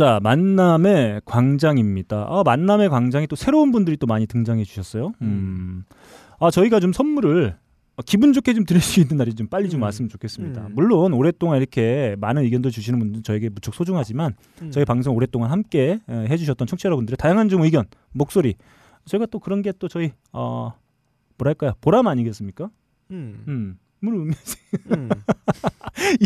자, 0.00 0.18
만남의 0.22 1.20
광장입니다. 1.26 2.24
아, 2.26 2.42
만남의 2.42 2.88
광장이 2.88 3.26
또 3.26 3.36
새로운 3.36 3.70
분들이 3.70 3.98
또 3.98 4.06
많이 4.06 4.26
등장해 4.26 4.64
주셨어요. 4.64 5.12
음. 5.20 5.84
아, 6.38 6.50
저희가 6.50 6.80
좀 6.80 6.94
선물을 6.94 7.54
기분 8.06 8.32
좋게 8.32 8.54
좀 8.54 8.64
드릴 8.64 8.80
수 8.80 8.98
있는 9.00 9.18
날이 9.18 9.34
좀 9.34 9.48
빨리 9.48 9.68
좀 9.68 9.80
음. 9.80 9.82
왔으면 9.82 10.08
좋겠습니다. 10.08 10.68
음. 10.68 10.72
물론 10.74 11.12
오랫동안 11.12 11.58
이렇게 11.58 12.16
많은 12.18 12.44
의견도 12.44 12.70
주시는 12.70 12.98
분들 12.98 13.22
저에게 13.24 13.50
무척 13.50 13.74
소중하지만 13.74 14.36
음. 14.62 14.70
저희 14.70 14.86
방송 14.86 15.14
오랫동안 15.14 15.50
함께 15.50 16.00
에, 16.08 16.26
해주셨던 16.30 16.66
청취자 16.66 16.86
여러분들의 16.86 17.18
다양한 17.18 17.50
좀 17.50 17.60
의견, 17.60 17.84
목소리 18.12 18.54
저희가 19.04 19.26
또 19.26 19.38
그런 19.38 19.60
게 19.60 19.70
또 19.78 19.86
저희 19.86 20.12
어 20.32 20.72
뭐랄까요 21.36 21.72
보람 21.82 22.06
아니겠습니까? 22.06 22.70
음. 23.10 23.76
음. 24.02 24.06
물 24.06 24.14
음료수. 24.14 24.56
음. 24.92 25.08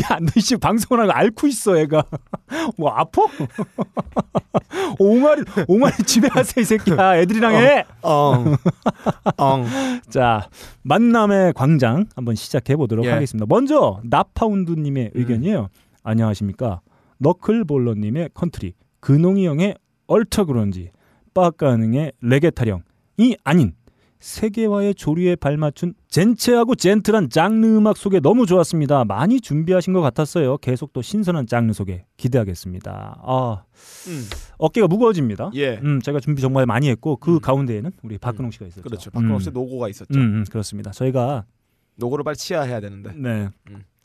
야, 0.03 0.19
너 0.21 0.41
지금 0.41 0.61
방송을 0.61 1.03
하고 1.03 1.13
앓고 1.13 1.47
있어, 1.49 1.77
애가. 1.77 2.05
뭐 2.77 2.91
아파? 2.91 3.23
옹알이 4.99 5.43
옹알이 5.69 5.97
집에 6.05 6.29
가세요, 6.29 6.63
이 6.63 6.65
새끼야. 6.65 7.19
애들이랑 7.19 7.55
해. 7.55 7.85
엉. 8.03 8.57
엉. 9.37 9.67
자, 10.09 10.49
만남의 10.83 11.55
광장 11.55 12.07
한번 12.15 12.35
시작해 12.35 12.77
보도록 12.77 13.07
예. 13.07 13.11
하겠습니다. 13.11 13.47
먼저 13.49 14.01
나파운드 14.05 14.73
님의 14.73 15.07
음. 15.07 15.11
의견이에요. 15.15 15.69
안녕하십니까? 16.03 16.81
너클볼러 17.19 17.95
님의 17.95 18.31
컨트리, 18.35 18.75
근홍이 19.01 19.47
형의 19.47 19.77
alter 20.07 20.45
grunge, 20.45 20.91
빠까능의 21.33 22.13
레게 22.21 22.51
타령이 22.51 23.37
아닌 23.43 23.73
세계화의 24.21 24.95
조류에 24.95 25.37
발맞춘 25.37 25.95
젠체하고 26.15 26.77
gentle한 26.77 27.29
장르 27.29 27.67
음악 27.67 27.97
소개 27.97 28.21
너무 28.21 28.47
좋았습니다. 28.47 29.05
많이 29.05 29.41
준비하신 29.41 29.93
것 29.93 30.01
같았어요. 30.01 30.59
계속 30.59 30.93
또 30.93 31.03
신선한 31.03 31.49
장르 31.49 31.73
소개 31.73 32.05
기대하겠습니다. 32.19 33.21
아 33.21 33.65
음. 34.07 34.23
어깨가 34.59 34.87
무거워집니다. 34.87 35.51
예. 35.55 35.81
음, 35.83 36.01
제가 36.01 36.21
준비 36.21 36.41
정말 36.41 36.67
많이 36.67 36.89
했고 36.89 37.17
그 37.17 37.35
음. 37.35 37.41
가운데에는 37.41 37.91
우리 38.05 38.19
박근홍 38.19 38.53
씨가 38.53 38.67
있었죠. 38.67 38.83
그렇죠. 38.83 39.11
박근홍 39.11 39.41
씨 39.41 39.51
음. 39.51 39.55
노고가 39.55 39.89
있었죠. 39.89 40.15
음, 40.15 40.21
음, 40.21 40.45
그렇습니다. 40.49 40.93
저희가 40.93 41.47
노고를 41.97 42.23
빨리 42.23 42.37
치야해야 42.37 42.79
되는데 42.79 43.13
네, 43.17 43.49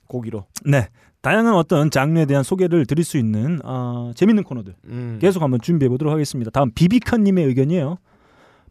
고기로. 0.07 0.47
네 0.65 0.87
다양한 1.21 1.53
어떤 1.53 1.91
장르에 1.91 2.25
대한 2.25 2.41
소개를 2.41 2.87
드릴 2.87 3.05
수 3.05 3.19
있는 3.19 3.59
어, 3.63 4.13
재밌는 4.15 4.45
코너들 4.45 4.73
음. 4.85 5.19
계속 5.21 5.43
한번 5.43 5.61
준비해 5.61 5.87
보도록 5.89 6.11
하겠습니다. 6.11 6.49
다음 6.49 6.71
비비카님의 6.71 7.45
의견이에요. 7.45 7.99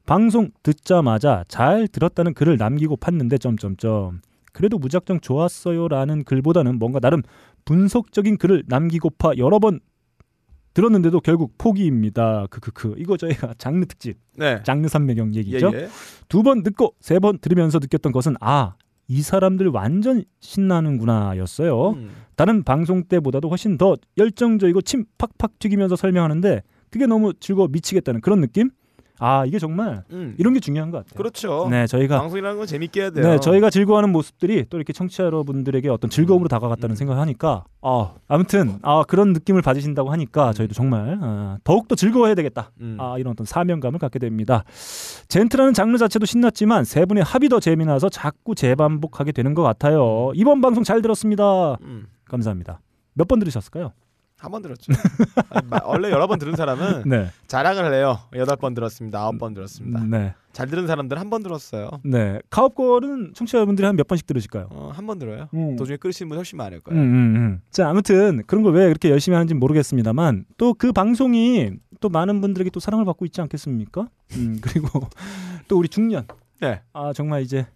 방송 0.08 0.50
듣자마자 0.62 1.44
잘 1.48 1.86
들었다는 1.86 2.32
글을 2.32 2.56
남기고 2.56 2.96
팠는데 2.96 3.38
점점점 3.38 4.22
그래도 4.54 4.78
무작정 4.78 5.20
좋았어요라는 5.20 6.24
글보다는 6.24 6.78
뭔가 6.78 6.98
나름 6.98 7.20
분석적인 7.66 8.38
글을 8.38 8.64
남기고 8.66 9.10
파 9.18 9.32
여러 9.36 9.58
번 9.58 9.80
들었는데도 10.72 11.20
결국 11.20 11.58
포기입니다. 11.58 12.46
크크크 12.48 12.94
이거 12.96 13.18
저희가 13.18 13.52
장르 13.58 13.84
특집 13.84 14.16
네. 14.34 14.62
장르 14.62 14.88
산매경 14.88 15.34
예, 15.34 15.40
얘기죠. 15.40 15.72
예. 15.74 15.88
두번 16.30 16.62
듣고 16.62 16.94
세 17.00 17.18
번 17.18 17.38
들으면서 17.38 17.78
느꼈던 17.78 18.10
것은 18.12 18.36
아 18.40 18.74
이 19.10 19.22
사람들 19.22 19.68
완전 19.68 20.22
신나는구나였어요. 20.40 21.90
음. 21.90 22.10
다른 22.36 22.62
방송 22.62 23.04
때보다도 23.04 23.48
훨씬 23.48 23.78
더 23.78 23.96
열정적이고 24.18 24.82
침 24.82 25.04
팍팍 25.16 25.58
튀기면서 25.58 25.96
설명하는데 25.96 26.62
그게 26.90 27.06
너무 27.06 27.32
즐거워 27.40 27.68
미치겠다는 27.68 28.20
그런 28.20 28.40
느낌? 28.42 28.70
아 29.20 29.44
이게 29.46 29.58
정말 29.58 30.04
음. 30.10 30.34
이런 30.38 30.54
게 30.54 30.60
중요한 30.60 30.90
것 30.90 30.98
같아요. 30.98 31.16
그렇죠. 31.16 31.68
네 31.70 31.86
저희가 31.86 32.20
방송이라는 32.20 32.56
건 32.58 32.66
재밌게 32.66 33.00
해야 33.00 33.10
돼요. 33.10 33.26
네 33.26 33.40
저희가 33.40 33.70
즐거워하는 33.70 34.10
모습들이 34.10 34.66
또 34.70 34.76
이렇게 34.76 34.92
청취자 34.92 35.24
여러분들에게 35.24 35.88
어떤 35.88 36.08
즐거움으로 36.10 36.46
음. 36.46 36.48
다가갔다는 36.48 36.94
음. 36.94 36.96
생각을 36.96 37.20
하니까 37.22 37.64
아 37.82 38.14
아무튼 38.28 38.78
아 38.82 39.04
그런 39.08 39.32
느낌을 39.32 39.62
받으신다고 39.62 40.10
하니까 40.12 40.52
저희도 40.52 40.74
정말 40.74 41.18
아, 41.20 41.58
더욱 41.64 41.88
더 41.88 41.94
즐거워해야 41.94 42.34
되겠다. 42.34 42.70
음. 42.80 42.96
아 43.00 43.16
이런 43.18 43.32
어떤 43.32 43.44
사명감을 43.44 43.98
갖게 43.98 44.18
됩니다. 44.18 44.64
젠트라는 45.28 45.74
장르 45.74 45.98
자체도 45.98 46.26
신났지만 46.26 46.84
세 46.84 47.04
분의 47.04 47.24
합이 47.24 47.48
더 47.48 47.60
재미나서 47.60 48.08
자꾸 48.08 48.54
재반복하게 48.54 49.32
되는 49.32 49.54
것 49.54 49.62
같아요. 49.62 50.30
이번 50.34 50.60
방송 50.60 50.84
잘 50.84 51.02
들었습니다. 51.02 51.76
음. 51.82 52.06
감사합니다. 52.26 52.80
몇 53.14 53.26
번 53.26 53.40
들으셨을까요? 53.40 53.92
한 54.38 54.50
번 54.52 54.62
들었죠. 54.62 54.92
원래 55.84 56.10
여러 56.10 56.26
번 56.26 56.38
들은 56.38 56.54
사람은 56.56 57.02
네. 57.08 57.30
자랑을 57.48 57.92
해요. 57.92 58.18
여덟 58.36 58.56
번 58.56 58.72
들었습니다. 58.74 59.20
아홉 59.20 59.38
번 59.38 59.52
들었습니다. 59.54 60.04
네. 60.04 60.34
잘 60.52 60.68
들은 60.68 60.86
사람들 60.86 61.18
한 61.18 61.28
번 61.30 61.42
들었어요. 61.42 61.90
네. 62.04 62.40
카옵걸은 62.50 63.32
청취자 63.34 63.58
여러분들이 63.58 63.84
한 63.86 63.96
몇 63.96 64.06
번씩 64.06 64.26
들으실까요? 64.26 64.68
어, 64.70 64.90
한 64.94 65.06
번 65.06 65.18
들어요. 65.18 65.48
음. 65.54 65.76
도중에 65.76 65.96
끊으시는 65.96 66.28
분 66.28 66.38
훨씬 66.38 66.56
많을 66.56 66.78
음, 66.78 66.82
거예요. 66.84 67.00
음, 67.02 67.06
음. 67.36 67.60
자, 67.70 67.88
아무튼 67.88 68.42
그런 68.46 68.62
걸왜 68.62 68.86
그렇게 68.86 69.10
열심히 69.10 69.34
하는지 69.34 69.54
모르겠습니다만 69.54 70.44
또 70.56 70.74
그 70.74 70.92
방송이 70.92 71.72
또 72.00 72.08
많은 72.08 72.40
분들에게 72.40 72.70
또 72.70 72.78
사랑을 72.78 73.04
받고 73.04 73.24
있지 73.26 73.40
않겠습니까? 73.40 74.08
음, 74.36 74.58
그리고 74.62 75.00
또 75.66 75.76
우리 75.78 75.88
중년. 75.88 76.26
네. 76.60 76.80
아, 76.92 77.12
정말 77.12 77.42
이제 77.42 77.66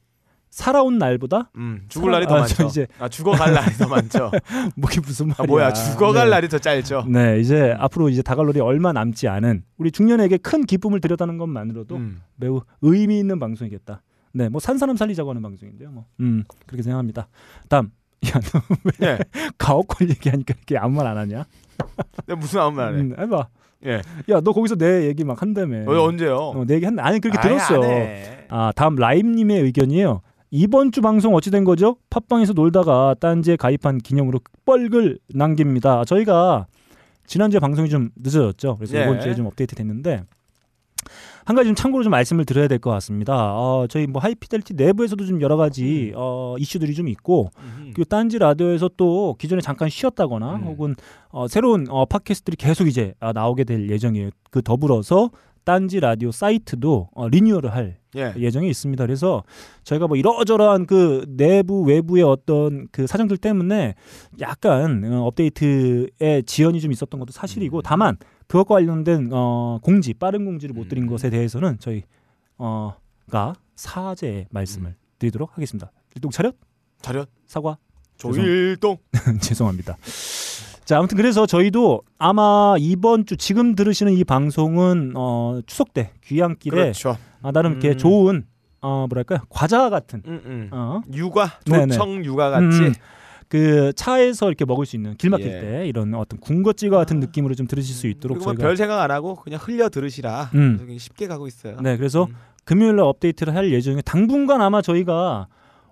살아온 0.53 0.99
날보다 0.99 1.51
음, 1.57 1.87
죽을 1.89 2.13
사람- 2.13 2.13
날이 2.13 2.27
더 2.27 2.37
아, 2.37 2.41
많죠. 2.41 2.55
저 2.57 2.65
이제- 2.67 2.87
아, 2.99 3.09
죽어갈 3.09 3.55
날이 3.55 3.73
더 3.75 3.89
많죠. 3.89 4.31
뭐게 4.77 5.01
무슨 5.01 5.29
말이야. 5.29 5.43
아, 5.43 5.47
뭐야, 5.47 5.73
죽어갈 5.73 6.27
네. 6.27 6.31
날이 6.31 6.49
더 6.51 6.59
짧죠. 6.59 7.07
네, 7.09 7.41
이제 7.41 7.75
앞으로 7.79 8.11
이제 8.11 8.21
다갈 8.21 8.45
날이 8.47 8.61
얼마 8.61 8.93
남지 8.93 9.29
않은 9.29 9.65
우리 9.79 9.91
중년에게 9.91 10.37
큰 10.37 10.67
기쁨을 10.67 11.01
드렸다는 11.01 11.39
것만으로도 11.39 11.97
음. 11.97 12.21
매우 12.37 12.61
의미 12.83 13.19
있는 13.19 13.39
방송이겠다. 13.39 14.03
네, 14.35 14.51
뭐 14.51 14.61
산 14.61 14.77
사람 14.77 14.95
살리자고 14.97 15.31
하는 15.31 15.41
방송인데요. 15.41 15.91
뭐, 15.91 16.05
음, 16.21 16.45
그렇게 16.67 16.83
생각합니다. 16.83 17.29
다음, 17.71 17.91
야, 18.27 18.33
너왜 19.01 19.11
예. 19.15 19.19
가옥걸 19.57 20.11
얘기하니까 20.11 20.53
이렇게 20.57 20.77
아무 20.77 20.97
말 20.97 21.07
안 21.07 21.17
하냐? 21.17 21.45
내가 22.27 22.39
무슨 22.39 22.61
아무 22.61 22.77
말 22.77 22.95
해. 22.95 23.01
음, 23.01 23.15
해봐. 23.19 23.49
예. 23.87 24.03
야, 24.31 24.41
너 24.45 24.53
거기서 24.53 24.77
내 24.77 25.07
얘기 25.07 25.25
막 25.25 25.41
한다며. 25.43 25.85
너 25.85 26.05
언제요? 26.05 26.37
어, 26.37 26.65
내 26.67 26.75
얘기 26.75 26.85
한 26.85 26.99
아니 27.01 27.19
그렇게 27.21 27.39
아예 27.39 27.49
들었어. 27.49 27.83
안 27.83 27.91
해. 27.91 28.47
아, 28.49 28.71
다음 28.77 28.95
라임님의 28.97 29.61
의견이에요. 29.63 30.21
이번 30.55 30.93
주 30.93 31.01
방송 31.01 31.35
어찌 31.35 31.51
된 31.51 31.65
거죠? 31.65 31.97
팟빵에서 32.11 32.53
놀다가 32.53 33.15
딴지에 33.19 33.57
가입한 33.57 33.99
기념으로 33.99 34.39
뻘글 34.67 35.19
남깁니다. 35.35 36.05
저희가 36.05 36.67
지난주에 37.27 37.59
방송이 37.59 37.89
좀 37.89 38.11
늦어졌죠. 38.17 38.77
그래서 38.77 38.99
예. 38.99 39.05
이번 39.05 39.19
주에 39.21 39.35
좀 39.35 39.47
업데이트 39.47 39.75
됐는데 39.75 40.25
한 41.47 41.57
가지 41.57 41.69
좀 41.69 41.75
참고로 41.75 42.05
좀 42.05 42.11
말씀을 42.11 42.45
드려야 42.45 42.69
될 42.69 42.79
것 42.81 42.91
같습니다. 42.91 43.55
어, 43.57 43.87
저희 43.89 44.07
뭐 44.07 44.21
하이피델리티 44.21 44.75
내부에서도 44.75 45.25
좀 45.25 45.41
여러 45.41 45.57
가지 45.57 46.13
어, 46.15 46.55
이슈들이 46.59 46.95
좀 46.95 47.09
있고 47.09 47.49
음. 47.59 47.91
그리고 47.95 48.05
딴지 48.05 48.39
라디오에서 48.39 48.91
또 48.99 49.35
기존에 49.39 49.63
잠깐 49.63 49.89
쉬었다거나 49.89 50.57
음. 50.57 50.63
혹은 50.65 50.95
어, 51.31 51.49
새로운 51.49 51.87
어, 51.89 52.05
팟캐스트들이 52.05 52.57
계속 52.59 52.89
이제 52.89 53.15
아, 53.21 53.33
나오게 53.33 53.65
될 53.65 53.89
예정이에요. 53.91 54.29
그 54.51 54.61
더불어서 54.63 55.31
딴지 55.65 55.99
라디오 55.99 56.31
사이트도 56.31 57.09
어, 57.15 57.29
리뉴얼을 57.29 57.75
할 57.75 58.02
예. 58.17 58.35
예정이 58.37 58.69
있습니다. 58.69 59.05
그래서 59.05 59.43
저희가 59.85 60.07
뭐 60.07 60.17
이러저러한 60.17 60.87
그 60.87 61.25
내부 61.29 61.83
외부의 61.83 62.23
어떤 62.23 62.89
그 62.93 63.07
사정들 63.07 63.39
때문에 63.39 63.95
약간 64.41 65.03
어, 65.05 65.25
업데이트에 65.25 66.43
지연이 66.45 66.81
좀 66.81 66.93
있었던 66.93 67.19
것도 67.19 67.33
사실이고 67.33 67.79
음. 67.79 67.83
다만 67.85 68.17
그것과 68.49 68.75
관련된 68.77 69.31
어, 69.33 69.79
공지 69.83 70.15
빠른 70.15 70.45
공지를 70.45 70.75
못 70.75 70.89
드린 70.89 71.05
음. 71.05 71.09
것에 71.09 71.31
대해서는 71.31 71.79
저희 71.79 72.03
어가 72.59 73.55
사죄의 73.77 74.47
말씀을 74.51 74.91
음. 74.91 74.97
드리도록 75.19 75.57
하겠습니다. 75.57 75.91
일동 76.15 76.31
차렷 76.31 76.55
차렷. 77.01 77.29
사과 77.47 77.79
조일동. 78.17 78.99
죄송합니다. 79.41 79.97
자, 80.93 80.99
아무튼 80.99 81.17
그래서 81.17 81.47
저희도 81.47 82.03
아마 82.19 82.75
이번 82.79 83.25
주 83.25 83.39
지금 83.39 83.75
들으시는 83.75 84.13
이 84.13 84.25
방송은 84.25 85.15
어, 85.17 85.61
추석 85.65 85.95
때 85.95 86.11
귀향길에 86.23 86.77
그렇죠. 86.77 87.17
아, 87.41 87.51
나름 87.51 87.73
이렇게 87.73 87.93
음. 87.93 87.97
좋은 87.97 88.45
어, 88.83 89.07
뭐랄까요 89.09 89.39
과자 89.49 89.89
같은 89.89 90.23
음, 90.27 90.43
음. 90.45 90.69
어, 90.71 91.01
육아, 91.11 91.61
네네. 91.65 91.87
조청 91.87 92.23
육아 92.23 92.51
같이. 92.51 92.79
음, 92.83 92.93
그 93.49 93.95
차에서 93.95 94.49
이렇게 94.49 94.67
먹을 94.67 94.85
수 94.85 94.97
있는 94.97 95.17
길 95.17 95.31
막힐 95.31 95.47
예. 95.47 95.61
때 95.63 95.87
이런 95.87 96.13
어떤 96.13 96.39
군것질과 96.39 96.99
같은 96.99 97.17
아. 97.17 97.21
느낌으로 97.21 97.55
좀 97.55 97.67
들으실 97.67 97.95
수 97.95 98.07
있도록 98.07 98.37
뭐 98.37 98.45
저희가 98.49 98.63
별 98.63 98.77
생각 98.77 99.01
안 99.01 99.11
하고 99.11 99.37
그냥 99.37 99.61
흘려 99.63 99.89
들으시라. 99.89 100.51
음. 100.55 100.95
쉽게 100.99 101.27
가고 101.27 101.47
있어요. 101.47 101.81
네 101.81 101.97
그래서 101.97 102.25
음. 102.25 102.35
금요일 102.65 102.97
날 102.97 103.07
업데이트를 103.07 103.55
할 103.55 103.73
예정에 103.73 104.03
당분간 104.03 104.61
아마 104.61 104.83
저희가 104.83 105.47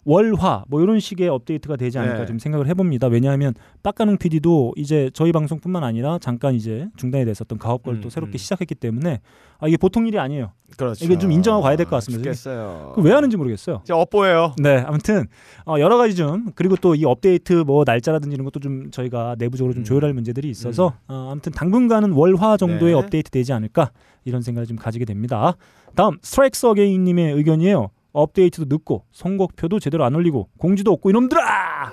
월화 0.05 0.65
뭐 0.69 0.81
이런 0.83 0.99
식의 1.01 1.29
업데이트가 1.29 1.77
되지 1.77 1.99
않을까 1.99 2.21
네. 2.21 2.27
좀 2.27 2.39
생각을 2.39 2.67
해봅니다. 2.69 3.09
왜냐하면 3.09 3.55
빡가능 3.83 4.17
PD도 4.19 4.75
이제 4.77 5.11
저희 5.13 5.33
방송뿐만 5.33 5.85
아니라 5.85 6.19
잠깐 6.19 6.55
이제 6.55 6.89
중단이 6.97 7.25
됐었던 7.27 7.59
가업걸 7.59 7.97
음, 7.97 8.01
또 8.01 8.11
새롭게 8.11 8.37
음. 8.37 8.39
시작했기 8.39 8.75
때문에 8.75 9.21
아 9.59 9.69
이게 9.69 9.77
보통 9.77 10.07
일이 10.07 10.19
아니에요. 10.19 10.53
그렇죠. 10.77 11.05
이게 11.05 11.19
좀 11.19 11.31
인정하고 11.33 11.63
가야 11.63 11.77
될 11.77 11.85
것 11.87 11.97
같습니다. 11.97 12.23
죽겠어요. 12.23 12.93
그왜 12.95 13.13
하는지 13.13 13.37
모르겠어요. 13.37 13.83
진짜 13.85 13.97
업보예요. 13.97 14.55
네, 14.63 14.79
아무튼 14.87 15.27
어, 15.67 15.77
여러 15.79 15.97
가지 15.99 16.15
좀 16.17 16.47
그리고 16.55 16.77
또 16.77 16.95
이 16.95 17.05
업데이트 17.05 17.53
뭐 17.67 17.85
날짜라든지 17.87 18.35
이런 18.35 18.45
것도 18.45 18.61
좀 18.61 18.91
저희가 18.91 19.37
내부적으로 19.39 19.73
좀 19.75 19.83
음. 19.83 19.85
조율할 19.85 20.13
문제들이 20.15 20.49
있어서 20.51 20.95
어, 21.09 21.29
아무튼 21.33 21.53
당분간은 21.53 22.13
월화 22.13 22.57
정도의 22.57 22.93
네. 22.95 22.99
업데이트 22.99 23.31
되지 23.31 23.53
않을까 23.53 23.91
이런 24.25 24.43
생각을 24.43 24.67
좀 24.67 24.77
가지게 24.77 25.05
됩니다. 25.05 25.57
다음 25.95 26.19
스트라이크스 26.23 26.67
어게인님의 26.67 27.33
의견이에요. 27.35 27.91
업데이트도 28.13 28.67
늦고 28.69 29.05
선곡표도 29.13 29.79
제대로 29.81 30.05
안 30.05 30.15
올리고 30.15 30.49
공지도 30.59 30.93
없고 30.93 31.11
이놈들아 31.11 31.93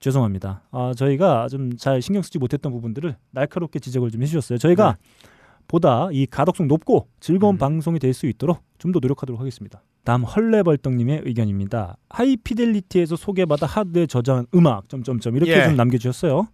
죄송합니다. 0.00 0.62
아, 0.70 0.92
저희가 0.96 1.48
좀 1.48 1.70
잘 1.78 2.02
신경 2.02 2.22
쓰지 2.22 2.38
못했던 2.38 2.70
부분들을 2.72 3.16
날카롭게 3.30 3.78
지적을 3.78 4.10
좀 4.10 4.22
해주셨어요. 4.22 4.58
저희가 4.58 4.96
보다 5.66 6.08
이 6.12 6.26
가독성 6.26 6.68
높고 6.68 7.08
즐거운 7.20 7.54
음. 7.54 7.58
방송이 7.58 7.98
될 7.98 8.12
수 8.12 8.26
있도록 8.26 8.60
좀 8.78 8.92
더 8.92 8.98
노력하도록 9.00 9.40
하겠습니다. 9.40 9.82
다음 10.04 10.22
헐레벌떡님의 10.24 11.22
의견입니다. 11.24 11.96
하이피델리티에서 12.10 13.16
소개받아 13.16 13.64
하드에 13.66 14.06
저장한 14.06 14.46
음악 14.54 14.88
점점점 14.90 15.36
이렇게 15.36 15.52
예. 15.52 15.64
좀 15.64 15.76
남겨주셨어요. 15.76 16.48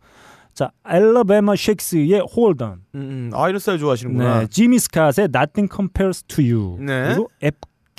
자, 0.55 0.71
Alabama 0.85 1.55
Shakes의 1.57 2.23
Hold 2.37 2.63
On, 2.63 2.73
음, 2.95 3.01
음. 3.01 3.31
아 3.35 3.49
이런 3.49 3.59
스타일 3.59 3.79
좋아하시는구나. 3.81 4.41
네, 4.41 4.47
지미 4.47 4.77
스캇의 4.77 5.35
Nothing 5.35 5.69
Compares 5.75 6.23
to 6.25 6.45
You, 6.45 6.77
네. 6.81 7.09
그리고 7.09 7.29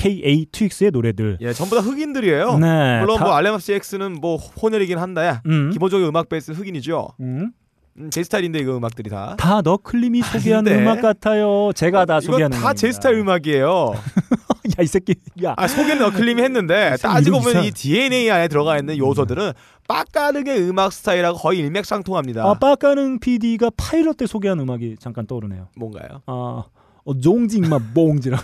FKA 0.06 0.46
twigs의 0.52 0.92
노래들. 0.92 1.38
예, 1.42 1.54
전부 1.54 1.76
다 1.76 1.82
흑인들이에요. 1.82 2.58
네, 2.58 3.00
물론 3.00 3.18
다- 3.18 3.26
뭐 3.26 3.34
알레마스 3.34 3.72
X는 3.72 4.14
뭐 4.20 4.38
혼혈이긴 4.38 4.98
한데 4.98 5.40
음, 5.46 5.70
기본적인 5.72 6.06
음악 6.08 6.30
베이스 6.30 6.52
흑인이죠. 6.52 7.10
음, 7.20 7.52
음, 7.98 8.10
제 8.10 8.24
스타일인데 8.24 8.60
이거 8.60 8.76
음악들이 8.78 9.10
다. 9.10 9.36
다 9.38 9.62
너클림이 9.62 10.22
소개한 10.24 10.68
아닌데. 10.68 10.82
음악 10.84 11.02
같아요. 11.02 11.72
제가 11.76 12.06
다 12.06 12.16
이건 12.18 12.22
소개하는 12.34 12.58
다제 12.58 12.88
겁니다. 12.88 12.92
스타일 12.94 13.18
음악이에요. 13.20 13.94
야 14.80 14.84
이 14.84 14.86
새끼, 14.88 15.16
야. 15.44 15.54
아 15.58 15.68
소개는 15.68 16.00
너클림이 16.00 16.42
했는데 16.42 16.96
참 16.98 17.14
따지고 17.14 17.40
보면 17.40 17.52
이상- 17.52 17.66
이 17.66 17.72
DNA 17.72 18.30
안에 18.30 18.48
들어가 18.48 18.78
있는 18.78 18.98
요소들은 18.98 19.52
빡가르게 19.88 20.58
음악 20.70 20.94
스타일하고 20.94 21.38
거의 21.38 21.60
일맥상통합니다. 21.60 22.44
아, 22.46 22.54
빠까능 22.54 23.20
PD가 23.20 23.72
파일럿 23.76 24.18
때 24.18 24.26
소개한 24.28 24.60
음악이 24.60 24.96
잠깐 25.00 25.26
떠오르네요. 25.28 25.68
뭔가요? 25.76 26.22
아, 26.28 26.64
어, 27.04 27.18
종지 27.20 27.58
임마 27.58 27.80
봉지라고. 27.94 28.44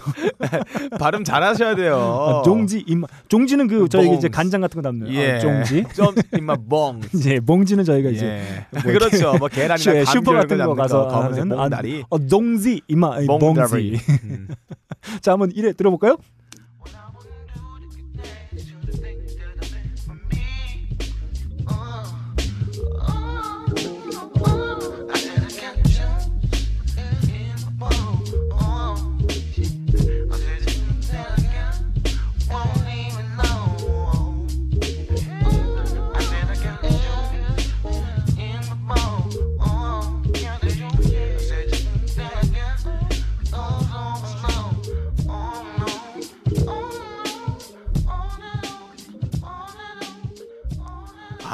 발음 0.99 1.23
잘하셔야 1.23 1.75
돼요. 1.75 1.95
아, 1.97 2.41
종지 2.43 2.83
임마. 2.87 3.07
종지는 3.27 3.67
그 3.67 3.87
저희 3.89 4.13
이제. 4.15 4.27
간장 4.29 4.61
같은 4.61 4.81
거 4.81 4.87
담는. 4.87 5.13
예. 5.13 5.33
아, 5.33 5.39
종지. 5.39 5.83
좀 5.93 6.07
임마 6.37 6.55
봉. 6.67 7.01
이제 7.13 7.39
봉지는 7.39 7.83
저희가 7.83 8.09
이제 8.09 8.25
예. 8.25 8.81
그렇죠. 8.81 9.35
뭐 9.37 9.47
계란이나 9.47 9.77
슈- 9.77 9.89
감귤 9.91 10.05
슈퍼 10.07 10.33
같은 10.33 10.57
거 10.57 10.73
가서 10.73 11.07
검은색 11.07 11.41
하는 11.41 11.55
몽다리. 11.57 12.03
어, 12.09 12.19
종지 12.27 12.81
임마 12.87 13.19
봉지. 13.27 13.99
음. 14.23 14.47
자, 15.21 15.33
한번 15.33 15.51
이래 15.53 15.71
들어볼까요? 15.73 16.17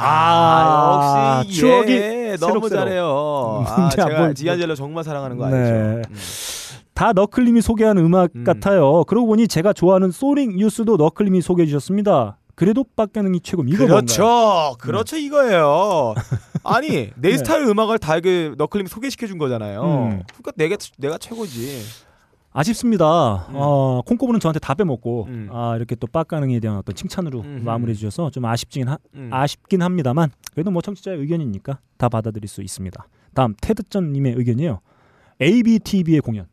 아, 0.06 1.42
역시 1.46 1.60
추억이 1.60 1.92
예, 1.92 2.38
너무. 2.40 2.70
잘해요. 2.70 3.60
음, 3.62 3.66
아, 3.68 3.90
자, 3.90 4.06
제가 4.06 4.20
뭐- 4.26 4.34
디안젤로 4.34 4.76
정말 4.76 5.04
사랑하는 5.04 5.38
거 5.38 5.48
네. 5.50 5.56
알죠? 5.58 6.10
음. 6.10 6.16
다 6.94 7.12
너클림이 7.14 7.62
소개한 7.62 7.98
음악 7.98 8.30
음. 8.36 8.44
같아요. 8.44 9.04
그러고 9.06 9.28
보니 9.28 9.48
제가 9.48 9.74
좋아하는 9.74 10.12
소링 10.12 10.58
뉴스도 10.58 10.98
너클림이 10.98 11.42
소개해 11.42 11.66
주셨습니다. 11.68 12.38
그래도 12.56 12.86
빡가능이 12.96 13.40
최고 13.42 13.64
이거 13.66 13.86
그렇죠. 13.88 14.22
뭔가요? 14.24 14.76
그렇죠 14.80 15.18
이거예요. 15.18 16.14
아니 16.64 17.10
내 17.16 17.30
네. 17.32 17.38
스타일 17.38 17.64
음악을 17.64 17.98
다 17.98 18.16
이게 18.18 18.52
너클림 18.58 18.86
소개시켜 18.86 19.26
준 19.26 19.40
거잖아요. 19.40 19.82
음. 19.82 20.24
그러니까 20.28 20.52
내가 20.56 20.76
내가 21.00 21.18
최고지. 21.18 21.82
아쉽습니다. 22.54 23.48
음. 23.50 23.54
어, 23.56 24.02
콩고부는 24.06 24.40
저한테 24.40 24.60
다 24.60 24.74
빼먹고 24.76 25.26
음. 25.28 25.50
아, 25.52 25.76
이렇게 25.76 25.96
또 25.96 26.08
빡가능에 26.08 26.60
대한 26.60 26.78
어떤 26.78 26.96
칭찬으로 26.96 27.42
음흠. 27.42 27.64
마무리해 27.64 27.96
주셔서 27.96 28.30
좀 28.30 28.46
아쉽긴 28.46 28.88
하, 28.88 28.98
음. 29.16 29.30
아쉽긴 29.32 29.82
합니다만 29.82 30.30
그래도 30.54 30.70
뭐 30.72 30.82
청취자의 30.82 31.18
의견이니까 31.20 31.80
다 31.98 32.10
받아들일 32.10 32.48
수 32.48 32.62
있습니다. 32.62 33.08
다음 33.34 33.56
테드전 33.62 34.14
님의 34.14 34.34
의견이에요. 34.38 34.80
ABTV의 35.42 36.22
공연 36.22 36.46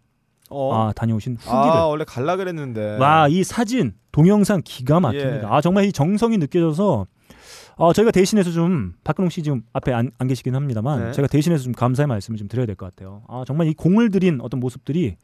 어. 0.49 0.75
아 0.75 0.93
다녀오신 0.95 1.37
후기를 1.37 1.55
아, 1.55 1.87
원래 1.87 2.05
갈라 2.05 2.37
그랬는데. 2.37 2.97
와 2.99 3.29
이 3.29 3.45
사진 3.45 3.93
동영상 4.11 4.63
기가 4.65 4.99
막힙니다. 5.01 5.43
예. 5.43 5.47
아 5.49 5.61
정말 5.61 5.85
이 5.85 5.93
정성이 5.93 6.39
느껴져서 6.39 7.07
어, 7.77 7.93
저희가 7.93 8.11
대신해서 8.11 8.51
좀 8.51 8.95
박근홍 9.05 9.31
씨 9.31 9.43
지금 9.43 9.63
앞에 9.73 9.93
안, 9.93 10.11
안 10.19 10.27
계시긴 10.27 10.55
합니다만 10.55 11.05
네. 11.07 11.13
제가 11.13 11.29
대신해서 11.29 11.63
좀 11.65 11.73
감사의 11.73 12.07
말씀을 12.09 12.37
좀 12.39 12.49
드려야 12.49 12.67
될 12.67 12.75
것 12.75 12.87
같아요. 12.87 13.23
아 13.29 13.45
정말 13.47 13.69
이 13.69 13.75
공을 13.75 14.11
들인 14.11 14.41
어떤 14.41 14.61
모습들이 14.61 15.17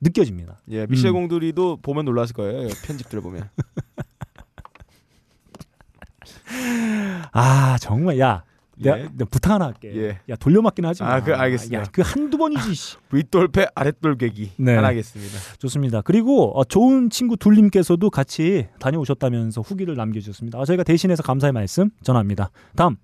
느껴집니다. 0.00 0.58
예, 0.70 0.86
미셸 0.86 1.10
음. 1.10 1.14
공들이도 1.14 1.78
보면 1.82 2.04
놀랐을 2.04 2.34
거예요. 2.34 2.68
편집들 2.84 3.20
보면. 3.20 3.48
아 7.32 7.76
정말 7.80 8.18
야 8.18 8.44
내가, 8.76 8.98
예. 8.98 9.02
내가 9.04 9.24
부탁 9.30 9.52
하나 9.52 9.66
할게. 9.66 9.94
예. 9.96 10.18
야 10.28 10.36
돌려막기는 10.36 10.88
하지 10.88 11.02
마. 11.02 11.14
아, 11.14 11.22
그 11.22 11.34
알겠습니다. 11.34 11.80
야, 11.80 11.84
그 11.92 12.02
한두 12.04 12.38
번이지. 12.38 12.74
씨. 12.74 12.96
윗돌패 13.12 13.66
아랫돌개기 13.74 14.52
네. 14.56 14.76
안 14.76 14.84
하겠습니다. 14.84 15.38
좋습니다. 15.58 16.02
그리고 16.02 16.58
어, 16.58 16.64
좋은 16.64 17.10
친구 17.10 17.36
둘님께서도 17.36 18.10
같이 18.10 18.66
다녀오셨다면서 18.80 19.60
후기를 19.60 19.94
남겨주셨습니다. 19.96 20.58
아, 20.58 20.64
저희가 20.64 20.82
대신해서 20.82 21.22
감사의 21.22 21.52
말씀 21.52 21.90
전합니다. 22.02 22.50
다음 22.76 22.96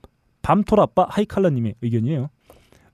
밤토라빠 0.43 1.07
하이칼라님의 1.11 1.77
의견이에요. 1.83 2.31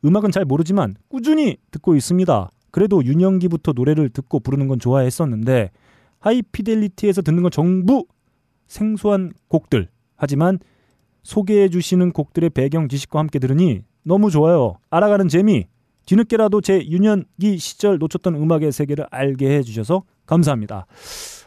음악은 0.05 0.31
잘 0.31 0.45
모르지만 0.45 0.97
꾸준히 1.09 1.57
듣고 1.71 1.97
있습니다. 1.97 2.51
그래도 2.77 3.03
윤영기부터 3.03 3.73
노래를 3.73 4.11
듣고 4.11 4.39
부르는 4.39 4.69
건 4.69 4.79
좋아했었는데 4.79 5.71
하이피델리티에서 6.19 7.23
듣는 7.23 7.41
건 7.41 7.51
전부 7.51 8.05
생소한 8.67 9.33
곡들. 9.49 9.89
하지만 10.15 10.59
소개해 11.23 11.71
주시는 11.71 12.13
곡들의 12.13 12.51
배경 12.51 12.91
지식과 12.91 13.19
함께 13.19 13.39
들으니 13.39 13.81
너무 14.03 14.31
좋아요. 14.31 14.77
알아가는 14.91 15.27
재미. 15.29 15.65
뒤늦게라도 16.05 16.61
제 16.61 16.87
유년기 16.87 17.57
시절 17.57 17.97
놓쳤던 17.97 18.35
음악의 18.35 18.73
세계를 18.73 19.07
알게 19.11 19.57
해 19.57 19.63
주셔서 19.63 20.03
감사합니다. 20.27 20.85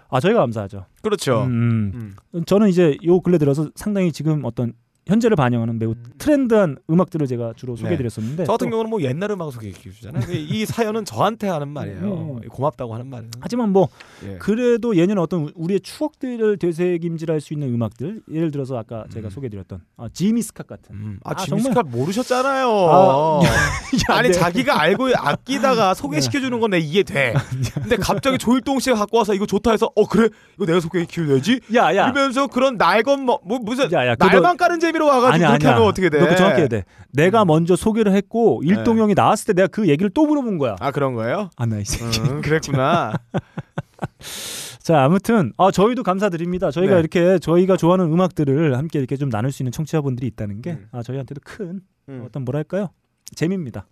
아 0.09 0.19
저희가 0.19 0.39
감사하죠. 0.39 0.87
그렇죠. 1.03 1.43
음, 1.43 2.15
음. 2.33 2.43
저는 2.45 2.69
이제 2.69 2.97
요 3.05 3.21
근래 3.21 3.37
들어서 3.37 3.69
상당히 3.75 4.11
지금 4.11 4.45
어떤 4.45 4.73
현재를 5.09 5.35
반영하는 5.35 5.79
매우 5.79 5.91
음. 5.91 6.03
트렌드한 6.19 6.77
음악들을 6.89 7.25
제가 7.27 7.53
주로 7.55 7.75
네. 7.75 7.81
소개해드렸었는데 7.81 8.45
저 8.45 8.51
같은 8.53 8.67
또- 8.67 8.71
경우는 8.71 8.89
뭐 8.89 9.01
옛날 9.01 9.31
음악 9.31 9.51
소개해 9.51 9.73
주잖아요. 9.73 10.23
이 10.31 10.65
사연은 10.65 11.03
저한테 11.05 11.47
하는 11.47 11.67
말이에요. 11.69 11.99
음. 12.43 12.47
고맙다고 12.49 12.93
하는 12.93 13.07
말이에요. 13.07 13.31
하지만 13.41 13.71
뭐 13.71 13.89
예. 14.23 14.37
그래도 14.37 14.95
예년 14.95 15.17
어떤 15.17 15.51
우리의 15.55 15.79
추억들을 15.81 16.57
되새김질할 16.57 17.41
수 17.41 17.53
있는 17.53 17.73
음악들 17.73 18.21
예를 18.31 18.51
들어서 18.51 18.77
아까 18.77 19.05
제가 19.11 19.27
음. 19.27 19.29
소개드렸던 19.31 19.81
아, 19.97 20.07
지미 20.13 20.41
스캇 20.41 20.67
같은 20.67 20.95
음. 20.95 21.19
아, 21.23 21.31
아, 21.31 21.35
지미스카 21.35 21.81
모르셨잖아요. 21.83 22.67
아, 22.69 23.39
아니 24.13 24.27
네. 24.29 24.33
자기가 24.33 24.79
알고 24.79 25.09
아끼다가 25.15 25.93
소개시켜 25.95 26.39
주는 26.39 26.59
건 26.59 26.69
내 26.69 26.77
이해돼. 26.77 27.33
근데 27.81 27.95
갑자기 27.95 28.37
조일동 28.37 28.79
씨가 28.79 28.95
갖고 28.95 29.17
와서 29.17 29.33
이거 29.33 29.47
좋다 29.47 29.71
해서 29.71 29.89
어 29.95 30.05
그래 30.07 30.29
이거 30.55 30.67
내가 30.67 30.79
소개시켜 30.79 31.25
줘야지. 31.25 31.61
야야 31.73 32.03
이러면서 32.11 32.45
그런 32.45 32.77
날건 32.77 33.25
뭐, 33.25 33.39
뭐 33.43 33.57
무슨 33.57 33.91
야야 33.91 34.15
날만 34.19 34.55
까는 34.55 34.79
재미 34.79 34.98
로 34.99 35.07
와가지고 35.07 35.47
그렇게 35.47 35.67
하면 35.67 35.83
어떻게 35.83 36.09
돼? 36.09 36.19
너 36.19 36.25
그거 36.25 36.35
정확히 36.35 36.59
해야 36.59 36.67
돼. 36.67 36.83
내가 37.11 37.45
먼저 37.45 37.75
소개를 37.75 38.11
했고 38.13 38.61
일동형이 38.63 39.13
나왔을 39.15 39.47
때 39.47 39.53
내가 39.53 39.67
그 39.67 39.87
얘기를 39.87 40.09
또 40.09 40.25
물어본 40.25 40.57
거야. 40.57 40.75
아 40.79 40.91
그런 40.91 41.13
거예요? 41.13 41.49
아, 41.55 41.65
나이 41.65 41.83
새끼. 41.85 42.19
음, 42.21 42.41
그랬구나. 42.41 43.13
자, 44.81 45.03
아무튼 45.03 45.53
아, 45.57 45.71
저희도 45.71 46.03
감사드립니다. 46.03 46.71
저희가 46.71 46.95
네. 46.95 46.99
이렇게 46.99 47.39
저희가 47.39 47.77
좋아하는 47.77 48.11
음악들을 48.11 48.77
함께 48.77 48.99
이렇게 48.99 49.17
좀 49.17 49.29
나눌 49.29 49.51
수 49.51 49.61
있는 49.61 49.71
청취자분들이 49.71 50.27
있다는 50.27 50.61
게 50.61 50.71
음. 50.71 50.87
아, 50.91 51.03
저희한테도 51.03 51.41
큰 51.43 51.81
음. 52.09 52.23
어떤 52.25 52.43
뭐랄까요? 52.43 52.89
재미입니다. 53.35 53.87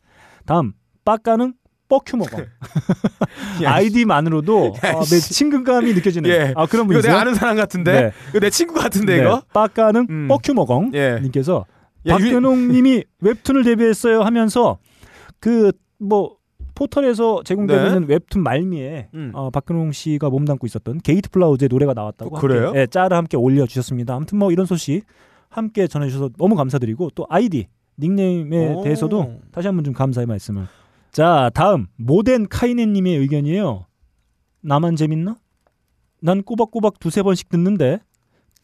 다음 0.46 0.74
빡가는 1.06 1.54
뻑큐머거 1.90 2.38
야, 3.64 3.74
아이디만으로도 3.74 4.74
야, 4.86 4.90
아, 4.92 5.00
내 5.00 5.20
씨. 5.20 5.34
친근감이 5.34 5.94
느껴지는 5.94 6.30
예. 6.30 6.54
아 6.56 6.66
그런 6.66 6.86
분 6.88 6.94
이거 6.96 7.00
있어요? 7.00 7.12
내가 7.12 7.22
아는 7.22 7.34
사람 7.36 7.56
같은데. 7.56 7.92
네. 8.02 8.12
이거 8.30 8.40
내 8.40 8.50
친구 8.50 8.74
같은데 8.76 9.18
네. 9.18 9.22
이거. 9.24 9.42
빡가는 9.54 10.08
음. 10.10 10.28
뻑큐머공 10.28 10.92
예. 10.96 11.20
님께서 11.22 11.66
야, 12.08 12.16
유- 12.16 12.18
웹툰을 13.22 13.64
데뷔했어요 13.64 14.22
하면서 14.22 14.78
그 15.40 15.72
뭐 16.00 16.38
포털에서 16.76 17.42
제공되는 17.44 18.06
웹툰 18.08 18.44
말미에 18.44 18.90
네. 18.90 19.10
음. 19.16 19.32
어, 19.34 19.50
박근홍 19.50 19.92
씨가 19.94 20.30
몸담고 20.30 20.68
있었던 20.68 21.00
게이트 21.00 21.32
플라워즈의 21.32 21.70
노래가 21.72 21.96
나왔다고 21.96 22.38
어, 22.38 22.40
그래요? 22.40 22.68
함께, 22.68 22.82
예, 22.82 22.86
짤을 22.86 23.14
함께 23.18 23.36
올려주셨습니다. 23.36 24.14
아무튼 24.14 24.38
뭐 24.38 24.52
이런 24.52 24.68
소식 24.68 25.02
함께 25.50 25.88
전해주셔서 25.88 26.30
너무 26.38 26.56
감사드리고 26.56 27.10
또 27.16 27.26
아이디 27.30 27.66
닉네임에 27.98 28.76
오. 28.76 28.84
대해서도 28.84 29.40
다시 29.52 29.68
한번 29.68 29.84
좀 29.86 29.94
감사의 29.96 30.28
말씀을. 30.28 30.68
자 31.18 31.50
다음 31.56 31.88
모덴 31.96 32.48
카이네님의 32.48 33.18
의견이에요. 33.18 33.88
나만 34.62 34.96
재밌나? 34.96 35.38
난 36.22 36.44
꼬박꼬박 36.44 37.00
두세 37.00 37.24
번씩 37.24 37.50
듣는데 37.50 38.02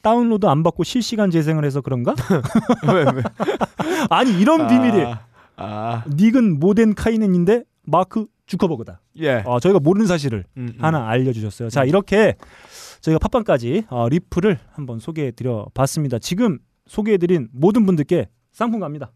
다운로드 0.03 0.45
안 0.45 0.62
받고 0.62 0.83
실시간 0.83 1.31
재생을 1.31 1.65
해서 1.65 1.81
그런가? 1.81 2.13
왜 2.93 3.05
왜? 3.12 3.24
아니 4.12 4.39
이런 4.39 4.67
비밀이 4.67 5.03
아, 5.55 6.03
닉은 6.07 6.60
모덴 6.60 6.93
카이넨인데 6.93 7.63
마크 7.88 8.27
주커버그다. 8.45 9.01
예. 9.17 9.41
어, 9.48 9.60
저희가 9.60 9.79
모르는 9.79 10.05
사실을 10.05 10.45
음, 10.57 10.74
음. 10.77 10.77
하나 10.77 11.10
알려주셨어요. 11.10 11.69
자 11.69 11.83
이렇게 11.83 12.36
저희가 13.01 13.17
팟빵까지 13.17 13.86
어, 13.89 14.07
리플을 14.10 14.60
한번 14.74 15.00
소개해드려 15.00 15.69
봤습니다. 15.74 16.19
지금 16.19 16.60
소개해드린 16.86 17.50
모든 17.51 17.88
분들께 17.88 18.29
상품 18.51 18.79
갑니다. 18.79 19.12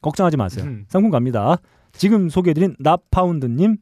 걱정하지 0.00 0.38
마세요. 0.38 0.64
음. 0.64 0.86
상품 0.88 1.10
갑니다. 1.10 1.58
지금 2.00 2.30
소개해드린 2.30 2.76
나파운드님, 2.78 3.76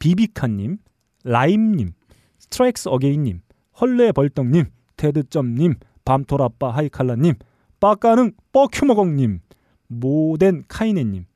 비비카님, 0.00 0.78
라임님, 1.22 1.92
스트라이크스 2.40 2.88
어게인님, 2.88 3.42
헐레벌떡님, 3.80 4.64
테드점님, 4.96 5.74
밤토라빠 6.04 6.72
하이칼라님, 6.72 7.34
빡가능 7.78 8.32
뻑큐머거님, 8.50 9.38
모덴 9.86 10.64
카이네님. 10.66 11.26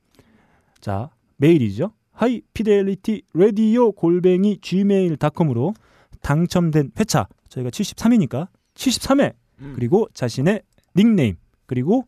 자 0.81 1.09
메일이죠. 1.37 1.93
high 2.11 2.41
fidelity 2.53 3.21
radio 3.33 3.93
골뱅이 3.93 4.57
gmail.com으로 4.59 5.73
당첨된 6.21 6.91
회차 6.99 7.29
저희가 7.47 7.69
73회니까 7.69 8.49
73회 8.73 9.35
음. 9.61 9.71
그리고 9.73 10.09
자신의 10.13 10.63
닉네임 10.97 11.37
그리고 11.65 12.05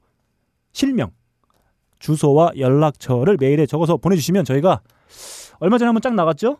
실명 0.74 1.12
주소와 2.00 2.52
연락처를 2.58 3.38
메일에 3.40 3.66
적어서 3.66 3.98
보내주시면 3.98 4.46
저희가 4.46 4.82
얼마 5.60 5.78
전에 5.78 5.88
한번 5.88 6.02
쫙 6.02 6.14
나갔죠? 6.14 6.58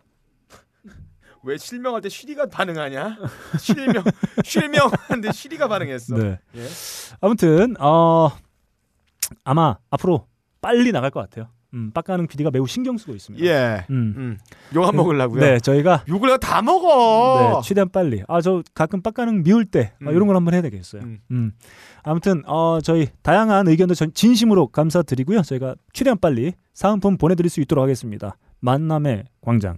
왜 1.44 1.58
실명할 1.58 2.02
때 2.02 2.10
쉬리가 2.10 2.48
반응하냐? 2.48 3.18
실명 3.60 4.04
실명하는데 4.44 5.32
쉬리가 5.32 5.68
반응했어. 5.68 6.16
네. 6.18 6.40
예. 6.56 6.68
아무튼 7.22 7.76
어 7.80 8.32
아마 9.44 9.78
앞으로 9.90 10.28
빨리 10.62 10.92
나갈 10.92 11.12
것 11.12 11.20
같아요. 11.22 11.50
음, 11.74 11.92
빡가능 11.94 12.28
PD가 12.28 12.50
매우 12.52 12.66
신경 12.68 12.98
쓰고 12.98 13.14
있습니다. 13.14 13.46
예. 13.46 13.86
음. 13.90 14.14
음. 14.18 14.38
욕안 14.76 14.96
먹으려고요. 14.96 15.42
네, 15.42 15.60
저희가 15.60 16.04
욕을 16.08 16.38
다 16.40 16.62
먹어. 16.62 17.60
네, 17.62 17.68
최대한 17.68 17.90
빨리. 17.90 18.24
아, 18.28 18.42
저 18.42 18.64
가끔 18.74 19.02
빡가능 19.02 19.44
미울 19.44 19.66
때 19.66 19.94
아, 20.02 20.10
음. 20.10 20.16
이런 20.16 20.28
걸 20.28 20.36
한번 20.36 20.54
해야 20.54 20.62
되겠어요. 20.62 21.02
음. 21.02 21.20
음. 21.32 21.52
아무튼 22.04 22.44
어, 22.48 22.80
저희 22.82 23.08
다양한 23.22 23.68
의견도 23.68 23.94
전 23.94 24.14
진심으로 24.14 24.68
감사드리고요. 24.68 25.42
저희가 25.42 25.76
최대한 25.94 26.18
빨리 26.20 26.54
사은품 26.74 27.18
보내드릴 27.18 27.50
수 27.50 27.60
있도록 27.62 27.84
하겠습니다. 27.84 28.38
만남의 28.60 29.26
광장 29.42 29.78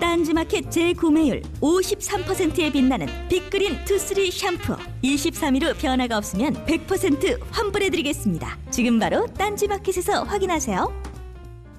딴지마켓 0.00 0.70
재구매율 0.70 1.42
53%에 1.60 2.70
빛나는 2.70 3.06
빅그린 3.28 3.84
투쓰리 3.84 4.30
샴푸 4.30 4.76
23일 5.02 5.64
후 5.64 5.74
변화가 5.78 6.16
없으면 6.18 6.54
100% 6.64 7.38
환불해드리겠습니다. 7.50 8.58
지금 8.70 8.98
바로 8.98 9.26
딴지마켓에서 9.26 10.22
확인하세요. 10.22 10.92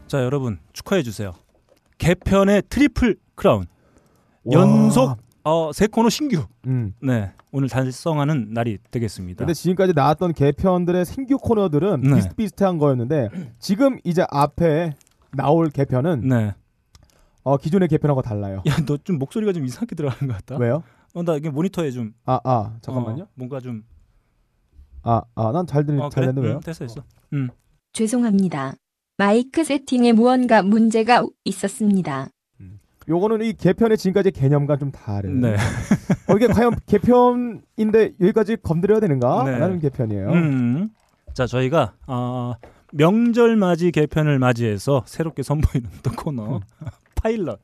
자, 0.07 0.23
여러분 0.23 0.59
축하해 0.73 1.03
주세요. 1.03 1.33
개편의 1.97 2.63
트리플 2.69 3.15
크라운 3.35 3.65
연속 4.51 5.17
어, 5.43 5.71
세 5.73 5.87
코너 5.87 6.09
신규. 6.09 6.45
음. 6.67 6.93
네, 7.01 7.31
오늘 7.51 7.69
달성하는 7.69 8.49
날이 8.51 8.77
되겠습니다. 8.91 9.39
근데 9.39 9.53
지금까지 9.53 9.93
나왔던 9.95 10.33
개편들의 10.33 11.05
신규 11.05 11.37
코너들은 11.37 12.01
네. 12.01 12.15
비슷비슷한 12.15 12.77
거였는데 12.77 13.29
지금 13.59 13.97
이제 14.03 14.25
앞에 14.29 14.93
나올 15.31 15.69
개편은 15.69 16.27
네. 16.27 16.53
어, 17.43 17.57
기존의 17.57 17.87
개편하고 17.87 18.21
달라요. 18.21 18.61
야, 18.67 18.75
너 18.85 18.97
좀 19.03 19.17
목소리가 19.19 19.53
좀 19.53 19.65
이상하게 19.65 19.95
들어가는 19.95 20.27
것 20.31 20.37
같다. 20.45 20.57
왜요? 20.59 20.83
어, 21.13 21.23
나 21.23 21.35
이게 21.35 21.49
모니터에 21.49 21.91
좀 21.91 22.13
아, 22.25 22.39
아, 22.43 22.77
잠깐만요. 22.81 23.23
어, 23.23 23.27
뭔가 23.35 23.59
좀 23.59 23.83
아, 25.03 25.21
아, 25.35 25.51
난 25.51 25.65
잘 25.65 25.85
들리, 25.85 25.99
어, 25.99 26.09
잘 26.09 26.23
그래? 26.23 26.27
됐는데 26.27 26.47
왜요? 26.47 26.55
응, 26.57 26.61
됐어, 26.61 26.85
됐어. 26.85 27.03
죄송합니다. 27.93 28.75
마이크 29.17 29.63
세팅에 29.63 30.13
무언가 30.13 30.61
문제가 30.61 31.23
있었습니다. 31.45 32.29
요거는 33.07 33.43
이 33.43 33.53
개편의 33.53 33.97
지금까지 33.97 34.29
개념과 34.31 34.77
좀 34.77 34.91
다른. 34.91 35.41
네. 35.41 35.55
어, 36.27 36.35
이게 36.35 36.45
과연 36.47 36.75
개편인데 36.85 38.13
여기까지 38.21 38.57
건드려야 38.57 38.99
되는가? 38.99 39.45
네. 39.45 39.57
라는 39.57 39.79
개편이에요. 39.79 40.29
음. 40.31 40.89
자, 41.33 41.47
저희가 41.47 41.93
어, 42.05 42.53
명절 42.93 43.55
맞이 43.55 43.91
개편을 43.91 44.37
맞이해서 44.37 45.03
새롭게 45.07 45.41
선보이는 45.41 45.89
또 46.03 46.11
코너 46.11 46.59
파일럿. 47.21 47.59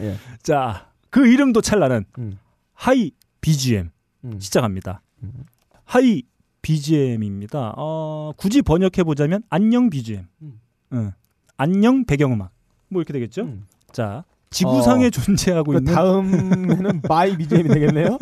예. 0.00 0.16
자, 0.42 0.88
그 1.10 1.26
이름도 1.28 1.60
찬란한 1.60 2.04
음. 2.18 2.38
hi 2.72 3.12
BGM 3.40 3.90
음. 4.24 4.40
시작합니다. 4.40 5.02
음. 5.22 5.32
hi 5.84 6.22
BGM입니다. 6.62 7.74
어, 7.76 8.32
굳이 8.36 8.62
번역해 8.62 9.04
보자면 9.04 9.42
안녕 9.50 9.90
BGM. 9.90 10.24
음. 10.42 10.60
응. 10.94 11.12
안녕 11.56 12.04
배경음악. 12.04 12.50
뭐 12.88 13.00
이렇게 13.02 13.12
되겠죠? 13.12 13.42
음. 13.42 13.66
자, 13.92 14.24
지구상에 14.50 15.06
어. 15.06 15.10
존재하고 15.10 15.72
그 15.72 15.78
있는 15.78 15.92
다음에는 15.92 17.02
bye 17.02 17.36
BGM이 17.36 17.68
되겠네요. 17.68 18.18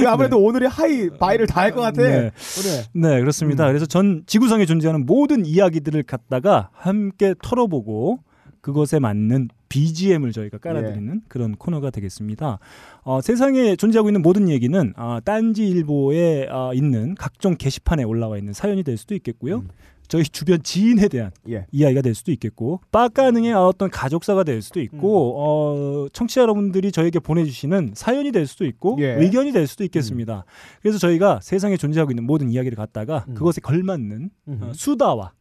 이거 0.00 0.10
아무래도 0.10 0.38
오늘이 0.42 0.66
hi 0.66 1.08
bye를 1.10 1.46
다 1.46 1.60
할 1.62 1.72
것 1.72 1.80
같아. 1.82 2.02
네. 2.02 2.30
오늘. 2.58 2.84
네, 3.10 3.20
그렇습니다. 3.20 3.66
음. 3.66 3.68
그래서 3.68 3.86
전 3.86 4.24
지구상에 4.26 4.66
존재하는 4.66 5.06
모든 5.06 5.46
이야기들을 5.46 6.02
갖다가 6.02 6.70
함께 6.72 7.34
털어보고 7.42 8.20
그것에 8.62 8.98
맞는 8.98 9.48
BGM을 9.68 10.32
저희가 10.32 10.58
깔아드리는 10.58 11.22
그런 11.28 11.56
코너가 11.56 11.90
되겠습니다. 11.90 12.58
어, 13.02 13.20
세상에 13.20 13.76
존재하고 13.76 14.08
있는 14.08 14.22
모든 14.22 14.48
얘기는 14.48 14.94
어, 14.96 15.18
딴지일보에 15.24 16.48
어, 16.48 16.72
있는 16.74 17.14
각종 17.14 17.56
게시판에 17.56 18.04
올라와 18.04 18.38
있는 18.38 18.52
사연이 18.52 18.82
될 18.82 18.96
수도 18.96 19.14
있겠고요. 19.14 19.58
음. 19.58 19.68
저희 20.08 20.24
주변 20.24 20.62
지인에 20.62 21.08
대한 21.08 21.30
예. 21.48 21.66
이야기가 21.72 22.02
될 22.02 22.14
수도 22.14 22.32
있겠고 22.32 22.80
빡가능의 22.92 23.52
어떤 23.52 23.90
가족사가 23.90 24.44
될 24.44 24.62
수도 24.62 24.80
있고 24.80 25.34
어, 25.38 26.08
청취자 26.12 26.42
여러분들이 26.42 26.92
저에게 26.92 27.18
보내주시는 27.18 27.92
사연이 27.94 28.32
될 28.32 28.46
수도 28.46 28.64
있고 28.66 28.96
예. 29.00 29.14
의견이 29.14 29.52
될 29.52 29.66
수도 29.66 29.84
있겠습니다. 29.84 30.44
그래서 30.82 30.98
저희가 30.98 31.40
세상에 31.42 31.76
존재하고 31.76 32.10
있는 32.10 32.24
모든 32.24 32.50
이야기를 32.50 32.76
갖다가 32.76 33.24
음. 33.28 33.34
그것에 33.34 33.60
걸맞는 33.60 34.30
어. 34.46 34.72
수다와. 34.74 35.32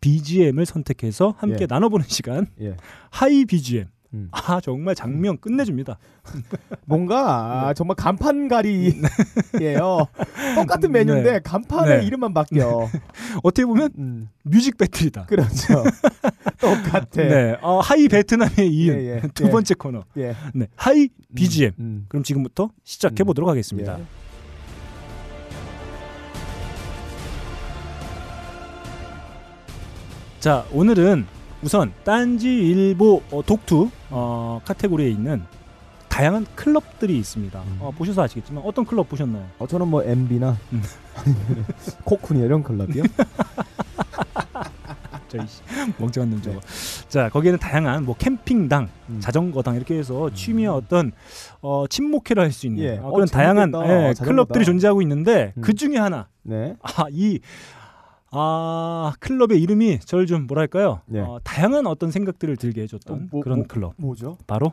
BGM을 0.00 0.66
선택해서 0.66 1.34
함께 1.38 1.62
예. 1.62 1.66
나눠보는 1.68 2.06
시간 2.08 2.46
예. 2.60 2.76
hi 3.10 3.44
BGM. 3.44 3.86
음. 4.14 4.28
아 4.30 4.60
정말 4.60 4.94
장면 4.94 5.38
끝내줍니다. 5.38 5.98
뭔가 6.86 7.72
정말 7.76 7.96
간판가리예요. 7.96 8.94
똑같은 10.56 10.92
메뉴인데 10.92 11.32
네. 11.32 11.40
간판의 11.40 11.98
네. 11.98 12.06
이름만 12.06 12.32
바뀌어. 12.34 12.88
어떻게 13.42 13.66
보면 13.66 13.90
음, 13.98 14.28
뮤직 14.42 14.78
배틀이다. 14.78 15.26
그렇죠. 15.26 15.84
똑같아. 16.60 17.06
네, 17.12 17.56
어, 17.62 17.80
하이 17.80 18.08
베트남에 18.08 18.66
이은 18.66 19.00
예, 19.00 19.06
예, 19.06 19.22
두 19.34 19.46
예. 19.46 19.50
번째 19.50 19.74
코너. 19.74 20.04
예. 20.16 20.34
네, 20.54 20.66
hi 20.76 21.08
BGM. 21.34 21.72
음. 21.78 22.06
그럼 22.08 22.22
지금부터 22.22 22.70
시작해 22.84 23.24
보도록 23.24 23.50
하겠습니다. 23.50 23.98
예. 23.98 24.04
자, 30.40 30.64
오늘은 30.70 31.26
우선 31.62 31.92
딴지일보 32.04 33.22
어, 33.32 33.42
독투 33.44 33.90
어, 34.10 34.60
카테고리에 34.64 35.08
있는 35.08 35.42
다양한 36.08 36.46
클럽들이 36.54 37.18
있습니다. 37.18 37.60
음. 37.60 37.76
어, 37.80 37.90
보셔서 37.90 38.22
아시겠지만 38.22 38.62
어떤 38.64 38.84
클럽 38.84 39.08
보셨나요? 39.08 39.44
어, 39.58 39.66
저는 39.66 39.88
뭐 39.88 40.02
MB나 40.02 40.56
음. 40.72 40.82
코쿤이 42.04 42.44
이런 42.44 42.62
클럽이요. 42.62 43.02
저희 45.28 45.44
씨, 45.48 45.60
멍청한 45.98 46.30
놈 46.30 46.40
저거. 46.40 46.60
자, 47.08 47.28
거기에는 47.30 47.58
다양한 47.58 48.04
뭐 48.04 48.14
캠핑당, 48.16 48.88
음. 49.08 49.20
자전거당 49.20 49.74
이렇게 49.74 49.98
해서 49.98 50.30
취미와 50.32 50.74
어떤 50.76 51.10
어, 51.60 51.84
친목회를 51.90 52.44
할 52.44 52.52
수 52.52 52.66
있는 52.66 52.84
예. 52.84 52.96
어, 52.98 53.08
어, 53.08 53.12
그런 53.12 53.26
다양한. 53.26 53.68
예, 53.70 53.72
자전거다. 54.14 54.24
클럽들이 54.24 54.64
존재하고 54.64 55.02
있는데 55.02 55.52
음. 55.56 55.62
그 55.62 55.74
중에 55.74 55.96
하나 55.98 56.28
네. 56.44 56.76
아, 56.80 57.06
이 57.10 57.40
아, 58.38 59.12
클럽의 59.20 59.60
이름이 59.62 60.00
저를 60.00 60.26
좀 60.26 60.46
뭐랄까요? 60.46 61.00
네. 61.06 61.20
어, 61.20 61.38
다양한 61.42 61.86
어떤 61.86 62.10
생각들을 62.10 62.56
들게 62.56 62.82
해줬던 62.82 63.16
어, 63.16 63.20
뭐, 63.30 63.42
그런 63.42 63.58
뭐, 63.60 63.66
클럽. 63.66 63.94
뭐죠? 63.96 64.36
바로 64.46 64.72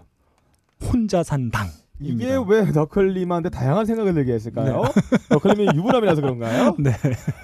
혼자 0.82 1.24
산당. 1.24 1.67
이게 2.01 2.36
왜 2.48 2.63
너클님한테 2.72 3.50
다양한 3.50 3.86
생각을 3.86 4.13
들게 4.13 4.34
했을까요? 4.34 4.82
너클님이 5.29 5.70
유부남이라서 5.77 6.20
그런가요? 6.22 6.75
네. 6.77 6.91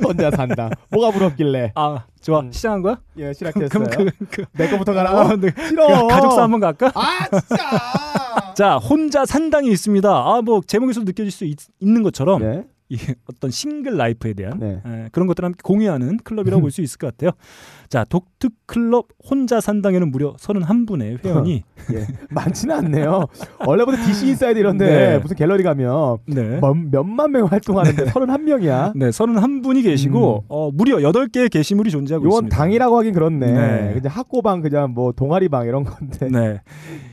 혼자 0.03 0.29
산다. 0.31 0.69
뭐가 0.91 1.11
부럽길래? 1.11 1.71
아, 1.75 2.03
좋아. 2.19 2.41
음. 2.41 2.51
시작한 2.51 2.81
거야? 2.81 2.99
예, 3.17 3.31
시작했어요. 3.31 3.69
그럼 3.69 3.87
그, 3.89 4.25
그 4.25 4.45
내 4.57 4.67
거부터 4.67 4.93
가라고? 4.93 5.17
아, 5.19 5.35
네. 5.37 5.51
싫어. 5.67 5.87
그 5.87 6.07
가족사 6.07 6.41
한번 6.43 6.59
갈까? 6.59 6.91
아, 6.95 7.29
진짜. 7.29 7.57
자, 8.57 8.75
혼자 8.77 9.25
산당이 9.25 9.69
있습니다. 9.71 10.09
아, 10.09 10.41
뭐 10.41 10.59
제목에서 10.65 11.01
느껴질 11.03 11.31
수 11.31 11.45
있, 11.45 11.57
는 11.81 12.03
것처럼 12.03 12.41
네. 12.41 12.63
이 12.89 12.97
어떤 13.29 13.51
single 13.51 13.97
life에 13.97 14.33
대한 14.33 14.59
네. 14.59 14.81
에, 14.83 15.09
그런 15.11 15.27
것들을 15.27 15.45
함께 15.45 15.59
공유하는 15.63 16.17
클럽이라고 16.23 16.59
볼 16.61 16.71
수 16.71 16.81
있을 16.81 16.97
것 16.97 17.07
같아요. 17.15 17.31
자, 17.89 18.03
독특 18.03 18.51
클럽 18.65 19.07
혼자 19.23 19.59
산당에는 19.59 20.11
무려 20.11 20.33
31분의 20.35 21.23
회원이 21.23 21.63
예. 21.93 22.07
많지는 22.29 22.75
않네요. 22.75 23.25
원래부터 23.65 23.97
DC 24.05 24.27
인사이드 24.29 24.59
이런데 24.59 24.85
네. 24.85 25.17
무슨 25.19 25.35
갤러리 25.35 25.63
가면 25.63 26.17
네. 26.27 26.59
몇, 26.59 26.73
몇만 26.73 27.31
명 27.31 27.45
활동하는데 27.45 28.05
31명이야. 28.05 28.93
네, 28.95 29.09
31분이 29.09 29.83
계시고 29.83 30.45
어, 30.47 30.69
무려 30.71 30.97
8개의 30.97 31.49
게시물이 31.51 31.89
존재하고 31.91 32.25
요건 32.25 32.37
있습니다. 32.45 32.55
당이라고 32.57 32.97
하긴 32.97 33.13
그렇네. 33.13 33.51
네. 33.51 33.93
그냥 33.93 34.15
하꼬방 34.15 34.61
그냥 34.61 34.93
뭐 34.93 35.11
동아리방 35.11 35.67
이런 35.67 35.83
건데. 35.83 36.27
네. 36.29 36.61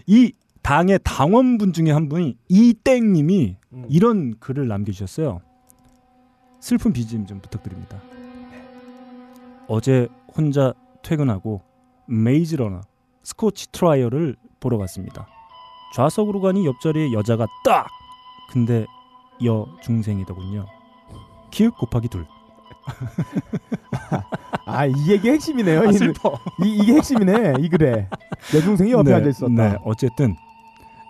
이 0.06 0.32
당의 0.62 0.98
당원분 1.04 1.72
중에 1.72 1.90
한 1.92 2.08
분이 2.08 2.36
이땡님이 2.48 3.56
음. 3.72 3.84
이런 3.88 4.34
글을 4.40 4.68
남겨주셨어요. 4.68 5.40
슬픈 6.66 6.92
BGM 6.92 7.26
좀 7.26 7.38
부탁드립니다. 7.40 7.96
어제 9.68 10.08
혼자 10.36 10.74
퇴근하고 11.00 11.62
메이즈러너 12.06 12.80
스코치 13.22 13.70
트라이얼을 13.70 14.34
보러 14.58 14.76
갔습니다. 14.78 15.28
좌석으로 15.94 16.40
가니 16.40 16.66
옆자리에 16.66 17.12
여자가 17.12 17.46
딱! 17.64 17.86
근데 18.50 18.84
여중생이더군요. 19.44 20.66
키읔 21.52 21.70
곱하기 21.70 22.08
둘. 22.08 22.26
아, 24.66 24.86
이 24.86 24.92
얘기 25.08 25.30
핵심이네요. 25.30 25.82
아, 25.82 25.84
이- 25.84 25.92
슬퍼. 25.92 26.36
이, 26.64 26.78
이게 26.82 26.94
핵심이네. 26.94 27.54
이 27.60 27.68
글에. 27.68 28.08
여중생이 28.56 28.90
옆에 28.90 29.10
네, 29.10 29.14
앉아 29.14 29.28
있었다. 29.28 29.52
네, 29.52 29.76
어쨌든 29.84 30.34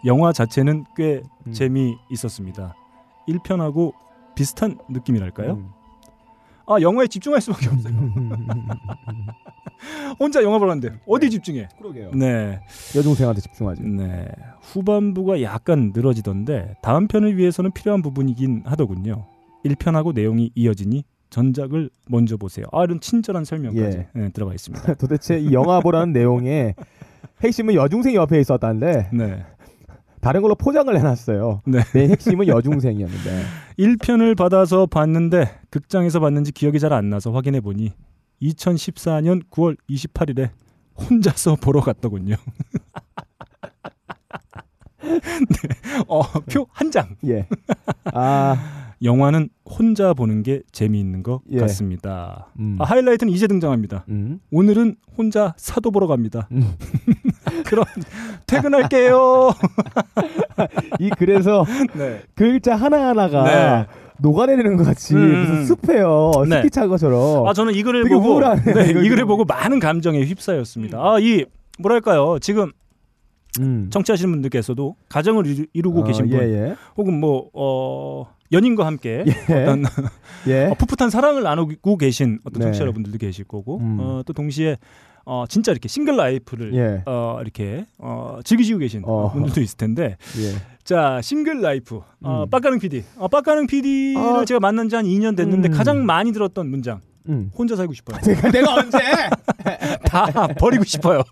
영화 0.04 0.34
자체는 0.34 0.84
꽤 0.94 1.22
음. 1.46 1.52
재미 1.54 1.96
있었습니다. 2.10 2.74
1편하고 3.26 3.94
비슷한 4.36 4.78
느낌이랄까요? 4.88 5.54
음. 5.54 5.68
아 6.68 6.80
영화에 6.80 7.08
집중할 7.08 7.40
수밖에 7.40 7.68
없어요. 7.68 7.94
혼자 10.18 10.42
영화 10.42 10.58
보러 10.58 10.70
갔는데 10.70 10.98
어디 11.06 11.30
집중해? 11.30 11.68
그러게요. 11.78 12.10
네, 12.12 12.60
여중생한테 12.96 13.40
집중하지. 13.40 13.82
네. 13.82 14.28
후반부가 14.62 15.42
약간 15.42 15.92
늘어지던데 15.94 16.74
다음 16.82 17.08
편을 17.08 17.36
위해서는 17.36 17.72
필요한 17.72 18.02
부분이긴 18.02 18.62
하더군요. 18.64 19.26
1편하고 19.64 20.14
내용이 20.14 20.50
이어지니 20.54 21.04
전작을 21.30 21.90
먼저 22.08 22.36
보세요. 22.36 22.66
아 22.72 22.84
이런 22.84 23.00
친절한 23.00 23.44
설명까지 23.44 23.98
예. 23.98 24.08
네, 24.12 24.28
들어가 24.30 24.52
있습니다. 24.52 24.94
도대체 24.94 25.38
이 25.38 25.52
영화 25.52 25.80
보라는 25.80 26.12
내용의 26.12 26.74
핵심은 27.42 27.74
여중생이 27.78 28.16
옆에 28.16 28.40
있었다는데 28.40 29.10
네. 29.12 29.44
다른 30.26 30.42
걸로 30.42 30.56
포장을 30.56 30.92
해놨어요. 30.98 31.62
네. 31.66 31.78
내 31.94 32.08
핵심은 32.08 32.48
여중생이었는데. 32.48 33.42
1편을 33.78 34.36
받아서 34.36 34.86
봤는데 34.86 35.60
극장에서 35.70 36.18
봤는지 36.18 36.50
기억이 36.50 36.80
잘 36.80 36.92
안 36.92 37.10
나서 37.10 37.30
확인해 37.30 37.60
보니 37.60 37.92
2014년 38.42 39.44
9월 39.50 39.76
28일에 39.88 40.50
혼자서 40.98 41.54
보러 41.62 41.80
갔더군요. 41.80 42.34
네. 45.00 46.02
어, 46.08 46.22
표 46.22 46.66
한 46.72 46.90
장. 46.90 47.14
예. 47.26 47.46
아, 48.12 48.56
영화는 49.02 49.48
혼자 49.64 50.12
보는 50.14 50.42
게 50.42 50.62
재미있는 50.72 51.22
것 51.22 51.42
예. 51.52 51.60
같습니다. 51.60 52.48
음. 52.58 52.76
아, 52.80 52.84
하이라이트는 52.84 53.32
이제 53.32 53.46
등장합니다. 53.46 54.04
음. 54.08 54.40
오늘은 54.50 54.96
혼자 55.16 55.54
사도 55.56 55.92
보러 55.92 56.08
갑니다. 56.08 56.48
음. 56.50 56.72
그럼 57.66 57.84
퇴근할게요. 58.46 59.50
이 61.00 61.10
글에서 61.10 61.64
네. 61.94 62.22
글자 62.34 62.74
하나 62.76 63.08
하나가 63.08 63.44
네. 63.44 63.86
녹아내리는 64.20 64.76
것 64.76 64.84
같이 64.84 65.14
음. 65.14 65.40
무슨 65.40 65.66
숲이에요. 65.66 66.32
네. 66.48 66.56
스키 66.58 66.70
찬 66.70 66.88
것처럼. 66.88 67.46
아 67.46 67.52
저는 67.52 67.74
이 67.74 67.82
글을 67.82 68.04
보고 68.08 68.32
우울하네, 68.34 68.62
네, 68.72 68.90
이 68.90 69.08
글을. 69.08 69.24
보고 69.26 69.44
많은 69.44 69.78
감정에 69.78 70.20
휩싸였습니다. 70.24 70.98
아 70.98 71.18
이 71.20 71.44
뭐랄까요 71.78 72.38
지금 72.38 72.72
음. 73.60 73.88
청취하시는 73.90 74.30
분들께서도 74.30 74.96
가정을 75.08 75.46
이루, 75.46 75.66
이루고 75.72 76.00
어, 76.00 76.04
계신 76.04 76.28
분 76.30 76.38
예, 76.40 76.44
예. 76.44 76.76
혹은 76.96 77.18
뭐 77.20 77.50
어, 77.54 78.26
연인과 78.52 78.86
함께 78.86 79.24
예. 79.26 79.54
어떤 79.62 79.84
예. 80.46 80.66
어, 80.72 80.74
풋풋한 80.74 81.10
사랑을 81.10 81.42
나누고 81.42 81.96
계신 81.98 82.38
어떤 82.44 82.60
네. 82.60 82.64
청취자 82.66 82.82
여러분들도 82.82 83.18
계실 83.18 83.44
거고 83.44 83.78
음. 83.78 83.98
어, 84.00 84.22
또 84.24 84.32
동시에 84.32 84.76
어, 85.28 85.44
진짜 85.48 85.72
이렇게 85.72 85.88
single 85.88 86.16
life를 86.16 86.72
예. 86.74 87.02
어, 87.04 87.38
이렇게 87.42 87.84
어, 87.98 88.38
즐기시고 88.44 88.78
계신 88.78 89.02
어. 89.04 89.32
분들도 89.32 89.60
있을 89.60 89.76
텐데 89.76 90.16
예. 90.38 90.56
자 90.84 91.20
single 91.20 91.60
life 91.60 92.00
어, 92.22 92.44
음. 92.44 92.50
빡가능 92.50 92.78
PD 92.78 93.02
어, 93.18 93.26
빡가능 93.26 93.66
PD를 93.66 94.16
아. 94.22 94.44
제가 94.44 94.60
만난 94.60 94.88
지 94.88 94.94
한 94.94 95.04
2년 95.04 95.36
됐는데 95.36 95.68
음. 95.68 95.72
가장 95.72 96.06
많이 96.06 96.32
들었던 96.32 96.68
문장 96.70 97.00
음. 97.28 97.50
혼자 97.58 97.74
살고 97.74 97.92
싶어요 97.92 98.18
내가, 98.22 98.50
내가 98.52 98.74
언제? 98.74 98.98
다 100.06 100.46
버리고 100.58 100.84
싶어요 100.84 101.22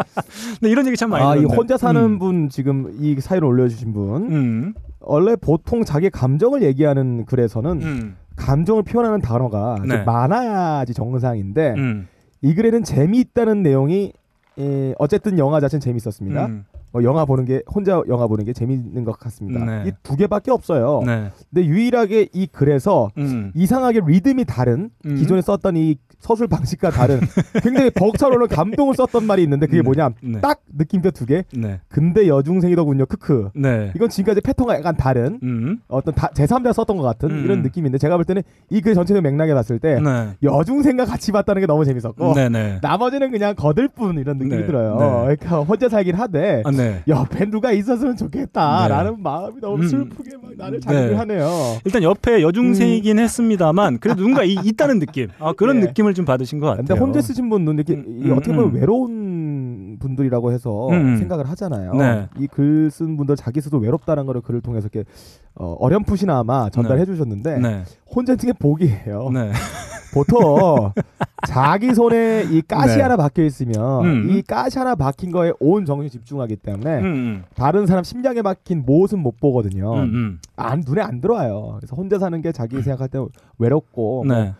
네, 0.62 0.70
이런 0.70 0.86
얘기 0.86 0.96
참 0.96 1.10
많이 1.10 1.22
아, 1.22 1.32
이 1.34 1.40
들었는데. 1.40 1.54
혼자 1.56 1.76
사는 1.76 2.00
음. 2.02 2.18
분 2.18 2.48
지금 2.48 2.90
이 2.98 3.20
사연을 3.20 3.46
올려주신 3.46 3.92
분 3.92 4.32
음. 4.32 4.74
원래 5.00 5.36
보통 5.36 5.84
자기 5.84 6.08
감정을 6.08 6.62
얘기하는 6.62 7.26
글에서는 7.26 7.82
음. 7.82 8.16
감정을 8.36 8.82
표현하는 8.84 9.20
단어가 9.20 9.74
좀 9.76 9.88
네. 9.88 10.02
많아야지 10.04 10.94
정상인데 10.94 11.74
음. 11.76 12.08
이 12.42 12.54
글에는 12.54 12.82
재미있다는 12.82 13.62
내용이 13.62 14.12
에, 14.58 14.94
어쨌든 14.98 15.38
영화 15.38 15.60
자체는 15.60 15.80
재밌었습니다. 15.80 16.46
음. 16.46 16.64
어, 16.94 17.02
영화 17.02 17.24
보는 17.24 17.44
게 17.44 17.62
혼자 17.72 18.02
영화 18.08 18.26
보는 18.26 18.44
게 18.44 18.52
재밌는 18.52 19.04
것 19.04 19.18
같습니다. 19.18 19.64
네. 19.64 19.84
이두 19.88 20.16
개밖에 20.16 20.50
없어요. 20.50 21.02
네. 21.06 21.30
근데 21.50 21.66
유일하게 21.66 22.28
이 22.32 22.46
글에서 22.46 23.10
음. 23.18 23.50
이상하게 23.54 24.02
리듬이 24.06 24.44
다른 24.44 24.90
음. 25.06 25.16
기존에 25.16 25.40
썼던 25.40 25.76
이 25.76 25.96
서술 26.20 26.46
방식과 26.46 26.90
다른 26.90 27.18
굉장히 27.64 27.90
벅차오르는 27.90 28.46
감동을 28.48 28.94
썼던 28.94 29.26
말이 29.26 29.42
있는데 29.42 29.66
그게 29.66 29.78
네. 29.78 29.82
뭐냐 29.82 30.10
네. 30.22 30.40
딱 30.40 30.60
느낌표 30.76 31.10
두 31.10 31.26
개. 31.26 31.44
네. 31.52 31.80
근데 31.88 32.28
여중생이더군요. 32.28 33.06
크크. 33.06 33.50
네. 33.54 33.92
이건 33.96 34.08
지금까지 34.08 34.40
패턴과 34.42 34.76
약간 34.76 34.96
다른 34.96 35.40
음. 35.42 35.78
어떤 35.88 36.14
다, 36.14 36.28
제3자 36.34 36.72
썼던 36.72 36.96
것 36.96 37.02
같은 37.02 37.30
음. 37.30 37.44
이런 37.44 37.62
느낌인데 37.62 37.98
제가 37.98 38.16
볼 38.16 38.24
때는 38.24 38.42
이 38.70 38.80
글 38.82 38.94
전체적 38.94 39.22
맥락에 39.22 39.54
봤을 39.54 39.78
때 39.78 40.00
네. 40.00 40.34
여중생과 40.42 41.04
같이 41.04 41.30
봤다는 41.30 41.60
게 41.60 41.66
너무 41.66 41.84
재밌었고 41.84 42.34
네, 42.34 42.48
네. 42.48 42.78
나머지는 42.82 43.30
그냥 43.30 43.54
거들 43.54 43.86
뿐 43.88 44.18
이런 44.18 44.38
느낌이 44.38 44.56
네. 44.56 44.66
들어요. 44.66 44.96
네. 44.98 45.36
그러니까 45.36 45.60
혼자 45.60 45.88
살긴 45.88 46.16
하되 46.16 46.62
아, 46.64 46.70
네. 46.82 47.02
옆에 47.08 47.48
누가 47.48 47.72
있었으면 47.72 48.16
좋겠다라는 48.16 49.16
네. 49.16 49.22
마음이 49.22 49.60
너무 49.60 49.82
음. 49.82 49.88
슬프게 49.88 50.36
막 50.42 50.52
나를 50.56 50.80
네. 50.80 50.80
자극하네요. 50.80 51.48
일단 51.84 52.02
옆에 52.02 52.42
여중생이긴 52.42 53.18
했습니다만 53.18 53.98
그래도 53.98 54.18
누군가 54.18 54.44
이, 54.44 54.56
있다는 54.62 54.98
느낌. 54.98 55.28
아, 55.38 55.52
그런 55.52 55.78
네. 55.80 55.86
느낌을 55.86 56.14
좀 56.14 56.24
받으신 56.24 56.58
것 56.58 56.66
같아요. 56.66 56.84
근데 56.86 57.00
혼자 57.00 57.20
쓰신 57.20 57.48
분은 57.48 57.74
이렇게 57.74 57.94
음, 57.94 58.04
이 58.08 58.24
음, 58.26 58.32
어떻게 58.32 58.52
보면 58.54 58.70
음. 58.70 58.74
외로운 58.74 59.98
분들이라고 60.00 60.52
해서 60.52 60.88
음. 60.90 61.16
생각을 61.16 61.48
하잖아요. 61.50 61.94
네. 61.94 62.28
이글 62.38 62.90
쓴 62.90 63.16
분들 63.16 63.36
자기 63.36 63.60
스스로 63.60 63.80
외롭다는 63.80 64.26
거를 64.26 64.40
글을 64.40 64.60
통해서 64.60 64.88
이렇게 64.92 65.08
어, 65.54 65.76
어렴풋이나마 65.78 66.70
전달해 66.70 67.04
주셨는데 67.04 67.58
네. 67.58 67.82
혼자 68.06 68.34
등의 68.34 68.54
복이에요. 68.58 69.30
네. 70.12 70.14
보통 70.14 70.92
자기 71.46 71.94
손에 71.94 72.44
이 72.50 72.62
가시 72.62 72.96
네. 72.96 73.02
하나 73.02 73.16
박혀 73.16 73.42
있으면 73.42 74.04
음. 74.04 74.30
이 74.30 74.42
가시 74.42 74.78
하나 74.78 74.94
박힌 74.94 75.32
거에 75.32 75.52
온 75.58 75.84
정신이 75.84 76.10
집중하기 76.10 76.56
때문에 76.56 76.98
음, 77.00 77.04
음. 77.04 77.44
다른 77.54 77.86
사람 77.86 78.04
심장에 78.04 78.42
박힌 78.42 78.84
못은 78.84 79.18
못 79.18 79.40
보거든요. 79.40 79.94
음, 79.94 80.00
음. 80.14 80.38
안 80.56 80.82
눈에 80.86 81.02
안 81.02 81.20
들어와요. 81.20 81.76
그래서 81.78 81.96
혼자 81.96 82.18
사는 82.18 82.40
게 82.40 82.52
자기 82.52 82.80
생각할 82.82 83.08
때 83.08 83.18
외롭고 83.58 84.24
뭐, 84.24 84.36
네. 84.36 84.54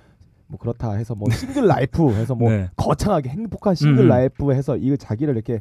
뭐 0.48 0.58
그렇다 0.58 0.92
해서 0.92 1.14
뭐 1.14 1.30
싱글 1.30 1.66
life 1.66 2.10
해서 2.10 2.34
뭐 2.34 2.50
네. 2.50 2.68
거창하게 2.76 3.30
행복한 3.30 3.74
싱글 3.74 4.04
음. 4.04 4.08
life 4.08 4.52
해서 4.52 4.76
이거 4.76 4.96
자기를 4.96 5.34
이렇게 5.34 5.60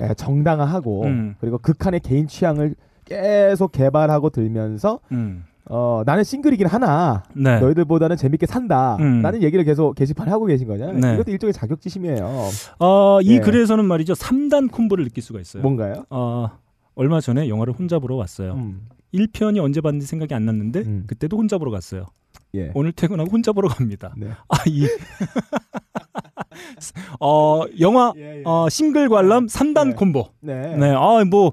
에, 0.00 0.14
정당화하고 0.14 1.04
음. 1.04 1.34
그리고 1.40 1.58
극한의 1.58 2.00
개인 2.00 2.26
취향을 2.26 2.74
계속 3.04 3.72
개발하고 3.72 4.30
들면서 4.30 5.00
음. 5.12 5.44
어 5.72 6.02
나는 6.04 6.24
싱글이긴 6.24 6.66
하나 6.66 7.22
네. 7.32 7.60
너희들보다는 7.60 8.16
재밌게 8.16 8.46
산다 8.46 8.96
음. 8.98 9.22
라는 9.22 9.40
얘기를 9.42 9.64
계속 9.64 9.94
게시판에 9.94 10.28
하고 10.28 10.46
계신 10.46 10.66
거잖아요 10.66 10.98
네. 10.98 11.14
이것도 11.14 11.30
일종의 11.30 11.52
자격지심이에요 11.52 12.48
어, 12.80 13.20
이 13.22 13.34
예. 13.34 13.40
글에서는 13.40 13.84
말이죠. 13.84 14.14
3단 14.14 14.70
콤보를 14.72 15.04
느낄 15.04 15.22
수가 15.22 15.40
있어요. 15.40 15.62
뭔가요? 15.62 16.04
어, 16.10 16.50
얼마 16.94 17.20
전에 17.20 17.48
영화를 17.48 17.72
혼자 17.72 17.98
보러 17.98 18.16
왔어요. 18.16 18.54
음. 18.54 18.88
1편이 19.14 19.62
언제 19.62 19.80
봤는지 19.80 20.06
생각이 20.06 20.34
안 20.34 20.44
났는데 20.44 20.80
음. 20.80 21.04
그때도 21.06 21.36
혼자 21.36 21.58
보러 21.58 21.70
갔어요. 21.70 22.06
예. 22.54 22.70
오늘 22.74 22.92
퇴근하고 22.92 23.30
혼자 23.30 23.52
보러 23.52 23.68
갑니다. 23.68 24.12
네. 24.16 24.28
아, 24.48 24.56
이 24.66 24.86
어, 27.20 27.62
영화 27.78 28.12
예, 28.16 28.38
예. 28.38 28.42
어, 28.44 28.68
싱글 28.68 29.08
관람 29.08 29.46
3단 29.46 29.88
네. 29.88 29.94
콤보. 29.94 30.28
네. 30.40 30.76
네. 30.76 30.90
아, 30.90 31.24
뭐 31.30 31.52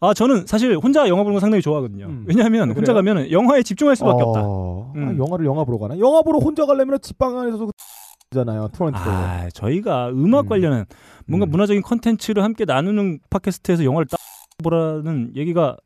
아 0.00 0.14
저는 0.14 0.46
사실 0.46 0.76
혼자 0.78 1.06
영화 1.08 1.22
보는 1.22 1.34
거 1.34 1.40
상당히 1.40 1.60
좋아하거든요. 1.60 2.06
음. 2.06 2.24
왜냐하면 2.26 2.70
아, 2.70 2.74
혼자? 2.74 2.94
가면 2.94 3.30
영화에 3.30 3.62
집중할 3.62 3.96
수밖에 3.96 4.22
없다. 4.22 4.40
어, 4.42 4.92
음. 4.96 5.08
아, 5.08 5.16
영화를 5.22 5.44
영화 5.44 5.64
보러 5.64 5.78
가나? 5.78 5.98
영화 5.98 6.22
보러 6.22 6.38
혼자 6.38 6.64
가려면 6.64 6.98
집방 7.02 7.38
안에서도 7.38 7.70
잖아요. 8.30 8.68
토론토. 8.72 8.98
아 8.98 9.48
저희가 9.52 10.08
음악 10.10 10.46
음. 10.46 10.48
관련한 10.48 10.86
뭔가 11.26 11.46
음. 11.46 11.50
문화적인 11.50 11.82
컨텐츠를 11.82 12.42
함께 12.42 12.64
나누는 12.64 13.18
팟캐스트에서 13.28 13.84
영화를 13.84 14.06
딱 14.06 14.18
보라는 14.62 15.32
얘기가 15.36 15.76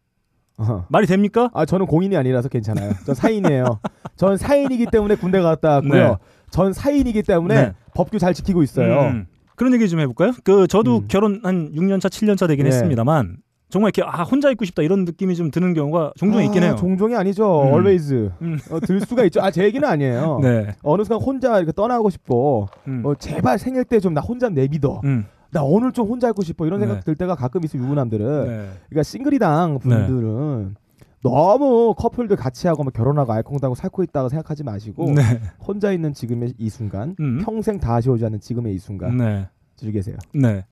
어허. 0.59 0.87
말이 0.91 1.07
됩니까? 1.07 1.51
아 1.53 1.65
저는 1.65 1.87
공인이 1.87 2.17
아니라서 2.17 2.49
괜찮아요. 2.49 2.93
전 3.05 3.15
사인이에요. 3.17 3.81
전 4.15 4.37
사인이기 4.37 4.87
때문에 4.93 5.17
군대 5.17 5.41
갔다 5.41 5.71
왔고요. 5.71 5.93
네. 5.93 6.17
전 6.51 6.73
사인이기 6.73 7.25
때문에 7.25 7.55
네. 7.55 7.73
법규 7.95 8.21
잘 8.21 8.33
지키고 8.33 8.63
있어요. 8.63 9.01
음. 9.09 9.27
그런 9.57 9.73
얘기 9.75 9.89
좀 9.89 9.99
해볼까요? 10.01 10.33
그 10.45 10.67
저도 10.69 10.99
음. 10.99 11.09
결혼 11.09 11.41
한 11.43 11.73
6년 11.73 12.01
차, 12.01 12.09
7년 12.09 12.37
차 12.37 12.47
되긴 12.47 12.65
네. 12.65 12.69
했습니다만 12.69 13.39
정말 13.75 13.91
이렇게 13.95 14.09
아 14.09 14.23
혼자 14.23 14.51
있고 14.53 14.65
싶다 14.65 14.83
이런 14.83 15.05
느낌이 15.05 15.35
좀 15.35 15.51
드는 15.51 15.75
경우가 15.75 16.13
종종 16.17 16.45
있긴 16.45 16.63
아, 16.63 16.67
해요. 16.67 16.77
종종이 16.79 17.17
아니죠. 17.17 17.63
음. 17.63 17.67
always 17.69 18.15
음. 18.41 18.59
어, 18.71 18.79
들 18.79 19.01
수가 19.01 19.25
있죠. 19.25 19.43
아 19.43 19.51
제 19.51 19.65
얘기는 19.65 19.87
아니에요. 19.87 20.39
네. 20.47 20.75
어느 20.85 21.03
순간 21.03 21.21
혼자 21.27 21.59
이렇게 21.59 21.73
떠나고 21.73 22.09
싶고 22.11 22.69
음. 22.87 23.03
어, 23.05 23.15
제발 23.17 23.59
생일 23.59 23.85
때 23.85 23.99
좀 23.99 24.15
나 24.15 24.21
혼자 24.21 24.49
내비둬. 24.49 25.01
음. 25.05 25.25
나 25.51 25.65
오늘 25.65 25.91
좀 25.91 26.07
혼자 26.09 26.29
있고 26.29 26.43
싶어 26.45 26.67
이런 26.67 26.79
생각 26.79 26.95
네. 26.95 27.01
들 27.01 27.17
때가 27.17 27.35
가끔 27.35 27.65
있어 27.65 27.77
유부남들은. 27.79 28.27
네. 28.47 28.69
그러니까 28.89 29.03
싱글이당 29.03 29.79
분들은 29.81 30.77
너무 31.23 31.95
커플들 31.97 32.37
같이 32.37 32.69
하고 32.69 32.85
막 32.85 32.93
결혼하고 32.93 33.33
알콩달콩 33.33 33.75
살고 33.75 34.03
있다고 34.05 34.29
생각하지 34.29 34.63
마시고 34.63 35.11
네. 35.13 35.23
혼자 35.67 35.91
있는 35.91 36.13
지금의 36.13 36.55
이 36.59 36.69
순간 36.71 37.17
음. 37.19 37.41
평생 37.45 37.81
다시 37.81 38.09
오지 38.11 38.25
않는 38.25 38.39
지금의 38.41 38.75
이 38.75 38.79
순간 38.79 39.17
네. 39.17 39.49
즐기세요. 39.77 40.17
네. 40.33 40.65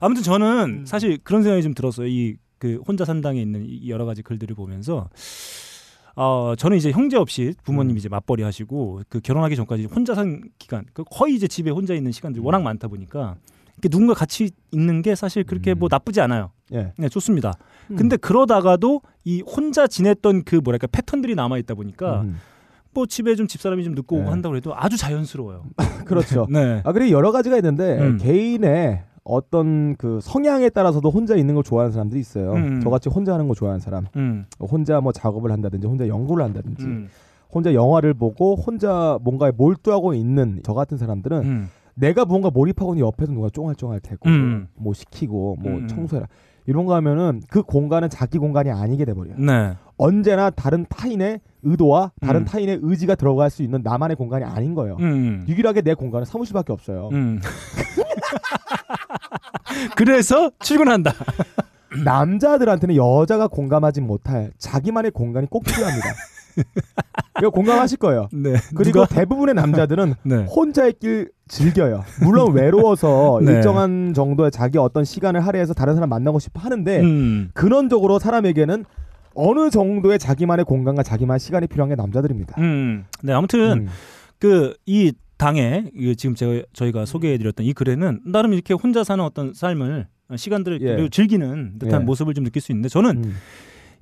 아무튼 0.00 0.22
저는 0.22 0.80
음. 0.80 0.84
사실 0.86 1.18
그런 1.22 1.42
생각이 1.42 1.62
좀 1.62 1.72
들었어요. 1.74 2.06
이 2.06 2.36
그 2.60 2.80
혼자 2.86 3.04
산당에 3.04 3.40
있는 3.40 3.64
이 3.66 3.90
여러 3.90 4.04
가지 4.04 4.22
글들을 4.22 4.54
보면서 4.54 5.08
어 6.14 6.54
저는 6.56 6.76
이제 6.76 6.90
형제 6.90 7.16
없이 7.16 7.54
부모님 7.64 7.96
음. 7.96 7.96
이제 7.96 8.08
맞벌이 8.08 8.42
하시고 8.42 9.02
그 9.08 9.20
결혼하기 9.20 9.56
전까지 9.56 9.86
혼자 9.86 10.14
산 10.14 10.42
기간 10.58 10.84
그 10.92 11.02
거의 11.10 11.34
이제 11.34 11.48
집에 11.48 11.70
혼자 11.70 11.94
있는 11.94 12.12
시간들이 12.12 12.42
음. 12.42 12.46
워낙 12.46 12.62
많다 12.62 12.86
보니까 12.86 13.36
누군가 13.80 14.12
같이 14.12 14.50
있는 14.72 15.00
게 15.00 15.14
사실 15.14 15.42
그렇게 15.42 15.72
음. 15.72 15.78
뭐 15.78 15.88
나쁘지 15.90 16.20
않아요. 16.20 16.50
예. 16.74 16.92
네, 16.98 17.08
좋습니다. 17.08 17.54
근데 17.96 18.18
그러다가도 18.18 19.00
이 19.24 19.40
혼자 19.40 19.86
지냈던 19.86 20.44
그 20.44 20.56
뭐랄까 20.56 20.86
패턴들이 20.86 21.34
남아 21.34 21.56
있다 21.58 21.74
보니까 21.74 22.20
음. 22.20 22.36
뭐 22.92 23.06
집에 23.06 23.34
좀 23.36 23.46
집사람이 23.46 23.82
좀 23.84 23.94
늦고 23.94 24.16
오고 24.16 24.24
네. 24.24 24.30
한다고 24.30 24.56
해도 24.56 24.74
아주 24.76 24.98
자연스러워요. 24.98 25.64
그렇죠. 26.04 26.46
네. 26.50 26.82
아 26.84 26.92
그리고 26.92 27.10
여러 27.10 27.32
가지가 27.32 27.56
있는데 27.56 27.98
음. 27.98 28.18
개인의 28.18 29.04
어떤 29.24 29.96
그 29.96 30.20
성향에 30.22 30.70
따라서도 30.70 31.10
혼자 31.10 31.36
있는 31.36 31.54
걸 31.54 31.62
좋아하는 31.64 31.92
사람들이 31.92 32.20
있어요. 32.20 32.52
음. 32.52 32.80
저같이 32.80 33.08
혼자 33.08 33.34
하는 33.34 33.48
거 33.48 33.54
좋아하는 33.54 33.80
사람, 33.80 34.06
음. 34.16 34.46
혼자 34.60 35.00
뭐 35.00 35.12
작업을 35.12 35.52
한다든지, 35.52 35.86
혼자 35.86 36.08
연구를 36.08 36.44
한다든지, 36.44 36.84
음. 36.84 37.08
혼자 37.52 37.74
영화를 37.74 38.14
보고 38.14 38.54
혼자 38.54 39.18
뭔가에 39.22 39.52
몰두하고 39.52 40.14
있는 40.14 40.60
저 40.62 40.72
같은 40.72 40.96
사람들은 40.98 41.42
음. 41.42 41.68
내가 41.94 42.24
무언가 42.24 42.50
몰입하고 42.50 42.94
있는 42.94 43.06
옆에서 43.06 43.32
누가 43.32 43.50
쫑알쫑알 43.50 44.00
대고 44.00 44.28
음. 44.28 44.68
뭐 44.74 44.94
시키고 44.94 45.56
뭐 45.60 45.72
음. 45.72 45.88
청소해라 45.88 46.26
이런 46.66 46.86
거 46.86 46.94
하면은 46.94 47.42
그 47.50 47.62
공간은 47.62 48.08
자기 48.08 48.38
공간이 48.38 48.70
아니게 48.70 49.04
돼버려요. 49.04 49.36
네. 49.38 49.74
언제나 49.96 50.50
다른 50.50 50.86
타인의 50.88 51.40
의도와 51.62 52.12
다른 52.20 52.42
음. 52.42 52.44
타인의 52.44 52.78
의지가 52.82 53.16
들어갈 53.16 53.50
수 53.50 53.62
있는 53.62 53.80
나만의 53.82 54.16
공간이 54.16 54.44
아닌 54.44 54.74
거예요. 54.74 54.96
음. 55.00 55.44
유일하게 55.48 55.82
내 55.82 55.94
공간은 55.94 56.24
사무실밖에 56.24 56.72
없어요. 56.72 57.10
음. 57.12 57.40
그래서 59.96 60.50
출근한다. 60.60 61.12
남자들한테는 62.04 62.96
여자가 62.96 63.48
공감하지 63.48 64.00
못할 64.00 64.52
자기만의 64.58 65.10
공간이 65.10 65.48
꼭 65.48 65.64
필요합니다. 65.64 66.08
이거 67.38 67.50
공감하실 67.50 67.98
거예요. 67.98 68.28
네. 68.34 68.54
그리고 68.76 69.00
누가? 69.00 69.06
대부분의 69.06 69.54
남자들은 69.54 70.14
네. 70.22 70.44
혼자 70.44 70.86
있길 70.86 71.30
즐겨요. 71.48 72.04
물론 72.22 72.52
외로워서 72.52 73.40
네. 73.42 73.52
일정한 73.52 74.14
정도의 74.14 74.50
자기 74.50 74.78
어떤 74.78 75.04
시간을 75.04 75.44
할애해서 75.44 75.74
다른 75.74 75.94
사람 75.94 76.10
만나고 76.10 76.38
싶어 76.38 76.60
하는데 76.60 77.00
음. 77.00 77.50
근원적으로 77.54 78.18
사람에게는 78.18 78.84
어느 79.34 79.70
정도의 79.70 80.18
자기만의 80.18 80.64
공간과 80.64 81.02
자기만의 81.02 81.40
시간이 81.40 81.66
필요한 81.66 81.88
게 81.88 81.94
남자들입니다. 81.94 82.60
음. 82.60 83.04
네, 83.22 83.32
아무튼 83.32 83.86
음. 83.86 83.88
그이 84.38 85.12
당에 85.40 85.86
이 85.96 86.14
지금 86.16 86.34
제가 86.34 86.62
저희가 86.74 87.06
소개해 87.06 87.38
드렸던 87.38 87.64
이 87.64 87.72
글에는 87.72 88.20
나름 88.26 88.52
이렇게 88.52 88.74
혼자 88.74 89.02
사는 89.04 89.24
어떤 89.24 89.54
삶을 89.54 90.06
어, 90.28 90.36
시간들을 90.36 90.82
예. 90.82 91.08
즐기는 91.08 91.78
듯한 91.78 92.02
예. 92.02 92.04
모습을 92.04 92.34
좀 92.34 92.44
느낄 92.44 92.60
수 92.60 92.72
있는데 92.72 92.90
저는 92.90 93.24
음. 93.24 93.34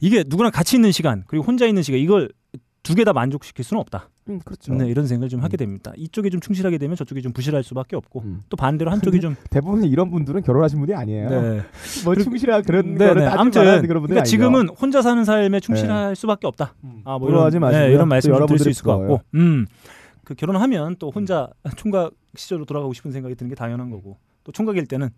이게 0.00 0.24
누구랑 0.26 0.50
같이 0.52 0.76
있는 0.76 0.90
시간 0.90 1.22
그리고 1.28 1.44
혼자 1.44 1.66
있는 1.66 1.82
시간 1.82 2.00
이걸 2.00 2.28
두 2.82 2.94
개 2.94 3.04
다 3.04 3.12
만족시킬 3.12 3.64
수는 3.64 3.80
없다. 3.82 4.08
음, 4.30 4.40
그렇죠. 4.44 4.72
네, 4.72 4.86
이런 4.88 5.06
생각을 5.06 5.28
좀 5.28 5.40
음. 5.40 5.44
하게 5.44 5.56
됩니다. 5.58 5.92
이쪽에 5.96 6.30
좀 6.30 6.40
충실하게 6.40 6.78
되면 6.78 6.96
저쪽이 6.96 7.20
좀 7.22 7.32
부실할 7.32 7.62
수밖에 7.62 7.96
없고 7.96 8.22
음. 8.24 8.40
또 8.48 8.56
반대로 8.56 8.90
한쪽이 8.90 9.20
좀 9.20 9.36
대부분 9.50 9.84
이런 9.84 10.10
분들은 10.10 10.42
결혼하신 10.42 10.80
분이 10.80 10.94
아니에요. 10.94 11.28
네. 11.28 11.62
뭐 12.04 12.14
충실한 12.16 12.62
그런 12.62 12.94
네, 12.94 13.06
거를 13.08 13.22
네. 13.22 13.28
아무튼 13.28 13.62
그런 13.62 13.80
분들이 13.82 13.88
그러니까 13.90 14.20
아니죠. 14.20 14.30
지금은 14.30 14.68
혼자 14.70 15.02
사는 15.02 15.22
삶에 15.24 15.60
충실할 15.60 16.16
수밖에 16.16 16.46
없다. 16.46 16.74
음. 16.84 17.02
아, 17.04 17.18
뭐 17.18 17.28
부러워하지 17.28 17.58
이런. 17.58 17.70
네, 17.72 17.88
이런 17.88 17.98
또 18.00 18.06
말씀을 18.06 18.46
드릴 18.46 18.58
수 18.58 18.70
있을 18.70 18.82
것 18.84 18.98
같고. 18.98 19.20
음. 19.34 19.66
그 20.28 20.34
결혼하면 20.34 20.96
또 20.98 21.10
혼자 21.10 21.48
총각 21.76 22.12
시절로 22.36 22.66
돌아가고 22.66 22.92
싶은 22.92 23.12
생각이 23.12 23.34
드는 23.34 23.48
게 23.48 23.54
당연한 23.54 23.88
거고. 23.88 24.18
또 24.44 24.52
총각일 24.52 24.84
때는 24.84 25.08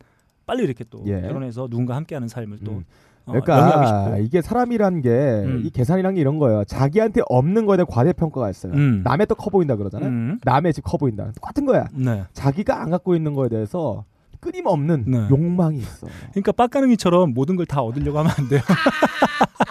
빨리 0.47 0.63
이렇게 0.63 0.85
또 0.89 1.03
예. 1.07 1.21
결혼해서 1.23 1.67
누군가 1.69 1.97
함께하는 1.97 2.29
삶을 2.29 2.59
또 2.65 2.71
음. 2.75 2.85
어, 3.27 3.33
그러니까. 3.33 4.19
이게 4.19 4.41
사람이란 4.41 5.03
게이 5.03 5.13
음. 5.13 5.71
계산이란 5.75 6.15
게 6.15 6.21
이런 6.21 6.39
거예요. 6.39 6.63
자기한테 6.65 7.23
없는 7.29 7.67
거에 7.67 7.77
대한 7.77 7.87
과대평가가 7.89 8.49
있어요. 8.51 8.73
음. 8.73 9.03
남의 9.05 9.27
또커 9.27 9.51
보인다 9.51 9.75
그러잖아요. 9.75 10.09
음. 10.09 10.39
남의 10.45 10.73
집 10.75 10.85
커 10.85 10.97
보인다. 10.97 11.33
똑같은 11.35 11.67
거야. 11.67 11.89
네. 11.93 12.23
자기가 12.33 12.81
안 12.81 12.91
갖고 12.91 13.17
있는 13.17 13.35
거에 13.35 13.49
대해서 13.49 14.05
끊임없는 14.39 15.05
네. 15.09 15.27
욕망이 15.29 15.79
있어. 15.79 16.07
그러니까 16.31 16.53
빡가능이처럼 16.53 17.35
모든 17.35 17.57
걸 17.57 17.67
다 17.67 17.83
얻으려고 17.83 18.21
하면 18.21 18.33
안 18.39 18.49
돼요. 18.49 18.61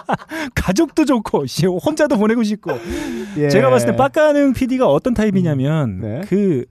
가족도 0.60 1.06
좋고 1.06 1.46
씨, 1.46 1.66
혼자도 1.66 2.18
보내고 2.18 2.42
싶고. 2.42 2.72
예. 3.38 3.48
제가 3.48 3.70
봤을 3.70 3.90
때 3.90 3.96
빡가능 3.96 4.52
PD가 4.52 4.86
어떤 4.86 5.14
타입이냐면 5.14 5.88
음. 5.88 6.00
네. 6.00 6.20
그 6.28 6.66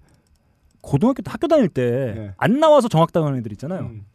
고등학교 0.82 1.22
때 1.24 1.32
학교 1.32 1.48
다닐 1.48 1.68
때안 1.70 2.54
네. 2.54 2.60
나와서 2.60 2.88
정학당하는 2.88 3.40
애들 3.40 3.52
있잖아요. 3.54 3.82
음. 3.82 4.06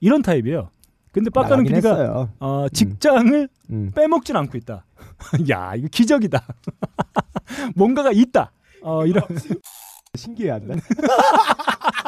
이런 0.00 0.22
타입이에요. 0.22 0.70
근데 1.12 1.30
말하긴 1.34 1.64
PD가. 1.66 2.28
어, 2.40 2.66
직장을 2.72 3.48
음. 3.70 3.90
빼먹질 3.94 4.36
않고 4.36 4.56
있다. 4.56 4.84
야, 5.50 5.74
이거 5.76 5.88
기적이다. 5.90 6.46
뭔가가 7.76 8.12
있다. 8.12 8.50
어, 8.82 9.04
이런 9.04 9.22
신기해한다. 10.14 10.74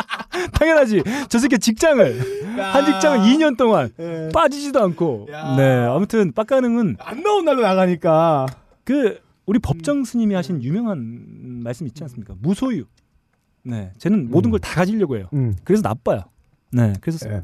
당연하지. 0.55 1.03
저 1.29 1.39
새끼 1.39 1.59
직장을 1.59 2.59
한 2.59 2.85
직장을 2.87 3.19
2년 3.21 3.57
동안 3.57 3.91
예. 3.99 4.29
빠지지도 4.33 4.83
않고. 4.83 5.29
야. 5.33 5.55
네, 5.57 5.63
아무튼 5.87 6.33
빡가능은 6.33 6.97
안 7.01 7.23
나온 7.23 7.45
날로 7.45 7.63
나가니까. 7.63 8.47
그 8.85 9.19
우리 9.47 9.59
법정 9.59 10.05
스님이 10.05 10.35
하신 10.35 10.63
유명한 10.63 11.61
말씀 11.63 11.87
있지 11.87 12.03
않습니까? 12.05 12.35
무소유. 12.41 12.85
네, 13.63 13.93
쟤는 13.99 14.31
모든 14.31 14.49
음. 14.49 14.53
걸다 14.53 14.75
가지려고 14.75 15.17
해요. 15.17 15.29
음. 15.35 15.55
그래서 15.65 15.83
나빠요. 15.83 16.23
네, 16.73 16.93
그래서 17.01 17.29
예. 17.31 17.43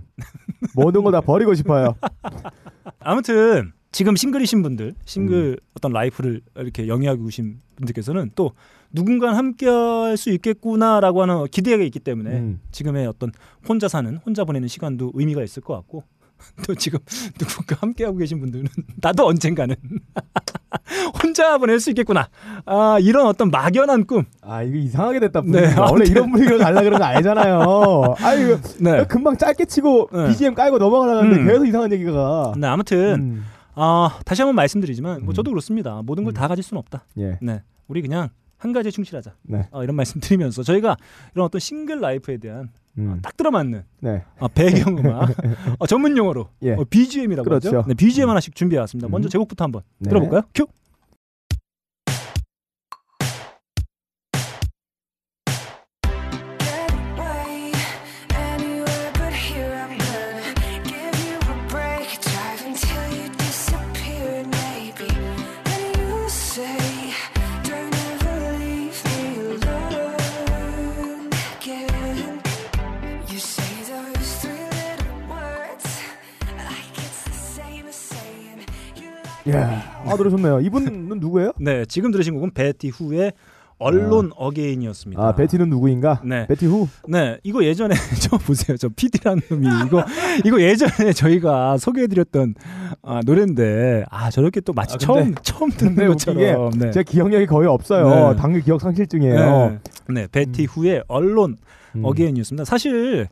모든 0.74 1.02
걸 1.02 1.12
다 1.12 1.20
버리고 1.20 1.54
싶어요. 1.54 1.96
아무튼 3.00 3.72
지금 3.96 4.14
싱글이신 4.14 4.62
분들, 4.62 4.94
싱글 5.06 5.56
음. 5.58 5.66
어떤 5.74 5.90
라이프를 5.90 6.42
이렇게 6.56 6.86
영위하고 6.86 7.24
계신 7.24 7.62
분들께서는 7.76 8.30
또 8.34 8.52
누군가 8.92 9.34
함께 9.34 9.66
할 9.66 10.18
수 10.18 10.28
있겠구나라고 10.32 11.22
하는 11.22 11.46
기대가 11.50 11.82
있기 11.82 12.00
때문에 12.00 12.30
음. 12.30 12.60
지금의 12.72 13.06
어떤 13.06 13.32
혼자 13.66 13.88
사는, 13.88 14.14
혼자 14.18 14.44
보내는 14.44 14.68
시간도 14.68 15.12
의미가 15.14 15.42
있을 15.42 15.62
것 15.62 15.72
같고 15.76 16.04
또 16.66 16.74
지금 16.74 16.98
누군가 17.38 17.76
함께 17.80 18.04
하고 18.04 18.18
계신 18.18 18.38
분들은 18.38 18.66
나도 19.00 19.26
언젠가는 19.28 19.74
혼자 21.22 21.56
보낼 21.56 21.80
수 21.80 21.88
있겠구나. 21.88 22.28
아 22.66 22.98
이런 23.00 23.26
어떤 23.26 23.50
막연한 23.50 24.04
꿈. 24.04 24.24
아 24.42 24.62
이거 24.62 24.76
이상하게 24.76 25.20
됐다. 25.20 25.40
네. 25.46 25.74
원래. 25.74 26.04
이런 26.06 26.30
분위기로 26.30 26.58
가려 26.58 26.82
그런 26.82 26.98
거 26.98 27.04
아니잖아요. 27.06 28.14
아 28.18 28.34
이거 28.34 28.60
네. 28.78 29.06
금방 29.06 29.38
짧게 29.38 29.64
치고 29.64 30.10
네. 30.12 30.28
BGM 30.28 30.54
깔고 30.54 30.76
넘어가려는데 30.76 31.36
음. 31.40 31.46
계속 31.46 31.66
이상한 31.66 31.90
얘기가 31.92 32.12
가. 32.12 32.52
네, 32.58 32.66
아무튼 32.66 33.14
음. 33.14 33.55
아 33.76 34.18
다시 34.24 34.42
한번 34.42 34.54
말씀드리지만 34.56 35.20
뭐 35.24 35.32
음. 35.32 35.34
저도 35.34 35.50
그렇습니다. 35.50 36.02
모든 36.04 36.24
걸 36.24 36.32
다 36.32 36.48
가질 36.48 36.64
수는 36.64 36.78
없다. 36.78 37.04
예. 37.18 37.38
네, 37.40 37.62
우리 37.88 38.02
그냥 38.02 38.28
한 38.58 38.72
가지에 38.72 38.90
충실하자. 38.90 39.34
네. 39.42 39.68
어, 39.70 39.84
이런 39.84 39.94
말씀 39.96 40.20
드리면서 40.20 40.62
저희가 40.62 40.96
이런 41.34 41.44
어떤 41.46 41.60
싱글 41.60 42.00
라이프에 42.00 42.38
대한 42.38 42.70
음. 42.98 43.20
딱 43.22 43.36
들어맞는 43.36 43.82
네. 44.00 44.24
어, 44.38 44.48
배경 44.48 44.96
음악 44.98 45.30
어, 45.78 45.86
전문 45.86 46.16
용어로 46.16 46.48
예. 46.62 46.72
어, 46.72 46.84
BGM이라고 46.88 47.44
그렇죠. 47.44 47.68
하죠. 47.68 47.84
네, 47.86 47.94
BGM 47.94 48.28
하나씩 48.30 48.54
준비해 48.54 48.80
왔습니다. 48.80 49.08
음. 49.08 49.10
먼저 49.10 49.28
제곡부터 49.28 49.64
한번 49.64 49.82
네. 49.98 50.08
들어볼까요? 50.08 50.42
큐. 50.54 50.66
아 80.24 80.30
좋네요. 80.30 80.60
이분은 80.60 81.18
누구예요? 81.20 81.52
네, 81.60 81.84
지금 81.86 82.10
들으신 82.10 82.34
곡은 82.34 82.52
베티 82.52 82.88
후의 82.88 83.32
Alone 83.78 84.30
Again이었습니다. 84.36 85.22
아 85.22 85.34
베티는 85.34 85.68
누구인가? 85.68 86.22
네. 86.24 86.46
베티 86.46 86.64
후. 86.66 86.88
네, 87.08 87.38
이거 87.42 87.62
예전에 87.62 87.94
저 88.22 88.38
보세요. 88.38 88.76
저 88.78 88.88
PD라는 88.88 89.42
놈이 89.50 89.66
이거 89.86 90.04
이거 90.44 90.62
예전에 90.62 91.12
저희가 91.12 91.76
소개해드렸던 91.76 92.54
아, 93.02 93.20
노래인데 93.24 94.04
아 94.10 94.30
저렇게 94.30 94.60
또 94.62 94.72
마치 94.72 94.94
아, 94.94 94.98
처음 94.98 95.34
처음 95.42 95.70
듣는 95.70 96.08
것처럼. 96.08 96.70
네. 96.78 96.90
제 96.90 97.02
기억력이 97.02 97.46
거의 97.46 97.68
없어요. 97.68 98.32
네. 98.32 98.36
당일 98.36 98.62
기억 98.62 98.80
상실증이에요. 98.80 99.78
네, 100.08 100.14
네, 100.14 100.26
베티 100.32 100.64
후의 100.64 101.04
Alone 101.06 101.56
음. 101.96 102.04
Again이었습니다. 102.04 102.64
사실 102.64 103.28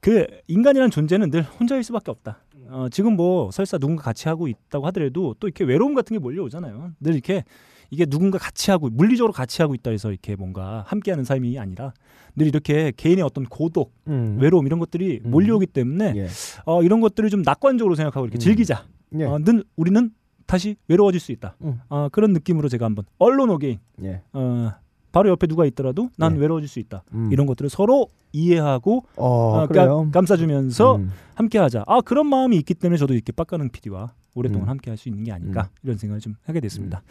그 0.00 0.26
인간이란 0.46 0.90
존재는 0.90 1.30
늘 1.30 1.42
혼자일 1.42 1.82
수밖에 1.84 2.10
없다. 2.10 2.38
어, 2.74 2.88
지금 2.88 3.14
뭐 3.14 3.52
설사 3.52 3.78
누군가 3.78 4.02
같이 4.02 4.28
하고 4.28 4.48
있다고 4.48 4.86
하더라도 4.88 5.34
또 5.38 5.46
이렇게 5.46 5.62
외로움 5.62 5.94
같은 5.94 6.14
게 6.14 6.18
몰려오잖아요. 6.18 6.92
늘 6.98 7.14
이렇게 7.14 7.44
이게 7.90 8.04
누군가 8.04 8.36
같이 8.38 8.72
하고 8.72 8.90
물리적으로 8.90 9.32
같이 9.32 9.62
하고 9.62 9.76
있다 9.76 9.92
해서 9.92 10.10
이렇게 10.10 10.34
뭔가 10.34 10.82
함께하는 10.88 11.22
삶이 11.22 11.56
아니라 11.58 11.92
늘 12.34 12.48
이렇게 12.48 12.92
개인의 12.96 13.22
어떤 13.22 13.44
고독, 13.44 13.92
음. 14.08 14.38
외로움 14.40 14.66
이런 14.66 14.80
것들이 14.80 15.20
음. 15.24 15.30
몰려오기 15.30 15.66
때문에 15.66 16.14
예. 16.16 16.26
어, 16.66 16.82
이런 16.82 17.00
것들을 17.00 17.30
좀 17.30 17.42
낙관적으로 17.42 17.94
생각하고 17.94 18.26
이렇게 18.26 18.38
음. 18.38 18.40
즐기자. 18.40 18.84
예. 19.20 19.24
어, 19.24 19.38
늘 19.38 19.62
우리는 19.76 20.10
다시 20.46 20.74
외로워질 20.88 21.20
수 21.20 21.30
있다. 21.30 21.56
음. 21.62 21.80
어, 21.88 22.08
그런 22.10 22.32
느낌으로 22.32 22.68
제가 22.68 22.86
한번 22.86 23.04
Alone 23.18 23.50
Again 23.50 23.78
예. 24.02 24.22
어, 24.32 24.72
바로 25.14 25.30
옆에 25.30 25.46
누가 25.46 25.64
있더라도 25.64 26.10
난 26.18 26.36
예. 26.36 26.40
외로워질 26.40 26.68
수 26.68 26.80
있다. 26.80 27.04
음. 27.12 27.30
이런 27.32 27.46
것들을 27.46 27.70
서로 27.70 28.08
이해하고 28.32 29.04
어, 29.16 29.62
어, 29.62 29.66
그래요. 29.68 30.08
감, 30.12 30.26
싸주면서 30.26 30.96
음. 30.96 31.12
함께하자. 31.36 31.84
아 31.86 32.00
그런 32.00 32.26
마음이 32.26 32.56
있기 32.56 32.74
때문에 32.74 32.98
저도 32.98 33.14
이렇게 33.14 33.30
빡가는 33.30 33.68
PD와 33.70 34.12
오랫동안 34.34 34.66
음. 34.66 34.70
함께할 34.70 34.98
수 34.98 35.08
있는 35.08 35.22
게 35.22 35.30
아닐까 35.30 35.70
음. 35.70 35.78
이런 35.84 35.96
생각을 35.96 36.20
좀 36.20 36.34
하게 36.44 36.58
됐습니다. 36.60 37.02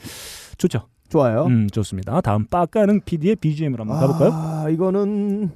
좋죠. 0.57 0.87
좋아요. 1.07 1.45
음 1.45 1.69
좋습니다. 1.69 2.19
다음 2.19 2.45
빡가는 2.45 3.01
PD의 3.05 3.37
BGM으로 3.37 3.83
한번 3.83 3.99
가볼까요? 3.99 4.31
아, 4.33 4.69
이거는 4.69 5.49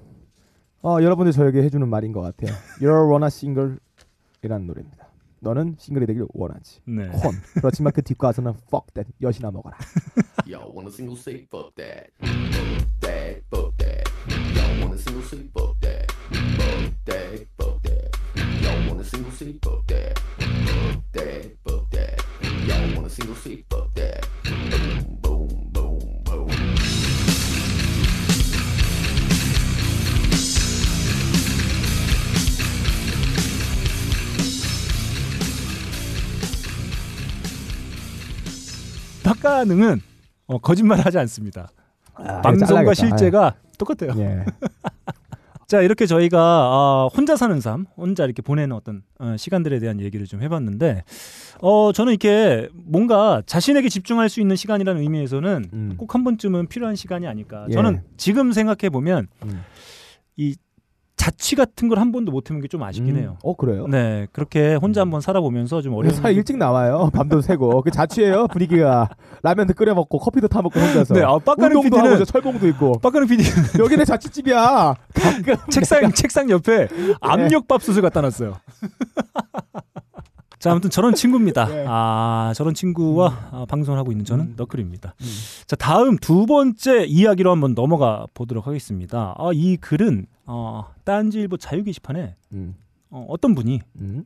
어, 0.84 0.98
여러분들 1.02 1.34
저에게 1.34 1.62
해주는 1.64 1.86
말인 1.88 2.14
것 2.14 2.22
같아요. 2.22 2.56
You're 2.80 3.10
wanna 3.10 3.28
single이라는 3.28 4.68
노래입니다. 4.68 5.08
너는 5.42 5.76
싱글이 5.78 6.06
되길 6.06 6.26
원하지. 6.34 6.80
네. 6.86 7.10
콘. 7.10 7.34
그렇지만 7.56 7.92
그 7.94 8.02
뒷가서는 8.02 8.54
fuck 8.68 8.94
that 8.94 9.12
여시나 9.22 9.52
먹어라. 9.52 9.78
Y'all 10.48 10.72
want 10.72 10.88
a 10.88 10.92
single 10.92 11.18
say 11.18 11.46
fuck 11.52 11.76
that. 11.76 12.10
Fuck 12.22 12.88
that, 13.02 13.42
fuck 13.52 13.78
that. 13.80 14.10
Y'all 14.56 14.80
want 14.80 14.94
a 14.94 14.98
single 14.98 15.22
say 15.24 15.44
fuck 15.54 15.76
that. 15.82 16.10
Fuck 16.32 16.94
that, 17.04 17.46
fuck 17.58 17.82
that. 17.84 18.18
Y'all 18.62 18.88
want 18.88 19.02
a 19.02 19.04
single 19.04 19.32
say 19.32 19.56
fuck 19.62 19.86
that. 19.88 20.18
Fuck 20.40 21.04
that, 21.12 21.52
fuck 21.66 21.90
that. 21.90 22.24
Y'all 22.66 22.96
want 22.96 23.08
a 23.08 23.10
single 23.10 23.36
say 23.36 23.66
fuck 23.70 23.94
that. 23.96 24.26
Boom, 24.46 25.18
boom, 25.22 25.70
boom, 25.74 26.24
boom. 26.24 26.48
빡가능은 39.24 40.07
어, 40.48 40.58
거짓말하지 40.58 41.18
않습니다. 41.20 41.70
아, 42.16 42.42
방송과. 42.42 42.94
실제가 42.94 43.56
똑같아요. 43.78 44.14
예. 44.18 44.46
자 45.68 45.82
이렇게 45.82 46.06
저희가 46.06 46.40
아, 46.40 47.10
혼자 47.14 47.36
사는 47.36 47.60
삶, 47.60 47.86
혼자 47.98 48.24
이렇게 48.24 48.42
보내는 48.42 48.74
어떤 48.74 49.04
어, 49.20 49.36
시간들에 49.38 49.80
대한 49.80 50.00
얘기를 50.00 50.26
좀 50.26 50.42
해봤는데, 50.42 51.04
어 51.62 51.92
저는 51.92 52.14
이렇게 52.14 52.70
뭔가 52.74 53.44
자신에게 53.46 53.90
집중할 53.90 54.30
수 54.30 54.40
있는 54.40 54.56
시간이라는 54.56 55.02
의미에서는 55.02 55.66
음. 55.74 55.96
꼭한 55.98 56.24
번쯤은 56.24 56.68
필요한 56.68 56.96
시간이 56.96 57.28
아닐까. 57.28 57.66
예. 57.70 57.74
저는 57.74 58.02
지금 58.16 58.54
생각해 58.54 58.90
보면 58.90 59.28
음. 59.44 59.62
이 60.38 60.56
자취 61.18 61.56
같은 61.56 61.90
걸 61.90 61.98
한 61.98 62.12
번도 62.12 62.32
못 62.32 62.50
해본 62.50 62.62
게 62.62 62.68
좀 62.68 62.84
아쉽긴 62.84 63.16
음. 63.16 63.20
해요. 63.22 63.38
어 63.44 63.56
그래요? 63.56 63.88
네, 63.88 64.28
그렇게 64.32 64.76
혼자 64.76 65.02
한번 65.02 65.20
살아보면서 65.20 65.82
좀 65.82 65.94
어려운. 65.96 66.14
사 66.16 66.30
일찍 66.30 66.58
나와요. 66.58 67.10
밤도 67.14 67.42
새고 67.42 67.82
그 67.82 67.90
자취예요 67.92 68.48
분위기가 68.48 69.10
라면도 69.44 69.74
끓여 69.74 69.94
먹고 69.96 70.20
커피도 70.20 70.48
타 70.48 70.62
먹고 70.62 70.80
혼자서. 70.80 71.14
네, 71.16 71.24
아, 71.24 71.38
빡가는 71.40 71.82
PD는 71.82 72.18
저 72.20 72.26
철봉도 72.26 72.68
있고. 72.70 73.00
빡가는 73.00 73.28
PD 73.28 73.44
여기는 73.80 74.06
자취집이야. 74.06 74.96
가끔 75.14 75.56
책상 75.72 76.12
책상 76.12 76.50
옆에 76.50 76.88
압력 77.22 77.68
밥솥을 77.68 78.02
갖다 78.02 78.22
놨어요. 78.22 78.54
자, 80.60 80.72
아무튼 80.72 80.90
저런 80.90 81.14
친구입니다. 81.14 81.66
네. 81.70 81.86
아, 81.88 82.52
저런 82.56 82.74
친구와 82.74 83.50
아, 83.52 83.66
방송을 83.68 84.00
하고 84.00 84.12
있는 84.12 84.26
저는 84.26 84.46
음. 84.46 84.54
너클입니다. 84.58 85.14
자, 85.68 85.76
다음 85.76 86.18
두 86.18 86.46
번째 86.46 87.06
이야기로 87.06 87.52
한번 87.52 87.76
넘어가 87.76 88.26
보도록 88.34 88.68
하겠습니다. 88.68 89.36
아, 89.38 89.52
이 89.54 89.78
글은 89.78 90.26
어, 90.46 90.86
딴지일보 91.04 91.58
자유 91.58 91.84
게시판에 91.84 92.36
음. 92.54 92.76
어, 93.10 93.26
어떤 93.30 93.54
분이 93.54 93.82
음. 94.00 94.26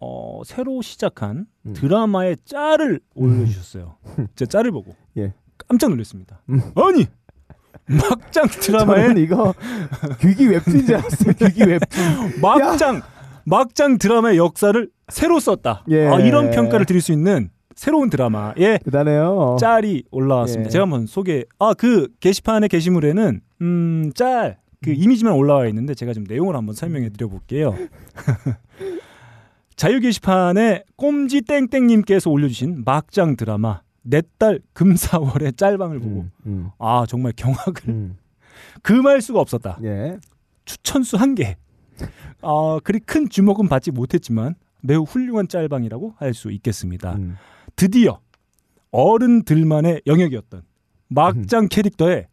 어, 0.00 0.40
새로 0.44 0.82
시작한 0.82 1.46
음. 1.66 1.72
드라마의 1.74 2.38
짤을 2.44 3.00
올려주셨어요. 3.14 3.96
제 4.34 4.46
짤을 4.46 4.72
보고 4.72 4.96
예. 5.16 5.34
깜짝 5.68 5.90
놀랐습니다. 5.90 6.40
음. 6.48 6.60
아니 6.74 7.06
막장 7.86 8.46
드라마에 8.60 9.14
이거 9.18 9.54
귀기 10.20 10.48
웹툰인 10.48 10.86
줄 10.86 10.96
알았어요. 10.96 11.32
귀기 11.34 11.64
웹툰. 11.64 12.40
막장 12.40 13.02
막장 13.50 13.98
드라마의 13.98 14.38
역사를 14.38 14.88
새로 15.08 15.40
썼다. 15.40 15.84
예. 15.90 16.06
아, 16.06 16.20
이런 16.20 16.50
평가를 16.50 16.86
드릴 16.86 17.00
수 17.02 17.10
있는 17.12 17.50
새로운 17.74 18.08
드라마의 18.10 18.78
대단해요. 18.84 19.56
짤이 19.58 20.04
올라왔습니다. 20.10 20.68
예. 20.68 20.70
제가 20.70 20.82
한번 20.82 21.06
소개. 21.06 21.44
아 21.58 21.74
그 21.74 22.08
게시판의 22.20 22.68
게시물에는 22.68 23.40
음 23.62 24.12
짤 24.14 24.58
그 24.82 24.92
이미지만 24.92 25.34
올라와 25.34 25.66
있는데 25.66 25.94
제가 25.94 26.14
좀 26.14 26.24
내용을 26.26 26.56
한번 26.56 26.74
설명해 26.74 27.10
드려 27.10 27.28
볼게요. 27.28 27.74
자유 29.76 30.00
게시판에 30.00 30.84
꼼지 30.96 31.42
땡땡님께서 31.42 32.30
올려주신 32.30 32.82
막장 32.86 33.36
드라마 33.36 33.80
내 34.02 34.22
딸 34.38 34.60
금사월의 34.72 35.52
짤방을 35.54 35.98
보고 36.00 36.20
음, 36.20 36.30
음, 36.46 36.70
아 36.78 37.04
정말 37.06 37.32
경악을 37.36 37.88
음. 37.88 38.16
금할 38.82 39.20
수가 39.20 39.40
없었다. 39.40 39.78
예. 39.84 40.16
추천수 40.64 41.16
한 41.18 41.34
개. 41.34 41.56
아, 42.42 42.78
그리 42.84 42.98
큰 43.00 43.28
주목은 43.28 43.68
받지 43.68 43.90
못했지만 43.90 44.54
매우 44.82 45.02
훌륭한 45.02 45.48
짤방이라고 45.48 46.14
할 46.18 46.34
수 46.34 46.50
있겠습니다. 46.50 47.14
음. 47.14 47.36
드디어 47.76 48.20
어른들만의 48.90 50.02
영역이었던 50.06 50.62
막장 51.08 51.68
캐릭터의 51.68 52.26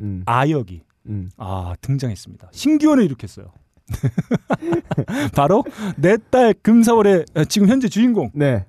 음. 0.00 0.22
아역이 0.26 0.82
음. 1.06 1.30
아 1.36 1.74
등장했습니다. 1.80 2.48
신기원을 2.52 3.04
일으켰어요. 3.04 3.52
바로 5.34 5.62
내 5.96 6.16
딸 6.30 6.54
금사월의 6.62 7.24
어, 7.34 7.44
지금 7.44 7.68
현재 7.68 7.88
주인공 7.88 8.30
네. 8.34 8.66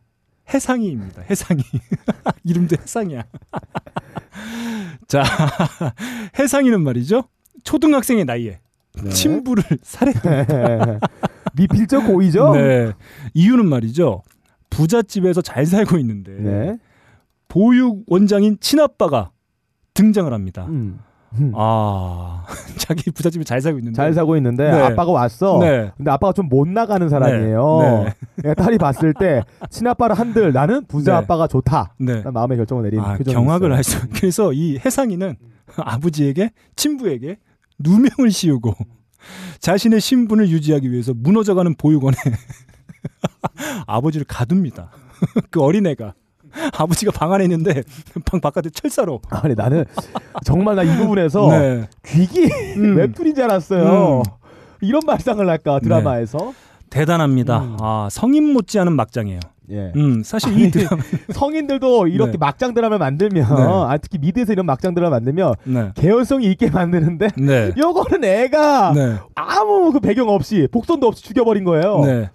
해상이입니다. 0.53 1.21
해상이 1.23 1.61
이름도 2.43 2.75
해상이야. 2.79 3.23
자 5.07 5.23
해상이는 6.37 6.81
말이죠 6.81 7.23
초등학생의 7.63 8.25
나이에 8.25 8.59
네. 9.03 9.09
친부를 9.09 9.63
살해했다. 9.81 10.99
미필적 11.55 12.07
고의죠? 12.07 12.53
네. 12.53 12.91
이유는 13.33 13.67
말이죠. 13.67 14.21
부잣집에서 14.69 15.41
잘 15.41 15.65
살고 15.65 15.97
있는데 15.99 16.31
네. 16.33 16.77
보육 17.47 18.03
원장인 18.07 18.57
친아빠가 18.59 19.31
등장을 19.93 20.31
합니다. 20.33 20.65
음. 20.69 20.99
음. 21.37 21.51
아, 21.55 22.45
자기 22.77 23.11
부잣집에 23.11 23.43
잘 23.43 23.59
살고 23.61 23.79
있는데 23.79 23.95
잘 23.97 24.13
사고 24.13 24.37
있는데 24.37 24.71
네. 24.71 24.81
아빠가 24.81 25.11
왔어. 25.11 25.59
네. 25.59 25.91
근데 25.97 26.09
아빠가 26.11 26.31
좀 26.33 26.47
못 26.49 26.67
나가는 26.67 27.07
사람이에요. 27.09 27.79
네. 28.05 28.13
그러니까 28.37 28.63
딸이 28.63 28.77
봤을 28.77 29.13
때 29.13 29.41
친아빠를 29.69 30.17
한들 30.17 30.53
나는 30.53 30.85
부자 30.85 31.11
네. 31.13 31.17
아빠가 31.17 31.47
좋다. 31.47 31.93
네. 31.99 32.21
마음의 32.23 32.57
결정을 32.57 32.83
내린 32.83 32.99
아, 33.01 33.17
경악을 33.17 33.67
있어요. 33.69 33.75
할 33.75 33.83
수. 33.83 34.07
그래서 34.13 34.53
이 34.53 34.77
해상이는 34.77 35.35
아버지에게 35.77 36.51
친부에게 36.75 37.37
누명을 37.79 38.31
씌우고 38.31 38.73
자신의 39.59 40.01
신분을 40.01 40.49
유지하기 40.49 40.91
위해서 40.91 41.13
무너져가는 41.15 41.75
보육원에 41.75 42.15
아버지를 43.87 44.25
가둡니다. 44.27 44.91
그 45.49 45.61
어린애가 45.61 46.13
아버지가 46.73 47.11
방 47.11 47.33
안에 47.33 47.43
있는데 47.45 47.83
방 48.25 48.39
바깥에 48.39 48.69
철사로. 48.69 49.21
아니 49.29 49.55
나는 49.55 49.85
정말 50.45 50.75
나 50.75 50.83
이 50.83 50.95
부분에서 50.97 51.47
네. 51.49 51.89
귀기 52.05 52.45
음. 52.77 52.95
웹툰인 52.97 53.35
줄 53.35 53.43
알았어요. 53.45 54.19
음. 54.19 54.23
이런 54.81 55.01
발상을 55.05 55.47
할까 55.47 55.79
드라마에서. 55.79 56.53
대단합니다. 56.89 57.59
음. 57.61 57.77
아, 57.81 58.07
성인 58.11 58.53
못지않은 58.53 58.93
막장이에요. 58.93 59.39
예. 59.71 59.91
음, 59.95 60.23
사실 60.23 60.57
이 60.57 60.63
아니, 60.63 60.71
드라마 60.71 61.01
성인들도 61.31 62.07
이렇게 62.07 62.33
네. 62.33 62.37
막장 62.37 62.73
드라마를 62.73 62.99
만들면 62.99 63.55
네. 63.55 63.63
아, 63.63 63.97
특히 64.01 64.17
미드에서 64.17 64.53
이런 64.53 64.65
막장 64.65 64.93
드라마 64.93 65.11
만들면 65.11 65.53
네. 65.63 65.91
개연성이 65.95 66.47
있게 66.51 66.69
만드는데 66.69 67.29
네. 67.37 67.71
요거는 67.77 68.23
애가 68.23 68.93
네. 68.93 69.15
아무 69.35 69.91
그 69.91 69.99
배경 69.99 70.29
없이 70.29 70.67
복선도 70.71 71.07
없이 71.07 71.23
죽여버린 71.23 71.63
거예요. 71.63 72.01
네. 72.05 72.29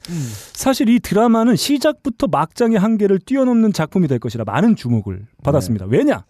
사실 0.53 0.89
이 0.89 1.01
드라마는 1.01 1.57
시작부터 1.57 2.27
막장의 2.27 2.79
한계를 2.79 3.21
뛰어넘는 3.21 3.73
작품이 3.73 4.09
될 4.09 4.19
것이라 4.19 4.45
많은 4.45 4.77
주목을 4.77 5.27
받았습니다. 5.43 5.87
왜냐? 5.87 6.25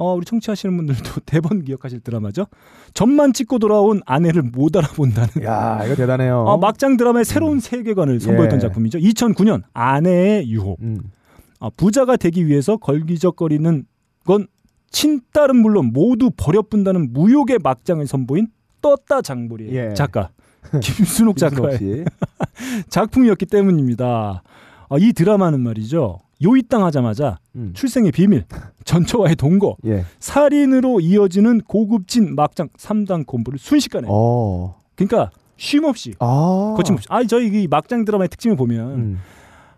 어, 0.00 0.14
우리 0.14 0.24
청취하시는 0.24 0.74
분들도 0.78 1.20
대번 1.26 1.62
기억하실 1.62 2.00
드라마죠. 2.00 2.46
점만 2.94 3.34
찍고 3.34 3.58
돌아온 3.58 4.00
아내를 4.06 4.40
못 4.42 4.74
알아본다는 4.74 5.44
야 5.44 5.84
이거 5.84 5.94
대단해요. 5.94 6.40
어, 6.40 6.56
막장 6.56 6.96
드라마의 6.96 7.26
새로운 7.26 7.60
세계관을 7.60 8.18
선보였던 8.18 8.56
예. 8.56 8.60
작품이죠. 8.60 8.98
2009년 8.98 9.62
아내의 9.74 10.48
유혹. 10.50 10.80
음. 10.80 11.02
아, 11.60 11.68
부자가 11.76 12.16
되기 12.16 12.46
위해서 12.46 12.78
걸기적거리는 12.78 13.84
건 14.24 14.46
친딸은 14.90 15.56
물론 15.56 15.92
모두 15.92 16.30
버려뿐다는 16.34 17.12
무욕의 17.12 17.58
막장을 17.62 18.04
선보인 18.06 18.48
떴다 18.80 19.20
장보리의 19.20 19.74
예. 19.74 19.94
작가 19.94 20.30
김순옥 20.80 21.36
작가의 21.36 21.76
씨. 21.78 22.04
작품이었기 22.88 23.44
때문입니다. 23.44 24.42
아, 24.88 24.96
이 24.98 25.12
드라마는 25.12 25.60
말이죠. 25.60 26.20
요입당 26.42 26.84
하자마자 26.84 27.38
음. 27.54 27.72
출생의 27.74 28.12
비밀, 28.12 28.44
전처와의 28.84 29.36
동거, 29.36 29.76
예. 29.86 30.04
살인으로 30.18 31.00
이어지는 31.00 31.60
고급진 31.62 32.34
막장 32.34 32.68
3단 32.70 33.26
콤보를 33.26 33.58
순식간에 33.58 34.06
어. 34.10 34.76
그러니까 34.94 35.30
쉼 35.56 35.84
없이 35.84 36.14
아. 36.18 36.74
거침없이 36.76 37.06
아 37.10 37.22
저희 37.24 37.48
이 37.62 37.68
막장 37.68 38.04
드라마의 38.04 38.28
특징을 38.28 38.56
보면 38.56 38.94
음. 38.94 39.18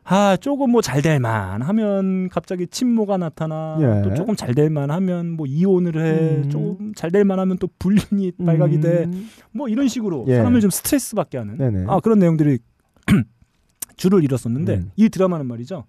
아 0.05 0.37
조금 0.41 0.71
뭐 0.71 0.81
잘 0.83 1.01
될 1.03 1.19
만 1.21 1.63
하면 1.63 2.29
갑자기 2.29 2.67
친모가 2.67 3.17
나타나 3.19 3.79
예. 3.81 4.03
또 4.03 4.15
조금 4.15 4.35
잘 4.37 4.55
될 4.55 4.69
만 4.71 4.91
하면 4.91 5.31
뭐 5.31 5.47
이혼을 5.47 5.97
해 5.97 6.37
음. 6.45 6.51
조금 6.51 6.93
잘 6.95 7.11
될 7.11 7.25
만 7.25 7.39
하면 7.41 7.57
또 7.59 7.69
불륜이 7.79 8.33
발각이 8.45 8.81
돼 8.81 9.05
음. 9.05 9.29
뭐 9.53 9.69
이런 9.69 9.89
식으로 9.89 10.25
예. 10.29 10.37
사람을 10.37 10.61
좀 10.61 10.71
스트레스 10.71 11.15
받게 11.17 11.39
하는 11.39 11.57
네네. 11.57 11.85
아 11.89 11.99
그런 12.01 12.19
내용들이 12.21 12.59
줄을 13.97 14.23
잃었었는데 14.25 14.75
음. 14.75 14.91
이 14.97 15.09
드라마는 15.09 15.47
말이죠 15.47 15.85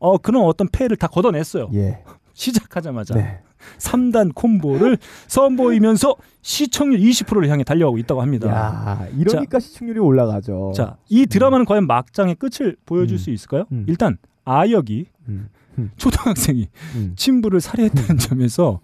어 0.00 0.18
그런 0.18 0.42
어떤 0.44 0.68
폐해를 0.68 0.96
다 0.96 1.06
걷어냈어요 1.06 1.70
예. 1.74 2.02
시작하자마자 2.34 3.14
네. 3.14 3.40
3단 3.78 4.34
콤보를 4.34 4.98
선보이면서 5.28 6.16
시청률 6.42 7.00
20%를 7.00 7.48
향해 7.50 7.62
달려가고 7.62 7.98
있다고 7.98 8.22
합니다. 8.22 8.48
야 8.48 9.06
이러니까 9.14 9.60
시청률이 9.60 10.00
올라가죠. 10.00 10.72
자, 10.74 10.96
이 11.10 11.26
드라마는 11.26 11.66
과연 11.66 11.86
막장의 11.86 12.36
끝을 12.36 12.76
보여줄 12.86 13.16
음. 13.16 13.18
수 13.18 13.30
있을까요? 13.30 13.66
음. 13.72 13.84
일단 13.86 14.16
아역이 14.46 15.06
음. 15.28 15.50
음. 15.78 15.90
초등학생이 15.96 16.68
음. 16.96 17.12
친부를 17.16 17.60
살해했다는 17.60 18.18
점에서 18.18 18.80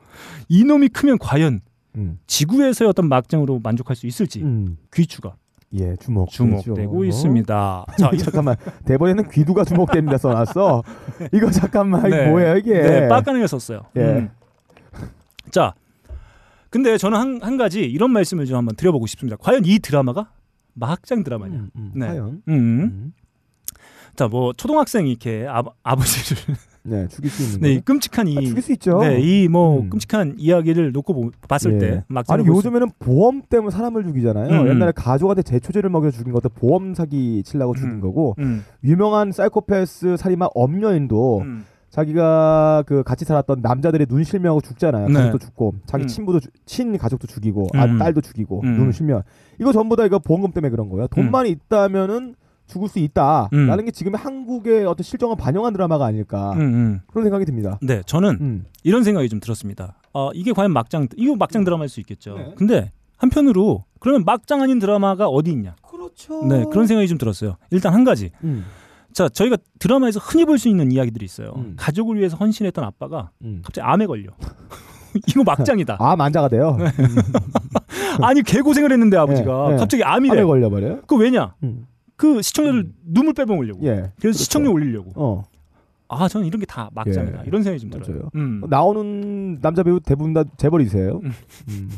이놈이 0.49 0.89
크면 0.89 1.19
과연 1.19 1.61
음. 1.97 2.19
지구에서의 2.27 2.89
어떤 2.89 3.09
막장으로 3.09 3.61
만족할 3.63 3.97
수 3.97 4.07
있을지 4.07 4.43
음. 4.43 4.77
귀추가 4.93 5.37
예, 5.79 5.97
주목. 5.97 6.31
주목되고 6.31 7.05
있습니다. 7.05 7.87
자, 7.99 8.11
이- 8.13 8.19
잠깐만. 8.19 8.57
대본에는 8.85 9.29
귀두가 9.31 9.65
주목됩니다 9.65 10.19
써놨어. 10.19 10.83
이거 11.33 11.51
잠깐만 11.51 12.09
네. 12.11 12.29
뭐예요 12.31 12.57
이게? 12.57 12.81
네, 12.81 13.09
빡가능을 13.09 13.47
썼어요. 13.49 13.83
예. 13.97 14.01
음. 14.01 14.31
자, 15.51 15.75
근데 16.71 16.99
저는 16.99 17.19
한, 17.19 17.41
한 17.43 17.57
가지 17.57 17.81
이런 17.85 18.11
말씀을 18.11 18.47
좀 18.47 18.57
한번 18.57 18.75
드려보고 18.77 19.07
싶습니다. 19.07 19.37
과연 19.41 19.65
이 19.65 19.79
드라마가 19.79 20.31
막장 20.75 21.23
드라마냐? 21.25 21.55
음, 21.57 21.71
음, 21.77 21.93
네. 21.95 22.07
과연. 22.09 22.43
음. 22.49 22.53
음. 22.53 23.13
자, 24.15 24.29
뭐 24.29 24.53
초등학생이 24.53 25.11
이렇게 25.11 25.47
아, 25.49 25.63
아버지를 25.83 26.55
네, 26.87 27.09
죽일 27.09 27.31
수 27.31 27.43
있는 27.43 27.61
네, 27.61 27.73
이 27.73 27.77
거. 27.79 27.85
끔찍한 27.85 28.29
이 28.29 28.39
아, 28.39 28.41
죽일 28.41 28.63
수 28.63 28.73
있죠. 28.73 28.99
네, 29.01 29.21
이뭐 29.21 29.81
음. 29.81 29.91
끔찍한 29.91 30.37
이야기를 30.39 30.93
놓고 30.93 31.15
보- 31.15 31.31
봤을 31.49 31.75
예. 31.75 31.79
때 31.79 32.05
막장 32.09 32.39
아니 32.39 32.47
요즘에는 32.47 32.89
보험 32.99 33.43
때문에 33.49 33.71
사람을 33.71 34.05
죽이잖아요. 34.05 34.63
음. 34.63 34.69
옛날에 34.69 34.93
가족한테 34.95 35.43
제초제를 35.43 35.91
먹여 35.91 36.11
죽인 36.11 36.33
것도 36.33 36.49
보험 36.51 36.95
사기 36.95 37.43
치려고 37.45 37.75
죽인 37.75 37.91
음. 37.97 38.01
거고 38.01 38.35
음, 38.39 38.65
유명한 38.85 39.33
사이코패스 39.33 40.17
살인마 40.17 40.49
엄여인도 40.55 41.41
음, 41.41 41.65
자기가 41.91 42.85
그 42.87 43.03
같이 43.03 43.25
살았던 43.25 43.61
남자들의 43.63 44.07
눈 44.07 44.23
실명하고 44.23 44.61
죽잖아요. 44.61 45.09
네. 45.09 45.15
가족도 45.15 45.39
죽고 45.39 45.75
자기 45.87 46.05
음. 46.05 46.09
친부도 46.09 46.41
주- 46.41 46.51
친 46.67 46.97
가족도 46.99 47.27
죽이고 47.27 47.69
아, 47.75 47.85
음. 47.87 47.99
딸도 47.99 48.21
죽이고 48.21 48.61
음. 48.65 48.77
눈 48.77 48.93
실명 48.93 49.23
이거 49.59 49.73
전부 49.73 49.97
다 49.97 50.05
이거 50.05 50.19
보험금 50.19 50.53
때문에 50.53 50.71
그런 50.71 50.89
거예요. 50.91 51.07
돈만 51.09 51.47
있다면은 51.47 52.35
죽을 52.67 52.89
수 52.89 52.99
있다라는 52.99 53.79
음. 53.79 53.85
게 53.85 53.91
지금의 53.91 54.19
한국의 54.19 54.87
어떤 54.87 55.03
실정을 55.05 55.37
반영한 55.37 55.73
드라마가 55.73 56.05
아닐까 56.07 56.53
음, 56.55 56.61
음. 56.61 57.01
그런 57.07 57.25
생각이 57.25 57.45
듭니다. 57.45 57.79
네, 57.83 58.03
저는 58.07 58.39
음. 58.41 58.65
이런 58.83 59.05
생각이 59.05 59.29
좀 59.29 59.41
들었습니다. 59.41 59.97
어, 60.13 60.31
이게 60.35 60.53
과연 60.53 60.73
막장 60.73 61.09
이거 61.17 61.37
막장 61.37 61.65
드라마일 61.65 61.89
수 61.89 62.01
있겠죠. 62.01 62.35
네. 62.37 62.55
근데 62.57 62.91
한편으로 63.19 63.85
그러면 64.01 64.25
막장 64.25 64.63
아닌 64.63 64.79
드라마가 64.79 65.27
어디 65.29 65.51
있냐? 65.53 65.75
그렇죠. 65.89 66.45
네, 66.47 66.65
그런 66.71 66.87
생각이 66.87 67.09
좀 67.09 67.19
들었어요. 67.19 67.57
일단 67.71 67.93
한 67.95 68.05
가지. 68.05 68.31
음. 68.45 68.65
자, 69.13 69.29
저희가 69.31 69.57
드라마에서 69.79 70.21
흔히 70.21 70.45
볼 70.45 70.59
수 70.59 70.69
있는 70.69 70.93
이야기들이 70.93 71.25
있어요. 71.25 71.53
음. 71.57 71.75
가족을 71.79 72.19
위해서 72.19 72.37
헌신했던 72.37 72.85
아빠가 72.85 73.31
음. 73.43 73.63
갑자기 73.65 73.87
암에 73.87 74.07
걸려. 74.07 74.31
이거 75.29 75.43
막장이다. 75.45 75.97
아 76.01 76.15
만자가 76.17 76.49
돼요. 76.49 76.77
아니 78.23 78.43
개고생을 78.43 78.93
했는데 78.93 79.17
아버지가 79.17 79.67
네, 79.69 79.75
네. 79.75 79.77
갑자기 79.79 80.05
암이래. 80.05 80.35
암에 80.35 80.45
걸려버려요. 80.45 81.01
그 81.07 81.17
왜냐? 81.17 81.55
음. 81.63 81.87
그 82.17 82.43
시청자들 82.43 82.91
눈물 83.05 83.35
빼먹으려고. 83.35 83.81
예. 83.83 83.91
그래서 83.95 84.13
그렇죠. 84.21 84.39
시청률 84.39 84.73
올리려고. 84.73 85.13
어. 85.17 85.45
아, 86.09 86.29
저는 86.29 86.47
이런 86.47 86.61
게 86.61 86.67
다 86.67 86.89
막장이다. 86.95 87.41
예. 87.41 87.45
이런 87.47 87.63
생각이 87.63 87.81
좀 87.81 87.91
들어요. 88.01 88.31
음. 88.37 88.63
나오는 88.69 89.61
남자 89.61 89.83
배우 89.83 89.99
대부분 90.01 90.33
다 90.35 90.45
재벌이세요. 90.57 91.21
음. 91.25 91.33
음. 91.69 91.91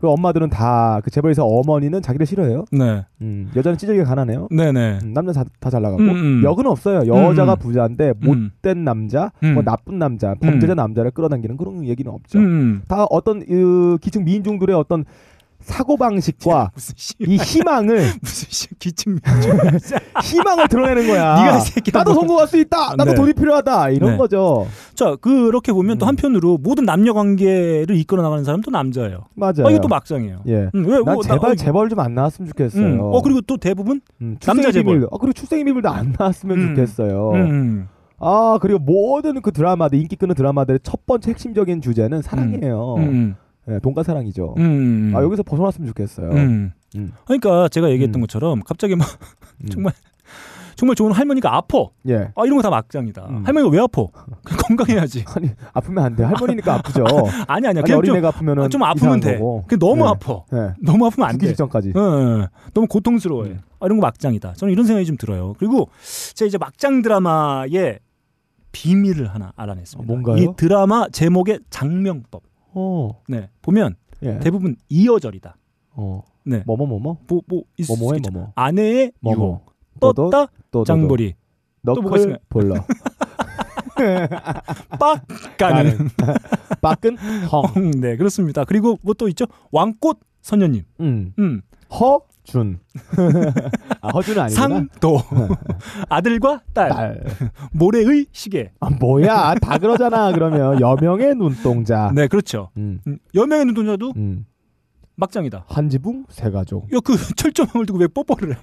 그 0.00 0.08
엄마들은 0.10 0.50
다 0.50 1.00
그 1.02 1.10
재벌에서 1.10 1.46
어머니는 1.46 2.02
자기를 2.02 2.26
싫어해요. 2.26 2.66
네. 2.72 3.06
음. 3.22 3.50
여자는 3.56 3.78
찌질하게 3.78 4.04
가난해요. 4.04 4.48
네네. 4.50 4.98
음, 5.02 5.14
남자 5.14 5.44
다잘 5.60 5.80
나가고 5.80 6.02
음, 6.02 6.08
음. 6.10 6.42
역은 6.44 6.66
없어요. 6.66 7.06
여자가 7.06 7.54
음. 7.54 7.58
부자인데 7.58 8.12
음. 8.22 8.50
못된 8.62 8.84
남자, 8.84 9.30
음. 9.42 9.54
뭐 9.54 9.62
나쁜 9.62 9.98
남자, 9.98 10.34
범죄자 10.34 10.74
남자를 10.74 11.10
끌어당기는 11.12 11.56
그런 11.56 11.84
얘기는 11.86 12.10
없죠. 12.12 12.38
음. 12.38 12.82
다 12.86 13.04
어떤 13.08 13.46
그 13.46 13.96
기층 14.02 14.24
민중들의 14.24 14.76
어떤 14.76 15.04
사고 15.64 15.96
방식과 15.96 16.70
무슨 16.74 16.94
씨. 16.96 17.14
이 17.18 17.36
희망을 17.36 17.96
무슨 18.22 18.48
씨 18.50 18.68
기침. 18.78 19.18
희망을 20.22 20.68
드러내는 20.68 21.06
거야. 21.08 21.34
네가 21.42 21.56
이 21.56 21.60
새끼야, 21.62 21.98
나도 21.98 22.12
뭐. 22.12 22.20
성공할 22.20 22.46
수 22.48 22.58
있다. 22.58 22.94
나도 22.96 23.10
네. 23.10 23.14
돈이 23.14 23.32
필요하다. 23.32 23.90
이런 23.90 24.12
네. 24.12 24.16
거죠. 24.16 24.66
자, 24.94 25.16
그렇게 25.16 25.72
보면 25.72 25.98
또 25.98 26.06
음. 26.06 26.08
한편으로 26.08 26.58
모든 26.58 26.84
남녀 26.84 27.12
관계를 27.12 27.96
이끌어 27.96 28.22
나가는 28.22 28.44
사람도 28.44 28.70
남자예요. 28.70 29.26
맞아요. 29.34 29.66
아, 29.66 29.70
이게 29.70 29.80
또 29.80 29.88
막장이에요. 29.88 30.42
예. 30.46 30.68
음, 30.74 30.86
왜, 30.86 31.00
난 31.02 31.14
뭐, 31.14 31.22
제발 31.22 31.40
나, 31.40 31.48
어, 31.48 31.54
재벌 31.54 31.88
좀 31.88 31.98
안 31.98 32.14
나왔으면 32.14 32.48
좋겠어요. 32.50 32.84
음. 32.84 33.00
어 33.00 33.22
그리고 33.22 33.40
또 33.40 33.56
대부분 33.56 34.00
음, 34.20 34.36
남자 34.40 34.70
재벌. 34.70 35.04
아 35.10 35.16
그리고 35.18 35.32
출생의 35.32 35.64
비밀도 35.64 35.88
안 35.88 36.14
나왔으면 36.18 36.58
음. 36.58 36.68
좋겠어요. 36.74 37.30
음. 37.32 37.88
아 38.20 38.58
그리고 38.60 38.78
모든 38.78 39.40
그 39.40 39.52
드라마들 39.52 39.98
인기 39.98 40.16
끄는 40.16 40.34
드라마들의 40.34 40.80
첫 40.82 41.06
번째 41.06 41.30
핵심적인 41.30 41.80
주제는 41.80 42.20
사랑이에요. 42.22 43.34
음. 43.68 43.74
예, 43.74 43.78
돈과 43.80 44.02
사랑이죠. 44.02 44.54
음. 44.58 45.12
아 45.14 45.22
여기서 45.22 45.42
벗어났으면 45.42 45.88
좋겠어요. 45.88 46.30
음. 46.30 46.72
음. 46.96 47.12
그러니까 47.24 47.68
제가 47.68 47.90
얘기했던 47.90 48.20
음. 48.20 48.22
것처럼 48.22 48.60
갑자기 48.64 48.94
막 48.96 49.06
음. 49.62 49.68
정말 49.68 49.92
정말 50.76 50.96
좋은 50.96 51.12
할머니가 51.12 51.54
아파. 51.56 51.86
예. 52.08 52.32
아 52.34 52.44
이런 52.44 52.56
거 52.56 52.62
다 52.62 52.68
막장이다. 52.70 53.26
음. 53.28 53.46
할머니가 53.46 53.70
왜? 53.70 53.78
그냥 53.86 54.58
건강해야지. 54.58 55.24
아니 55.36 55.50
아프면 55.72 56.04
안 56.04 56.16
돼. 56.16 56.24
할머니니까 56.24 56.74
아프죠. 56.74 57.04
아니 57.46 57.66
아니야. 57.68 57.70
아니, 57.70 57.82
그냥 57.82 57.86
좀, 57.86 57.98
어린애가 57.98 58.28
아프면은 58.28 58.70
좀 58.70 58.82
아프면 58.82 59.20
돼. 59.20 59.34
거고. 59.38 59.64
그 59.68 59.78
너무 59.78 60.02
네. 60.04 60.08
아파. 60.10 60.42
예. 60.52 60.74
너무 60.82 61.06
아프면 61.06 61.28
안 61.28 61.38
돼. 61.38 61.46
직전까지. 61.48 61.92
어, 61.94 62.00
어, 62.00 62.48
너무 62.74 62.86
고통스러워해. 62.88 63.50
음. 63.50 63.60
아, 63.80 63.86
이런 63.86 63.98
거 64.00 64.06
막장이다. 64.06 64.54
저는 64.54 64.72
이런 64.72 64.84
생각이 64.84 65.06
좀 65.06 65.16
들어요. 65.16 65.54
그리고 65.58 65.88
제가 66.34 66.48
이제 66.48 66.58
막장 66.58 67.02
드라마의 67.02 68.00
비밀을 68.72 69.32
하나 69.32 69.52
알아냈습니다. 69.54 70.02
어, 70.02 70.16
뭔가요? 70.16 70.36
이 70.42 70.48
드라마 70.56 71.06
제목의 71.12 71.60
장명법. 71.70 72.42
어. 72.74 73.22
네, 73.28 73.48
보면 73.62 73.96
예. 74.22 74.38
대부분 74.40 74.76
이어절이다. 74.88 75.56
어. 75.92 76.22
네, 76.44 76.62
뭐뭐 76.66 76.86
뭐뭐. 76.86 77.18
뭐, 77.26 77.40
뭐 77.46 77.62
있을 77.78 77.96
뭐뭐해, 77.96 78.16
수 78.16 78.20
있죠. 78.20 78.30
뭐뭐. 78.32 78.52
아내의 78.54 79.12
뭐뭐. 79.20 79.60
유혹, 80.00 80.14
떴다 80.16 80.48
장보리, 80.84 81.34
또 81.86 81.94
뭐가 82.02 82.16
있으면- 82.18 82.38
볼러. 82.48 82.74
빡 84.98 85.24
가는. 85.56 86.08
빠끈 86.80 87.16
헝. 87.16 87.90
네, 88.00 88.16
그렇습니다. 88.16 88.64
그리고 88.64 88.98
뭐 89.02 89.14
또 89.14 89.28
있죠? 89.28 89.46
왕꽃 89.70 90.18
선녀님, 90.42 90.82
음. 91.00 91.32
음, 91.38 91.62
허 91.98 92.20
준. 92.44 92.78
아 94.00 94.08
허준은 94.08 94.42
아니구나. 94.42 94.48
상도, 94.68 95.20
아들과 96.08 96.60
딸, 96.72 96.88
딸. 96.90 97.20
모래의 97.72 98.26
시계. 98.32 98.70
아, 98.80 98.90
뭐야 98.90 99.54
다 99.60 99.78
그러잖아 99.78 100.30
그러면 100.32 100.80
여명의 100.80 101.34
눈동자. 101.34 102.10
네, 102.14 102.28
그렇죠. 102.28 102.70
음. 102.76 103.00
음, 103.06 103.18
여명의 103.34 103.64
눈동자도 103.66 104.12
음. 104.16 104.44
막장이다. 105.16 105.64
한 105.68 105.88
지붕 105.88 106.24
세 106.28 106.50
가족. 106.50 106.84
야, 106.92 106.98
그 107.02 107.16
철조망을 107.36 107.86
두고 107.86 107.98
왜 108.00 108.06
뽀뽀를 108.08 108.50
해? 108.52 108.56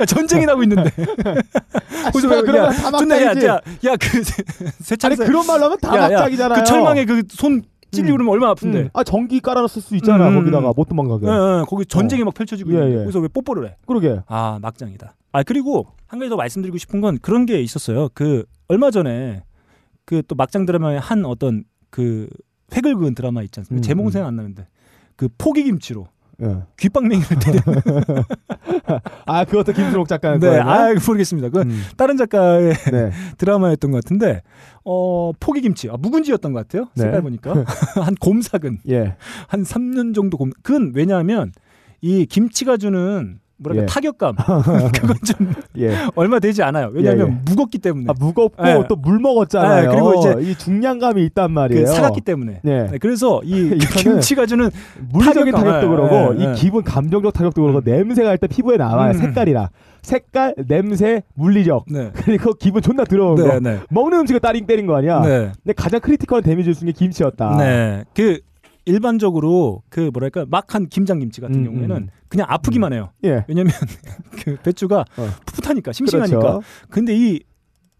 야, 0.00 0.04
전쟁이 0.04 0.44
나고 0.46 0.62
있는데. 0.64 0.90
거기서 2.12 2.28
왜- 2.28 2.42
그러면 2.42 2.64
야, 2.66 2.70
다 2.70 2.90
존나 2.98 3.16
야, 3.22 3.26
막장이지. 3.26 3.46
야, 3.46 3.60
야, 3.84 3.96
그 3.96 4.22
세찬사 4.82 5.24
그런 5.24 5.46
말로 5.46 5.64
하면 5.66 5.78
다 5.80 5.90
막장이잖아요. 5.96 6.58
그 6.62 6.64
철망에 6.68 7.04
그 7.04 7.22
손 7.30 7.62
찔리고 7.90 8.14
그러면 8.16 8.32
얼마나 8.32 8.52
아픈데. 8.52 8.78
음. 8.80 8.88
아 8.92 9.02
전기 9.04 9.40
깔아놨을 9.40 9.82
수 9.82 9.96
있잖아 9.96 10.28
음. 10.28 10.34
거기다가 10.36 10.72
못 10.76 10.88
도망가게. 10.88 11.26
예, 11.26 11.30
예, 11.30 11.64
거기 11.66 11.86
전쟁이 11.86 12.24
막 12.24 12.34
펼쳐지고 12.34 12.70
예, 12.72 12.74
있는데 12.74 12.94
예. 12.94 12.98
거기서 13.04 13.20
왜 13.20 13.28
뽀뽀를 13.28 13.68
해? 13.68 13.76
그러게. 13.86 14.20
아 14.26 14.58
막장이다. 14.60 15.14
아 15.32 15.42
그리고 15.42 15.86
한 16.06 16.18
가지 16.18 16.28
더 16.30 16.36
말씀드리고 16.36 16.78
싶은 16.78 17.00
건 17.00 17.18
그런 17.20 17.46
게 17.46 17.60
있었어요. 17.60 18.08
그 18.14 18.44
얼마 18.68 18.90
전에 18.90 19.42
그 20.04 20.22
또 20.26 20.34
막장 20.34 20.64
드라마의 20.64 21.00
한 21.00 21.24
어떤 21.26 21.64
그 21.90 22.28
획을 22.74 22.96
그은 22.96 23.14
드라마 23.14 23.42
있지 23.42 23.60
않습니까? 23.60 23.80
음, 23.80 23.82
제목은 23.82 24.08
음. 24.08 24.12
생각 24.12 24.28
안 24.28 24.36
나는데 24.36 24.66
그 25.16 25.28
포기 25.38 25.64
김치로 25.64 26.06
예. 26.42 26.62
귓방맹이를 26.76 27.38
때려. 27.40 27.58
아 29.26 29.44
그것도 29.44 29.72
김수록 29.72 30.06
작가의 30.08 30.38
네, 30.38 30.46
거예요? 30.46 30.62
아 30.62 30.88
모르겠습니다. 30.94 31.48
그 31.48 31.62
음. 31.62 31.82
다른 31.96 32.16
작가의 32.16 32.74
네. 32.92 33.10
드라마였던 33.38 33.90
것 33.90 34.04
같은데 34.04 34.42
어 34.84 35.32
포기 35.40 35.60
김치 35.60 35.90
아 35.90 35.96
묵은지였던 35.96 36.52
것 36.52 36.66
같아요. 36.66 36.88
네. 36.94 37.02
색깔 37.02 37.22
보니까 37.22 37.64
한 38.00 38.14
곰삭은 38.14 38.78
예. 38.88 39.16
한 39.48 39.62
3년 39.64 40.14
정도 40.14 40.36
곰. 40.36 40.52
그건 40.62 40.92
왜냐하면 40.94 41.52
이 42.00 42.24
김치가 42.26 42.76
주는 42.76 43.40
뭐랄까 43.58 43.82
예. 43.82 43.86
타격감 43.86 44.36
그건 44.94 45.16
좀 45.24 45.52
예. 45.78 45.94
얼마 46.14 46.38
되지 46.38 46.62
않아요. 46.62 46.90
왜냐하면 46.92 47.28
예, 47.28 47.32
예. 47.32 47.38
무겁기 47.44 47.78
때문에. 47.78 48.06
아 48.08 48.14
무겁고 48.18 48.66
예. 48.66 48.84
또물 48.88 49.18
먹었잖아요. 49.18 49.84
예, 49.84 49.88
그리고 49.88 50.14
이제 50.20 50.36
이 50.50 50.54
중량감이 50.54 51.24
있단 51.26 51.50
말이에요. 51.52 51.84
그 51.84 51.90
사갔기 51.92 52.20
때문에. 52.20 52.60
네. 52.62 52.88
네, 52.90 52.98
그래서 52.98 53.40
이 53.44 53.76
김치가 53.98 54.46
주는 54.46 54.70
물리적인. 55.10 55.52
타격도 55.52 55.86
예, 55.86 55.88
그러고 55.88 56.34
예, 56.38 56.44
이 56.44 56.46
예. 56.48 56.52
기분 56.54 56.82
감정적 56.84 57.32
타격도 57.32 57.60
그러고 57.62 57.80
냄새가 57.84 58.32
일단 58.32 58.48
피부에 58.48 58.76
나와요. 58.76 59.10
음. 59.12 59.18
색깔이랑 59.18 59.68
색깔, 60.02 60.54
냄새, 60.68 61.22
물리적 61.34 61.84
네. 61.90 62.10
그리고 62.14 62.54
기분 62.54 62.80
존나 62.80 63.04
들어온 63.04 63.34
네, 63.36 63.42
거. 63.42 63.60
네. 63.60 63.80
먹는 63.90 64.20
음식을 64.20 64.40
따링 64.40 64.66
때린 64.66 64.86
거 64.86 64.96
아니야. 64.96 65.20
네. 65.20 65.52
근데 65.62 65.72
가장 65.76 66.00
critical한 66.00 66.42
damage 66.44 66.70
를 66.70 66.74
준 66.74 66.86
게 66.86 66.92
김치였다. 66.92 67.56
네. 67.58 68.04
그 68.14 68.38
일반적으로 68.88 69.82
그 69.90 70.10
뭐랄까 70.12 70.46
막한 70.48 70.88
김장김치 70.88 71.40
같은 71.40 71.56
음, 71.56 71.64
경우에는 71.64 71.96
음. 71.96 72.08
그냥 72.28 72.46
아프기만 72.48 72.92
해요. 72.92 73.10
예. 73.24 73.44
왜냐면 73.46 73.72
그 74.42 74.56
배추가 74.62 75.04
어. 75.16 75.28
풋풋하니까 75.46 75.92
싱싱하니까. 75.92 76.38
그렇죠. 76.38 76.62
근데 76.88 77.14
이 77.14 77.40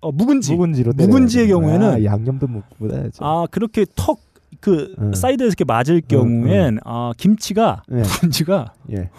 어, 0.01 0.12
묵은지 0.12 0.55
묵은지로 0.55 0.93
묵은지의. 0.97 1.49
경우에는 1.49 1.86
아, 1.86 2.05
양념도 2.05 2.47
묻어야죠. 2.78 3.24
아 3.24 3.47
그렇게 3.51 3.84
턱그 3.95 4.95
음. 4.99 5.12
사이드에서 5.12 5.49
이렇게 5.49 5.64
맞을 5.64 6.01
경우엔 6.01 6.78
아 6.84 7.12
김치가 7.16 7.82
예. 7.91 7.97
묵은지가 7.97 8.72
예. 8.93 9.11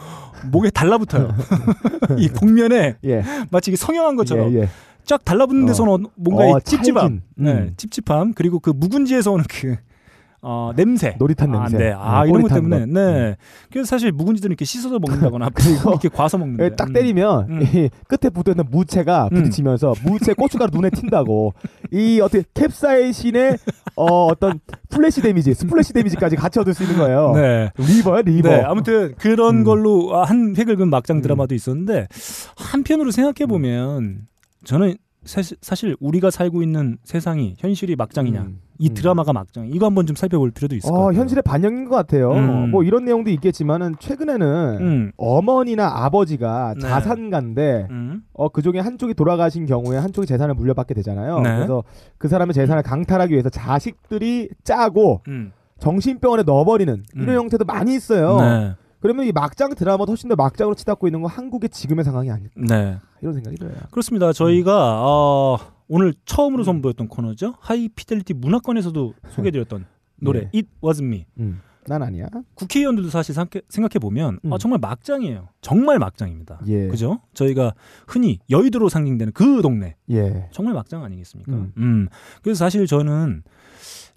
목에 0.52 0.70
달라붙어요. 0.70 1.36
이 2.18 2.30
복면에 2.30 2.96
예. 3.06 3.24
마치 3.52 3.76
성형한 3.76 4.16
것처럼 4.16 4.54
예, 4.54 4.62
예. 4.62 4.70
쫙 5.04 5.24
달라붙는 5.26 5.66
데서는 5.66 6.06
뭔가 6.16 6.46
어, 6.46 6.58
이 6.58 6.62
찝찝함. 6.64 7.22
네, 7.36 7.52
음. 7.52 7.74
찝찝함 7.78 8.34
그리고 8.34 8.60
그 8.60 8.70
묵은지에서 8.70 9.32
오는 9.32 9.44
그 9.50 9.76
어, 10.42 10.72
냄새, 10.76 11.16
노릿한 11.20 11.54
아, 11.54 11.60
냄새. 11.60 11.78
네, 11.78 11.92
아 11.92 12.22
어, 12.22 12.26
이런 12.26 12.44
것 12.44 12.54
때문에, 12.54 12.80
것. 12.80 12.84
음. 12.86 12.94
네. 12.94 13.36
그래서 13.72 13.88
사실 13.88 14.12
묵은지들은 14.12 14.52
이렇게 14.52 14.64
씻어서 14.64 14.98
먹는다거나 15.00 15.50
그리고 15.54 15.92
이렇게 15.92 16.08
과서 16.08 16.38
먹는데, 16.38 16.66
예, 16.66 16.70
딱 16.76 16.90
음. 16.90 16.94
때리면 16.94 17.48
음. 17.50 17.62
이 17.62 17.90
끝에 18.08 18.30
붙어 18.30 18.52
있는 18.52 18.64
무채가 18.70 19.30
음. 19.32 19.36
부딪히면서 19.36 19.96
무채 20.06 20.34
고춧가루 20.34 20.72
눈에 20.74 20.90
튄다고 20.90 21.54
이 21.92 22.22
어떻게 22.22 22.44
캡사이신의 22.54 23.58
어, 23.96 24.28
어떤 24.28 24.60
flash 24.90 25.22
damage, 25.22 25.54
splash 25.54 25.92
damage까지 25.92 26.38
같이 26.38 26.60
얻을 26.60 26.74
수 26.74 26.84
있는 26.84 26.98
거예요. 26.98 27.34
네. 27.36 27.72
리버요, 27.78 28.22
리버. 28.22 28.50
네, 28.50 28.62
아무튼 28.62 29.14
그런 29.18 29.58
음. 29.58 29.64
걸로 29.66 30.16
아, 30.16 30.24
한 30.24 30.56
획을 30.58 30.78
그은 30.78 30.90
막장 30.90 31.22
드라마도 31.22 31.54
있었는데 31.54 32.08
한편으로 32.56 33.12
생각해 33.12 33.46
보면 33.46 34.22
저는 34.64 34.96
사실, 35.26 35.96
우리가 36.00 36.32
살고 36.32 36.64
있는 36.64 36.98
세상이 37.04 37.56
현실이 37.58 37.96
막장이냐, 37.96 38.42
음. 38.42 38.60
이 38.78 38.90
음. 38.90 38.94
드라마가 38.94 39.34
막장, 39.34 39.68
이거 39.68 39.86
한번 39.86 40.06
좀 40.06 40.16
살펴볼 40.16 40.52
필요도 40.52 40.76
있을 40.76 40.90
것 40.90 40.96
어, 40.96 41.06
같아요. 41.06 41.20
현실의 41.20 41.44
반영인 41.44 41.90
것 41.90 41.96
같아요. 41.96 42.32
음. 42.32 42.72
뭐 42.72 42.84
이런 42.84 43.04
내용도 43.04 43.30
있겠지만은 43.30 43.96
최근에는 44.00 44.78
음. 44.80 45.12
어머니나 45.18 46.06
아버지가 46.06 46.76
네. 46.76 46.82
자산가인데 46.82 47.88
음. 47.90 48.24
어, 48.34 48.50
그 48.50 48.62
중에 48.62 48.80
한쪽이 48.80 49.14
돌아가신 49.14 49.66
경우에 49.66 49.98
한쪽이 49.98 50.26
재산을 50.26 50.56
물려받게 50.56 50.94
되잖아요. 50.94 51.42
네. 51.42 51.56
그래서 51.56 51.84
그 52.18 52.30
사람의 52.30 52.54
재산을 52.54 52.82
강탈하기 52.82 53.34
위해서 53.34 53.50
자식들이 53.50 54.50
짜고 54.64 55.22
음. 55.28 55.52
정신병원에 55.80 56.44
넣어버리는 56.44 57.04
이런 57.16 57.30
음. 57.30 57.36
형태도 57.36 57.66
많이 57.66 57.96
있어요. 57.96 58.38
네. 58.42 58.76
그러면 59.00 59.26
이 59.26 59.32
막장 59.32 59.74
드라마도 59.76 60.12
훨씬 60.12 60.30
더 60.30 60.36
막장으로 60.36 60.76
치닫고 60.76 61.08
있는 61.08 61.22
건 61.22 61.32
한국의 61.32 61.70
지금의 61.70 62.04
상황이 62.06 62.30
아닐까 62.30 62.54
네. 62.58 62.98
이런 63.22 63.34
생각이 63.34 63.58
들어요. 63.58 63.76
그렇습니다. 63.92 64.34
저희가 64.34 65.02
어, 65.06 65.58
오늘 65.88 66.14
처음으로 66.26 66.64
선보였던 66.64 67.08
코너죠. 67.08 67.56
하이피델리티 67.60 68.34
문화권에서도 68.34 69.14
소개드렸던 69.30 69.86
노래 70.22 70.42
네. 70.42 70.52
It 70.54 70.70
Was 70.84 71.02
Me. 71.02 71.26
음, 71.40 71.62
난 71.88 72.04
아니야. 72.04 72.28
국회의원들도 72.56 73.10
사실 73.10 73.34
생각해 73.34 74.00
보면 74.02 74.40
음. 74.44 74.54
아, 74.54 74.58
정말 74.58 74.80
막장이에요. 74.80 75.48
정말 75.62 75.98
막장입니다. 75.98 76.60
예. 76.68 76.88
그죠? 76.88 77.22
저희가 77.34 77.74
흔히 78.08 78.40
여의도로 78.50 78.90
상징되는 78.90 79.34
그 79.34 79.62
동네 79.62 79.96
예. 80.12 80.50
정말 80.52 80.74
막장 80.74 81.04
아니겠습니까? 81.04 81.52
음. 81.54 81.74
음. 81.78 82.08
그래서 82.44 82.60
사실 82.60 82.86
저는 82.86 83.44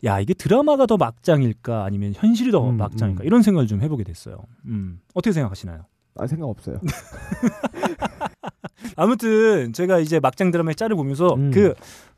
야 0.05 0.21
이게 0.21 0.35
드라마가 0.35 0.87
더 0.87 0.97
막장일까 0.97 1.85
아니면 1.85 2.13
현실이 2.17 2.51
더 2.51 2.69
음, 2.69 2.77
막장일까 2.77 3.23
음. 3.23 3.27
이런 3.27 3.43
생각을 3.43 3.67
좀 3.67 3.83
해보게 3.83 4.05
됐어요. 4.05 4.37
음. 4.67 5.01
어떻게 5.15 5.33
생각하시나요? 5.33 5.85
아 6.17 6.27
생각 6.27 6.47
없어요. 6.47 6.81
아무튼 8.97 9.73
제가 9.73 10.01
이제 10.01 10.21
막장 10.21 10.51
드라마의 10.51 10.75
짤을 10.75 10.97
보면서 10.97 11.35
음. 11.35 11.51
그 11.53 11.75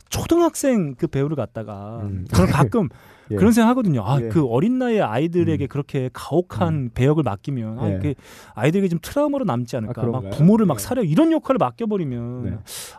초등학생 0.09 0.95
그 0.95 1.07
배우를 1.07 1.37
갖다가 1.37 2.01
음. 2.03 2.27
저는 2.33 2.51
가끔 2.51 2.89
예. 3.35 3.37
그런 3.37 3.53
생각 3.53 3.71
하거든요. 3.71 4.03
아, 4.05 4.21
예. 4.21 4.29
그 4.29 4.45
어린 4.47 4.79
나이의 4.79 5.03
아이들에게 5.03 5.65
음. 5.65 5.69
그렇게 5.69 6.11
가혹한 6.13 6.91
배역을 6.95 7.23
맡기면 7.23 7.79
아, 7.79 7.91
예. 7.91 7.99
그 7.99 8.15
아이들에게 8.55 8.89
좀 8.89 8.99
트라우마로 9.03 9.45
남지 9.45 9.77
않을까. 9.77 10.03
아, 10.03 10.07
막? 10.07 10.31
부모를 10.31 10.67
막 10.67 10.79
예. 10.79 10.83
사려 10.83 11.03
이런 11.03 11.33
역할을 11.33 11.59
맡겨버리면 11.59 12.45
네. 12.45 12.53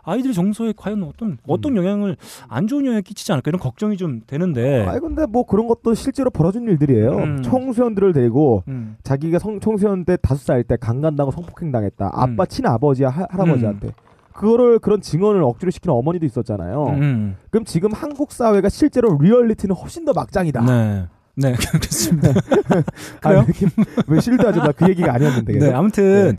아이들의 0.04 0.34
정서에 0.34 0.74
과연 0.76 1.02
어떤 1.04 1.38
어떤 1.48 1.76
영향을 1.76 2.16
안 2.48 2.66
좋은 2.66 2.84
영향을 2.84 3.02
끼치지 3.02 3.32
않을까 3.32 3.50
이런 3.50 3.60
걱정이 3.60 3.96
좀 3.96 4.20
되는데. 4.26 4.84
아이 4.86 5.00
근데 5.00 5.24
뭐 5.26 5.44
그런 5.44 5.66
것도 5.66 5.94
실제로 5.94 6.30
벌어진 6.30 6.68
일들이에요. 6.68 7.10
음. 7.16 7.42
청소년들을 7.42 8.12
데리고 8.12 8.62
음. 8.68 8.96
자기가 9.02 9.38
성, 9.38 9.58
청소년 9.60 10.04
때 10.04 10.16
다섯 10.20 10.40
살 10.44 10.62
때 10.66 10.76
강간당하고 10.76 11.30
성폭행 11.30 11.70
당했다. 11.70 12.10
아빠 12.12 12.42
음. 12.42 12.46
친아버지야 12.48 13.08
하, 13.08 13.26
할아버지한테. 13.30 13.90
그거를 14.36 14.78
그런 14.78 15.00
증언을 15.00 15.42
억지로 15.42 15.70
시키는 15.70 15.94
어머니도 15.94 16.26
있었잖아요. 16.26 16.86
음. 16.88 17.36
그럼 17.50 17.64
지금 17.64 17.92
한국 17.92 18.32
사회가 18.32 18.68
실제로 18.68 19.18
리얼리티는 19.20 19.74
훨씬 19.74 20.04
더 20.04 20.12
막장이다. 20.12 20.60
네. 20.62 21.06
네, 21.38 21.52
그렇습니다. 21.72 22.28
아, 23.22 23.28
그래요? 23.28 23.44
이렇게 23.46 23.66
왜 24.06 24.20
실드하죠? 24.20 24.60
나 24.60 24.72
그 24.72 24.88
얘기가 24.88 25.12
아니었는데. 25.14 25.52
네, 25.52 25.58
계속. 25.58 25.74
아무튼 25.74 26.36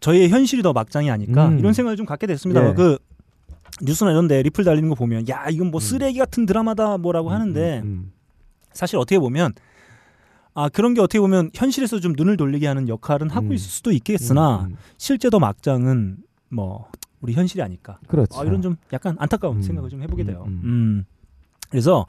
저희의 0.00 0.28
현실이 0.28 0.62
더 0.62 0.72
막장이 0.74 1.10
아닐까 1.10 1.48
음. 1.48 1.58
이런 1.58 1.72
생각을 1.72 1.96
좀 1.96 2.04
갖게 2.04 2.26
됐습니다. 2.26 2.68
예. 2.68 2.74
그 2.74 2.98
뉴스나 3.82 4.10
이런데 4.10 4.42
리플 4.42 4.64
달리는 4.64 4.88
거 4.88 4.94
보면 4.94 5.28
야 5.28 5.46
이건 5.50 5.70
뭐 5.70 5.78
음. 5.78 5.80
쓰레기 5.80 6.18
같은 6.18 6.44
드라마다 6.46 6.98
뭐라고 6.98 7.28
음, 7.30 7.32
하는데 7.32 7.80
음, 7.84 8.12
사실 8.72 8.98
어떻게 8.98 9.18
보면 9.18 9.52
아 10.52 10.68
그런 10.68 10.94
게 10.94 11.00
어떻게 11.00 11.18
보면 11.20 11.50
현실에서 11.54 11.98
좀 12.00 12.12
눈을 12.16 12.36
돌리게 12.36 12.66
하는 12.66 12.86
역할은 12.88 13.30
하고 13.30 13.46
음. 13.48 13.52
있을 13.54 13.68
수도 13.70 13.90
있겠으나 13.92 14.60
음, 14.60 14.72
음. 14.72 14.76
실제 14.98 15.28
더 15.30 15.38
막장은 15.38 16.18
뭐 16.50 16.86
우리 17.24 17.32
현실이 17.32 17.62
아닐까. 17.62 17.98
그렇죠. 18.06 18.38
아, 18.38 18.44
이런 18.44 18.60
좀 18.60 18.76
약간 18.92 19.16
안타까운 19.18 19.56
음. 19.56 19.62
생각을 19.62 19.88
좀 19.88 20.02
해보게 20.02 20.24
돼요. 20.24 20.44
음, 20.46 20.60
음, 20.62 20.68
음. 20.68 21.04
그래서 21.70 22.04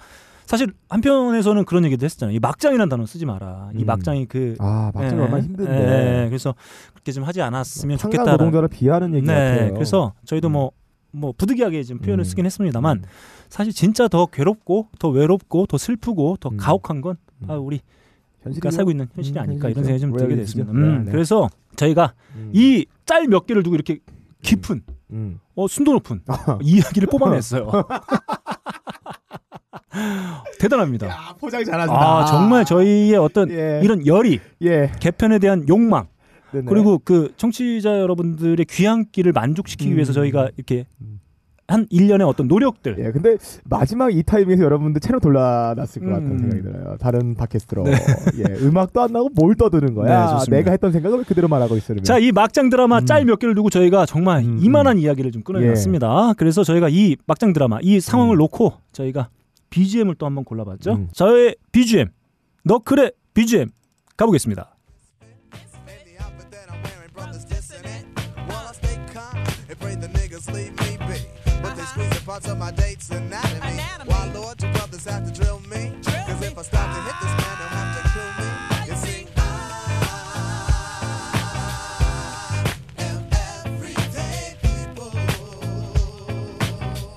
사실 0.45 0.73
한편에서는 0.89 1.63
그런 1.63 1.85
얘기도 1.85 2.03
했었잖아요. 2.05 2.35
이 2.35 2.39
막장이라는 2.39 2.89
단어 2.89 3.05
쓰지 3.05 3.25
마라. 3.25 3.71
이 3.75 3.79
음. 3.83 3.85
막장이 3.85 4.25
그 4.25 4.55
아 4.59 4.91
막장이 4.93 5.17
예, 5.17 5.23
얼마나 5.23 5.37
예, 5.37 5.41
힘든데. 5.45 6.25
그래서 6.27 6.53
그렇게 6.93 7.13
좀 7.13 7.23
하지 7.23 7.41
않았으면 7.41 7.97
좋겠다. 7.97 8.31
노동자를 8.31 8.67
비하는 8.67 9.15
얘기 9.15 9.25
네, 9.25 9.33
같아요. 9.33 9.73
그래서 9.73 10.13
저희도 10.25 10.49
음. 10.49 10.51
뭐, 10.51 10.71
뭐 11.11 11.33
부득이하게 11.37 11.81
좀 11.83 11.97
표현을 11.99 12.23
음. 12.23 12.25
쓰긴 12.25 12.45
했습니다만 12.45 12.97
음. 12.97 13.03
사실 13.47 13.71
진짜 13.71 14.09
더 14.09 14.25
괴롭고 14.25 14.89
더 14.99 15.07
외롭고 15.09 15.65
더 15.65 15.77
슬프고 15.77 16.35
더 16.41 16.49
음. 16.49 16.57
가혹한 16.57 16.99
건 16.99 17.15
음. 17.41 17.49
아, 17.49 17.53
우리 17.55 17.79
현실이죠? 18.41 18.61
가 18.67 18.69
살고 18.71 18.91
있는 18.91 19.07
현실이 19.15 19.39
음, 19.39 19.41
아닐까 19.43 19.69
이런. 19.69 19.83
생각이 19.85 20.01
좀 20.01 20.11
들게. 20.17 20.35
됐습니다. 20.35 20.71
음, 20.73 20.97
네, 20.99 21.05
네. 21.05 21.11
그래서 21.11 21.47
저희가 21.77 22.13
음. 22.35 22.51
이짤 22.53 23.27
몇 23.27 23.47
개를 23.47 23.63
두고 23.63 23.75
이렇게 23.75 23.99
깊은 24.43 24.83
음. 25.15 25.39
어, 25.55 25.67
순도 25.67 25.93
높은 25.93 26.21
이야기를 26.61 27.07
뽑아냈어요. 27.07 27.71
대단합니다. 30.59 31.07
야, 31.07 31.35
포장 31.39 31.63
잘하신다. 31.63 31.99
아 31.99 32.25
정말 32.25 32.65
저희의 32.65 33.15
어떤 33.15 33.49
예. 33.49 33.79
이런 33.83 34.05
열의 34.05 34.39
예. 34.61 34.91
개편에 34.99 35.39
대한 35.39 35.67
욕망 35.69 36.07
네네. 36.51 36.65
그리고 36.67 36.99
그 37.03 37.33
청취자 37.37 37.99
여러분들의 37.99 38.65
귀향길을 38.65 39.31
만족시키기 39.31 39.91
음. 39.91 39.95
위해서 39.95 40.13
저희가 40.13 40.49
이렇게 40.57 40.85
음. 41.01 41.19
한 41.67 41.87
일련의 41.89 42.27
어떤 42.27 42.47
노력들. 42.47 42.97
예, 42.99 43.11
근데 43.11 43.37
마지막 43.63 44.13
이 44.13 44.21
타이밍에서 44.21 44.63
여러분들 44.63 45.01
채널 45.01 45.19
돌려놨을 45.19 46.01
것 46.01 46.09
같은 46.09 46.31
음. 46.31 46.37
생각이 46.37 46.61
들어요. 46.61 46.97
다른 46.99 47.33
팟캐스트로. 47.33 47.83
네. 47.83 47.91
예, 48.37 48.65
음악도 48.65 49.01
안 49.01 49.11
나고 49.11 49.29
뭘 49.33 49.55
떠드는 49.55 49.95
거야. 49.95 50.37
네. 50.47 50.51
내가 50.57 50.71
했던 50.71 50.91
생각을 50.91 51.23
그대로 51.23 51.47
말하고 51.47 51.75
있으면. 51.77 52.03
자, 52.03 52.19
이 52.19 52.31
막장 52.31 52.69
드라마 52.69 52.99
음. 52.99 53.05
짤몇 53.05 53.39
개를 53.39 53.55
두고 53.55 53.71
저희가 53.71 54.05
정말 54.05 54.43
음, 54.43 54.59
이만한 54.61 54.99
이야기를 54.99 55.31
좀 55.31 55.41
끊어냈습니다. 55.41 56.33
그래서 56.37 56.63
저희가 56.63 56.89
이 56.89 57.15
막장 57.25 57.51
드라마, 57.51 57.79
이 57.81 57.99
상황을 57.99 58.37
놓고 58.37 58.73
저희가 58.91 59.29
BGM을 59.71 60.15
또 60.15 60.27
한번 60.27 60.43
골라봤죠. 60.43 60.93
음. 60.93 61.07
저의 61.13 61.55
BGM, 61.71 62.09
너클의 62.63 63.13
BGM 63.33 63.69
가보겠습니다. 64.17 64.74
Parts 72.35 72.49
of 72.49 72.57
my 72.57 72.71
date's 72.71 73.09
anatomy. 73.11 73.79
Why, 74.07 74.29
Lord, 74.33 74.61
you 74.61 74.69
brothers 74.73 75.05
have 75.05 75.25
to 75.25 75.31
drill 75.31 75.61
me? 75.69 75.93
Cause 76.03 76.41
if 76.41 76.57
I 76.57 76.63
stop 76.63 76.93
to 76.93 77.01
hit 77.07 77.15
this 77.21 77.31
man, 77.39 77.55
they'll 77.59 77.69
have 77.79 77.95
to 77.95 78.01
kill 78.11 78.31
me. 78.41 78.47
You 78.89 78.95
see, 79.05 79.21
I 79.37 79.39
am 82.97 83.21
everyday 83.31 84.57
people. 84.61 85.11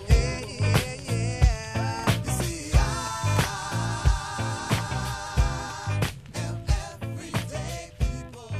Yeah, 0.08 0.38
yeah, 0.62 0.94
yeah. 1.10 2.22
You 2.24 2.30
see, 2.38 2.70
I 2.74 2.80
am 6.36 6.56
everyday 7.02 7.90
people. 7.98 8.50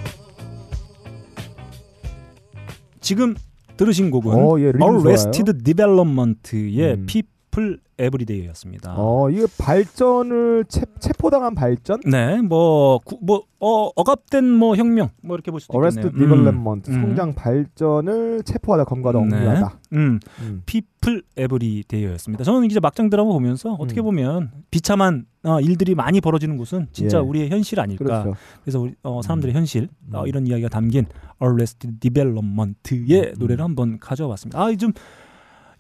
지금 3.01 3.37
들으신 3.79 4.11
곡은 4.11 4.35
어, 4.35 4.61
예, 4.61 4.73
Arrested 4.79 5.65
Development의 5.65 6.95
음. 6.95 7.07
People 7.07 7.79
Everyday였습니다. 8.01 8.95
어, 8.97 9.29
이게 9.29 9.47
발전을 9.59 10.67
체, 10.69 10.83
체포당한 11.01 11.55
발전? 11.57 11.99
네, 12.07 12.41
뭐, 12.41 13.01
구, 13.05 13.19
뭐, 13.21 13.43
어, 13.59 13.91
억압된 13.97 14.45
뭐 14.45 14.77
혁명, 14.77 15.11
뭐 15.21 15.35
이렇게 15.35 15.51
볼 15.51 15.59
수도 15.61 15.77
Arrested 15.77 16.09
있겠네요. 16.09 16.29
Development, 16.29 16.91
음. 16.91 17.01
성장 17.01 17.35
발전을 17.35 18.43
체포하다 18.45 18.85
검거하다 18.85 19.19
억류하다. 19.19 19.81
음, 19.95 20.21
음. 20.43 20.63
People 20.67 21.23
Everyday였습니다. 21.37 22.45
저는 22.45 22.67
이제 22.67 22.79
막장 22.79 23.11
드라마 23.11 23.33
보면서 23.33 23.73
어떻게 23.73 24.01
음. 24.01 24.05
보면 24.05 24.51
비참한 24.71 25.27
어, 25.49 25.61
일들이 25.61 25.95
많이 25.95 26.21
벌어지는 26.21 26.57
곳은 26.57 26.89
진짜 26.93 27.19
예. 27.19 27.23
우리의 27.23 27.51
현실 27.51 27.81
아닐까. 27.81 28.05
그렇죠. 28.05 28.35
래서 28.67 28.81
우리 28.81 28.95
어, 29.03 29.23
사람들의 29.23 29.55
현실 29.55 29.89
어, 30.13 30.23
음. 30.23 30.27
이런 30.27 30.47
이야기가 30.47 30.69
담긴 30.69 31.07
Arrested 31.43 31.99
Development의 32.01 33.33
음. 33.33 33.35
노래를 33.39 33.65
한번 33.65 33.99
가져와봤습니다. 33.99 34.61
아, 34.61 34.75
좀 34.77 34.93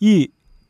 이 0.01 0.29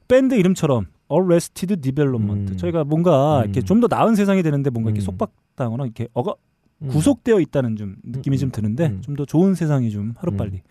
밴드 0.09 0.35
이름처럼 0.35 0.87
Arrested 1.13 1.77
Development 1.81 2.53
음. 2.53 2.57
저희가 2.57 2.85
뭔가 2.85 3.41
음. 3.41 3.45
이렇게 3.45 3.61
좀 3.63 3.81
더 3.81 3.87
나은 3.89 4.15
세상이 4.15 4.43
되는데 4.43 4.71
뭔가 4.71 4.91
이렇게 4.91 5.03
음. 5.03 5.05
속박당하거나 5.05 5.85
이렇게 5.85 6.09
어가 6.15 6.35
음. 6.83 6.89
구속되어 6.89 7.41
있다는 7.41 7.77
좀 7.77 7.97
느낌이 8.05 8.37
음. 8.37 8.39
좀 8.39 8.51
드는데 8.51 8.87
음. 8.87 9.01
좀더 9.03 9.25
좋은 9.25 9.55
세상이 9.55 9.91
좀 9.91 10.15
하루빨리 10.17 10.63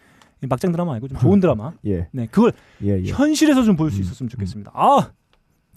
이 0.44 0.48
막장 0.48 0.72
드라마 0.72 0.94
아니고 0.94 1.08
좀 1.08 1.18
좋은 1.20 1.40
드라마 1.40 1.74
예, 1.86 2.08
네 2.12 2.28
그걸 2.32 2.54
예, 2.84 3.00
예. 3.00 3.12
현실에서 3.12 3.64
좀 3.64 3.76
볼수 3.76 3.98
음. 3.98 4.02
있었으면 4.02 4.30
좋겠습니다. 4.30 4.72
아 4.74 5.12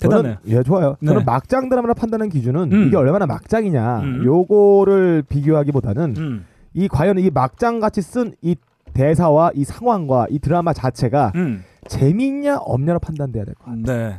대단해. 0.01 0.23
저는, 0.23 0.37
예, 0.59 0.63
좋아요. 0.63 0.97
네. 1.01 1.07
저는 1.09 1.25
막장 1.25 1.69
드라마를 1.69 1.95
판단하는 1.95 2.31
기준은 2.31 2.73
음. 2.73 2.87
이게 2.87 2.97
얼마나 2.97 3.27
막장이냐, 3.27 4.01
음. 4.01 4.25
요거를 4.25 5.25
비교하기보다는 5.29 6.15
음, 6.17 6.45
이 6.75 6.89
과연 6.89 7.19
이 7.19 7.31
막장 7.31 7.81
같이 7.81 8.01
쓴 8.03 8.35
이 8.43 8.57
대사와 8.93 9.53
이 9.55 9.65
상황과 9.65 10.27
이 10.31 10.39
드라마 10.41 10.73
자체가 10.73 11.33
음, 11.37 11.63
재미있냐 11.87 12.59
없냐로 12.59 12.99
판단돼야 12.99 13.45
될 13.45 13.55
것 13.55 13.65
같아요. 13.67 13.83
네, 13.85 14.19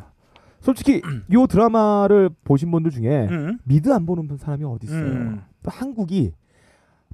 솔직히 0.62 1.02
요 1.34 1.46
드라마를 1.48 2.30
보신 2.46 2.72
분들 2.72 2.92
중에 2.92 3.28
음, 3.30 3.60
미드 3.66 3.92
안 3.92 4.06
보는 4.06 4.30
사람이 4.38 4.64
어디 4.64 4.88
있어요? 4.88 5.02
음. 5.02 5.42
또 5.64 5.72
한국이 5.72 6.34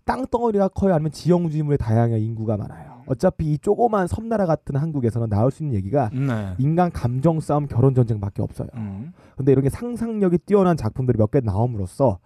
땅덩어리가 0.06 0.70
커요, 0.70 0.94
아니면 0.94 1.12
지형지물의 1.12 1.78
다양한 1.78 2.20
인구가 2.20 2.56
많아요. 2.58 2.97
어차피 3.08 3.54
이 3.54 3.58
조그만 3.58 4.06
섬나라 4.08 4.46
같은 4.46 4.76
한국에서는 4.76 5.30
나올 5.30 5.50
수 5.52 5.64
있는 5.64 5.76
얘기가 5.76 6.10
네, 6.14 6.54
인간 6.60 6.92
감정 6.92 7.40
싸움, 7.40 7.66
결혼 7.68 7.96
전쟁밖에 7.96 8.42
없어요. 8.42 8.68
음, 8.76 9.14
근데 9.36 9.52
이런 9.54 9.64
게 9.64 9.70
상상력이 9.70 10.40
뛰어난 10.40 10.76
작품들이 10.78 11.18
몇 11.18 11.32
개 11.32 11.40
나옴으로써 11.40 12.20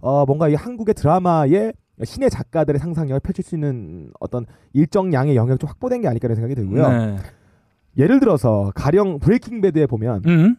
어 0.00 0.24
뭔가 0.26 0.48
이 0.48 0.54
한국의 0.54 0.94
드라마의 0.94 1.74
scene의 2.02 2.30
작가들의 2.30 2.78
상상력을 2.80 3.20
펼칠 3.20 3.44
수 3.44 3.54
있는 3.54 4.10
어떤 4.20 4.46
일정 4.72 5.12
양의 5.12 5.36
영역이 5.36 5.58
좀 5.58 5.68
확보된 5.68 6.00
게 6.00 6.08
아닐까라는 6.08 6.34
생각이 6.36 6.54
들고요. 6.54 6.88
네, 6.88 7.16
예를 7.98 8.18
들어서 8.20 8.72
가령 8.74 9.18
Breaking 9.18 9.60
Bad에 9.60 9.86
보면 9.86 10.22
음, 10.26 10.56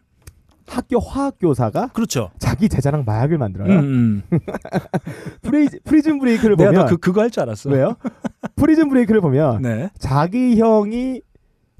학교 0.68 1.00
화학 1.00 1.36
교사가 1.40 1.88
그렇죠. 1.88 2.30
자기 2.40 2.70
제자랑 2.70 3.04
마약을 3.06 3.38
만들어요. 3.38 3.80
음, 3.80 4.24
음. 4.32 4.40
Pri, 5.42 5.68
Prison 5.84 6.20
Break를 6.20 6.56
내가 6.56 6.72
보면 6.72 6.86
더 6.86 6.90
그, 6.92 6.98
그거 6.98 7.22
할 7.22 7.30
줄 7.30 7.44
알았어. 7.44 7.70
왜요? 7.70 7.96
Prison 8.56 8.90
Break를 8.90 9.22
보면 9.22 9.62
네, 9.62 9.90
자기 10.00 10.58
형이 10.60 11.22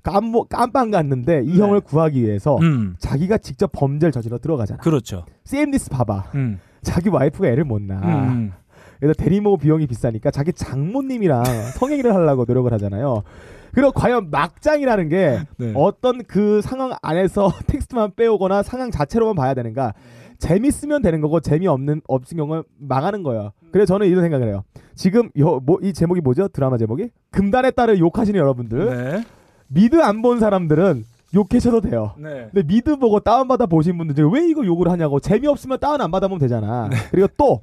깜, 0.04 0.34
깜빵 0.50 0.92
갔는데 0.92 1.44
이 1.46 1.54
네. 1.54 1.60
형을 1.60 1.80
구하기 1.82 2.22
위해서 2.22 2.58
음, 2.58 2.96
자기가 3.00 3.38
직접 3.38 3.72
범죄를 3.72 4.12
저질러 4.12 4.38
들어가잖아. 4.40 4.80
그렇죠. 4.82 5.26
Shameless 5.46 5.90
봐봐. 5.90 6.32
음, 6.36 6.60
자기 6.82 7.10
와이프가 7.10 7.48
애를 7.48 7.64
못 7.64 7.82
낳아. 7.82 8.26
음, 8.28 8.52
그래서 9.00 9.14
대리모 9.14 9.58
비용이 9.58 9.88
비싸니까 9.88 10.32
자기 10.32 10.52
장모님이랑 10.54 11.44
성행위를 11.76 12.14
하려고 12.14 12.46
노력을 12.48 12.72
하잖아요. 12.74 13.24
그리고 13.74 13.92
과연 13.92 14.30
막장이라는 14.32 15.10
게 15.10 15.40
네. 15.58 15.74
어떤 15.76 16.24
그 16.24 16.62
상황 16.62 16.94
안에서 17.02 17.52
텍스트만 17.68 18.12
빼오거나 18.16 18.64
상황 18.64 18.92
자체로만 18.92 19.36
봐야 19.36 19.54
되는가? 19.54 19.94
재밌으면 20.40 21.02
되는 21.02 21.22
거고 21.22 21.40
재미없는 21.40 22.02
없은 22.08 22.38
경우는 22.38 22.64
망하는 22.78 23.24
거예요. 23.24 23.52
그래서 23.72 23.94
저는 23.94 24.08
이런 24.08 24.22
생각을 24.24 24.48
해요. 24.48 24.64
지금 24.94 25.30
뭐이 25.36 25.94
제목이 25.94 26.22
뭐죠? 26.22 26.48
드라마 26.50 26.78
제목이 26.78 27.10
금단의 27.32 27.72
딸을 27.74 28.00
욕하시는 28.00 28.38
여러분들 28.40 28.86
네, 28.90 29.24
미드 29.68 30.02
안 30.02 30.22
본 30.22 30.40
사람들은 30.40 31.06
욕해셔도 31.34 31.82
돼요. 31.82 32.12
네, 32.18 32.50
근데 32.54 32.62
미드 32.68 32.98
보고 32.98 33.20
다운받아 33.22 33.66
보신 33.66 33.98
분들 33.98 34.16
중에 34.16 34.30
왜 34.32 34.48
이거 34.48 34.64
욕을 34.66 34.90
하냐고 34.92 35.20
재미없으면 35.20 35.80
다운 35.80 36.00
안 36.02 36.12
받아보면 36.12 36.40
되잖아. 36.40 36.90
그리고 37.10 37.28
또 37.38 37.62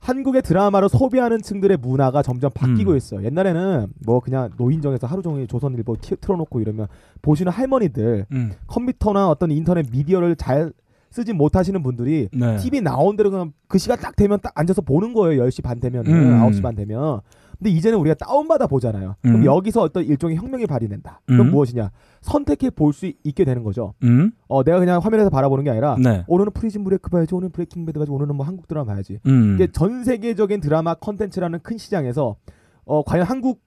한국의 0.00 0.42
드라마를 0.42 0.88
소비하는 0.88 1.42
층들의 1.42 1.76
문화가 1.76 2.22
점점 2.22 2.50
바뀌고 2.52 2.92
음. 2.92 2.96
있어요. 2.96 3.22
옛날에는 3.24 3.88
뭐 4.06 4.20
그냥 4.20 4.50
노인정에서 4.56 5.06
하루 5.06 5.22
종일 5.22 5.46
조선일보 5.46 5.96
티- 6.00 6.16
틀어놓고 6.16 6.60
이러면 6.60 6.86
보시는 7.22 7.52
할머니들 7.52 8.26
음, 8.32 8.52
컴퓨터나 8.66 9.28
어떤 9.28 9.50
인터넷 9.50 9.86
미디어를 9.90 10.36
잘 10.36 10.72
쓰지 11.10 11.32
못하시는 11.32 11.82
분들이 11.82 12.28
네, 12.32 12.56
TV 12.56 12.80
나온 12.80 13.16
대로 13.16 13.30
그냥 13.30 13.52
그 13.68 13.78
시간 13.78 13.98
딱 13.98 14.14
되면 14.16 14.38
딱 14.40 14.52
앉아서 14.54 14.80
보는 14.82 15.12
거예요. 15.12 15.42
10시 15.44 15.62
반 15.62 15.80
되면 15.80 16.06
음. 16.06 16.12
은 16.12 16.40
9시 16.50 16.62
반 16.62 16.74
되면. 16.74 17.20
근데 17.60 17.70
이제는 17.70 17.98
우리가 17.98 18.14
다운받아 18.14 18.66
보잖아요. 18.66 19.16
그럼 19.20 19.36
음. 19.36 19.44
여기서 19.44 19.82
어떤 19.82 20.02
일종의 20.04 20.36
혁명이 20.38 20.66
발휘된다. 20.66 21.20
그럼 21.26 21.48
음. 21.48 21.50
무엇이냐? 21.50 21.90
선택해 22.22 22.70
볼 22.70 22.92
수 22.92 23.12
있게 23.22 23.44
되는 23.44 23.62
거죠. 23.62 23.94
음, 24.02 24.32
어, 24.48 24.64
내가 24.64 24.78
그냥 24.80 24.98
화면에서 25.00 25.30
바라보는 25.30 25.64
게 25.64 25.70
아니라 25.70 25.96
네, 26.02 26.24
오늘은 26.26 26.52
Prison 26.52 26.82
Break 26.84 27.08
봐야지, 27.10 27.34
오늘은 27.34 27.52
Breaking 27.52 27.84
Bad 27.86 27.98
봐야지, 27.98 28.10
오늘은 28.10 28.34
뭐 28.34 28.44
한국 28.46 28.66
드라마 28.66 28.92
봐야지. 28.92 29.20
음, 29.26 29.54
이게 29.54 29.70
전 29.70 30.04
세계적인 30.04 30.60
드라마 30.60 30.94
컨텐츠라는 30.94 31.60
큰 31.62 31.78
시장에서 31.78 32.36
어, 32.84 33.02
과연 33.04 33.26
한국 33.26 33.60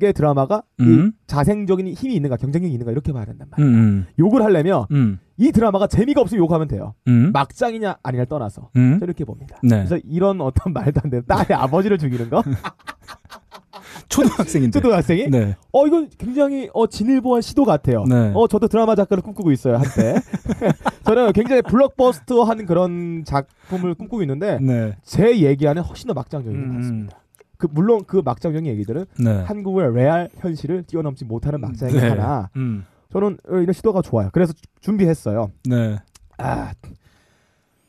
의 0.00 0.12
드라마가 0.12 0.62
이 0.78 0.82
음, 0.84 1.12
자생적인 1.26 1.88
힘이 1.88 2.14
있는가, 2.14 2.36
경쟁력이 2.36 2.72
있는가 2.72 2.92
이렇게 2.92 3.12
봐야 3.12 3.24
된단 3.24 3.48
말이에요. 3.50 3.68
음, 3.70 4.06
욕을 4.18 4.42
하려면 4.44 4.86
음, 4.92 5.18
이 5.36 5.50
드라마가 5.50 5.88
재미가 5.88 6.20
없으면 6.20 6.44
욕하면 6.44 6.68
돼요. 6.68 6.94
음, 7.08 7.32
막장이냐 7.32 7.96
아니냐를 8.02 8.26
떠나서 8.26 8.70
음, 8.76 9.00
이렇게 9.02 9.24
봅니다. 9.24 9.58
네, 9.62 9.76
그래서 9.84 9.98
이런 10.04 10.40
어떤 10.40 10.72
말도 10.72 11.00
안 11.02 11.10
되는 11.10 11.24
딸의 11.26 11.46
아버지를 11.52 11.98
죽이는 11.98 12.30
거 12.30 12.42
초등학생인데. 14.08 14.78
초등학생이 14.80 15.28
네, 15.30 15.56
어 15.72 15.86
이건 15.86 16.08
굉장히 16.16 16.68
어 16.72 16.86
진일보한 16.86 17.42
시도 17.42 17.64
같아요. 17.64 18.04
네. 18.04 18.32
어 18.34 18.46
저도 18.46 18.68
드라마 18.68 18.94
작가를 18.94 19.22
꿈꾸고 19.22 19.52
있어요 19.52 19.76
한때. 19.76 20.14
저는 21.04 21.32
굉장히 21.32 21.62
블록버스터 21.62 22.44
한 22.44 22.66
그런 22.66 23.24
작품을 23.24 23.94
꿈꾸고 23.94 24.22
있는데 24.22 24.58
네, 24.60 24.96
제 25.02 25.40
얘기하는 25.40 25.82
훨씬 25.82 26.06
더 26.08 26.14
막장적인 26.14 26.58
것 26.60 26.70
음, 26.70 26.76
같습니다. 26.76 27.18
그 27.58 27.66
물론 27.70 28.04
그 28.06 28.22
막장적인 28.24 28.70
얘기들은 28.70 29.04
네, 29.18 29.30
한국의 29.42 29.92
레알 29.94 30.28
현실을 30.36 30.84
뛰어넘지 30.84 31.24
못하는 31.24 31.60
막장이 31.60 31.92
네. 31.92 32.08
하나. 32.10 32.48
음, 32.56 32.84
저는 33.12 33.36
어, 33.48 33.56
이런 33.56 33.72
시도가 33.72 34.00
좋아요. 34.00 34.30
그래서 34.32 34.52
주- 34.52 34.62
준비했어요. 34.80 35.50
네, 35.68 35.98
아, 36.38 36.72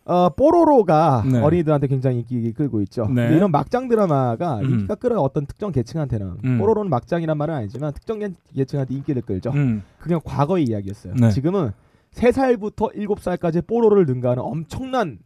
어, 0.05 0.30
뽀로로가 0.30 1.24
네. 1.32 1.39
어린이들한테 1.39 1.86
굉장히 1.86 2.26
인기 2.28 2.51
끌고 2.51 2.82
있죠. 2.82 3.05
네. 3.13 3.36
이런 3.36 3.51
막장 3.51 3.88
드라마가 3.88 4.57
음. 4.61 4.65
인기가 4.72 4.95
끌어 4.95 5.22
어떤 5.22 5.45
특정 5.45 5.72
계층한테는 5.72 6.38
음. 6.43 6.57
뽀로로는 6.57 6.89
막장이란 6.89 7.38
말은 7.38 7.53
아니지만 7.53 7.93
특정 7.93 8.17
계- 8.17 8.34
계층한테 8.55 8.95
인기를 8.95 9.22
끌죠. 9.22 9.51
음, 9.51 9.84
그냥 9.99 10.20
과거의 10.24 10.63
이야기였어요. 10.65 11.13
네. 11.13 11.30
지금은 11.30 11.72
3살부터 12.15 12.95
7살까지 12.95 13.67
뽀로로를 13.67 14.07
능가하는 14.07 14.41
엄청난 14.41 15.20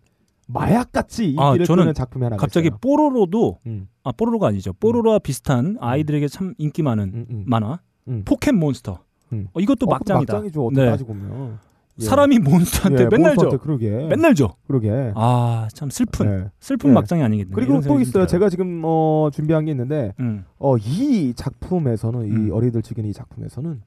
마약같이 0.48 1.36
아, 1.39 1.48
인기를 1.50 1.66
저는 1.66 1.84
끄는 1.84 1.94
작품이 1.94 2.24
하나 2.24 2.38
갑자기 2.38 2.68
있어요. 2.68 2.78
뽀로로도 2.82 3.60
음, 3.66 3.88
아 4.04 4.12
뽀로로가 4.12 4.48
아니죠. 4.48 4.74
뽀로로와 4.74 5.20
비슷한 5.20 5.78
아이들에게 5.80 6.28
참 6.28 6.54
인기 6.58 6.82
많은 6.84 7.04
음, 7.14 7.26
음. 7.30 7.44
만화 7.48 7.80
음. 8.08 8.24
포켓몬스터. 8.26 9.00
음. 9.34 9.48
어, 9.54 9.60
이것도 9.60 9.86
어, 9.88 9.89
막장이다. 9.89 10.34
막장이죠. 10.34 10.70
네. 10.74 10.86
따지고 10.86 11.14
보면. 11.14 11.60
예. 12.00 12.06
사람이 12.06 12.39
몬스터한테 12.39 13.04
예, 13.04 13.08
맨날 13.08 13.36
몬스터한테 13.36 13.58
줘. 13.58 13.64
그러게. 13.64 13.89
맨날 14.08 14.34
줘. 14.34 14.56
그러게. 14.66 15.12
아, 15.16 15.68
참 15.74 15.91
슬픈 15.91 16.26
네. 16.26 16.50
슬픈 16.60 16.89
네. 16.89 16.94
막장이 16.96 17.22
아니겠네. 17.22 17.52
그리고 17.54 17.82
또 17.82 18.00
있어요. 18.00 18.14
들어요. 18.14 18.28
제가 18.28 18.50
지금 18.50 18.82
어, 18.84 19.30
준비한 19.32 19.66
게 19.66 19.72
있는데 19.72 20.14
음. 20.20 20.44
어, 20.58 20.76
이 20.78 21.34
작품에서는 21.36 22.26
이 22.26 22.32
음. 22.32 22.52
어리들 22.52 22.82
즐기는 22.82 23.08
이 23.08 23.14
작품에서는 23.14 23.82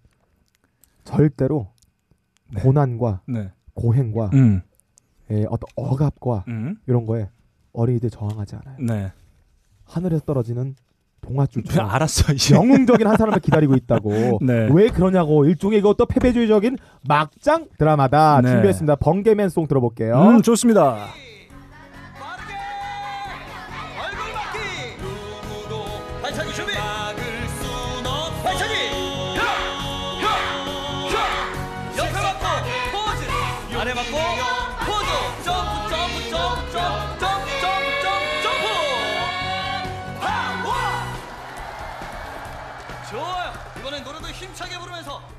절대로 1.02 1.68
네. 2.52 2.60
고난과 2.62 3.22
네. 3.26 3.50
고행과 3.74 4.30
음. 4.34 4.62
예, 5.30 5.44
어떤 5.48 5.66
억압과 5.74 6.44
음. 6.48 6.76
이런 6.86 7.04
거에 7.06 7.28
어린이들 7.72 8.10
저항하지 8.10 8.56
않아요. 8.56 8.76
네. 8.80 9.12
하늘에서 9.84 10.24
떨어지는 10.24 10.74
동화줄처럼 11.20 11.88
알았어. 11.90 12.32
이제. 12.32 12.54
영웅적인 12.54 13.06
한 13.06 13.16
사람을 13.16 13.40
기다리고 13.40 13.74
있다고. 13.74 14.38
네. 14.42 14.68
왜 14.72 14.88
그러냐고 14.88 15.44
일종의 15.44 15.80
이것도 15.80 16.06
패배주의적인 16.06 16.78
막장 17.06 17.66
드라마다 17.78 18.40
네. 18.40 18.50
준비했습니다. 18.50 18.96
번개맨송 18.96 19.66
들어볼게요. 19.66 20.16
음, 20.16 20.42
좋습니다. 20.42 21.08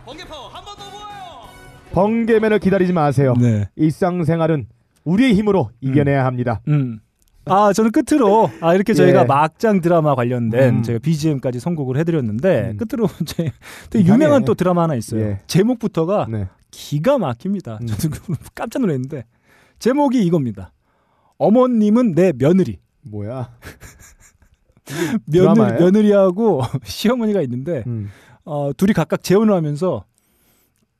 번개 0.08 0.24
파워 0.26 0.48
한 0.48 0.64
번 0.64 0.76
더 0.78 0.84
모아요 0.90 1.48
번개맨을 1.92 2.60
기다리지 2.60 2.94
마세요. 2.94 3.34
네. 3.40 3.70
일상생활은 3.76 4.68
우리의 5.04 5.34
힘으로 5.36 5.70
이겨내야 5.82 6.26
합니다. 6.26 6.62
음. 6.68 7.00
아, 7.46 7.72
저는 7.74 7.92
끝으로 7.92 8.50
아 8.62 8.74
이렇게 8.76 8.94
저희가 8.94 9.22
예. 9.22 9.26
막장 9.26 9.80
드라마 9.82 10.16
관련된 10.16 10.76
음. 10.78 10.84
제가 10.84 11.00
BGM까지 11.00 11.60
선곡을 11.60 11.98
해드렸는데 11.98 12.72
음. 12.72 12.78
끝으로 12.78 13.08
제 13.26 13.52
되게. 13.90 14.10
유명한 14.12 14.44
또 14.46 14.54
드라마 14.54 14.84
하나 14.84 14.96
있어요. 14.96 15.22
예. 15.22 15.40
제목부터가 15.48 16.28
네. 16.30 16.48
기가 16.72 17.18
막힙니다. 17.18 17.80
음. 17.82 17.88
저도 17.88 18.10
깜짝 18.56 18.80
놀랐는데 18.82 19.26
제목이 19.80 20.24
이겁니다. 20.26 20.72
어머님은 21.38 22.16
내 22.16 22.32
며느리. 22.34 22.80
뭐야? 23.04 23.50
며느리? 25.26 25.80
며느리하고 25.84 26.62
시어머니가 26.84 27.42
있는데 27.44 27.84
음. 27.88 28.10
어, 28.48 28.72
둘이 28.76 28.94
각각 28.94 29.24
재혼을 29.24 29.54
하면서 29.54 30.06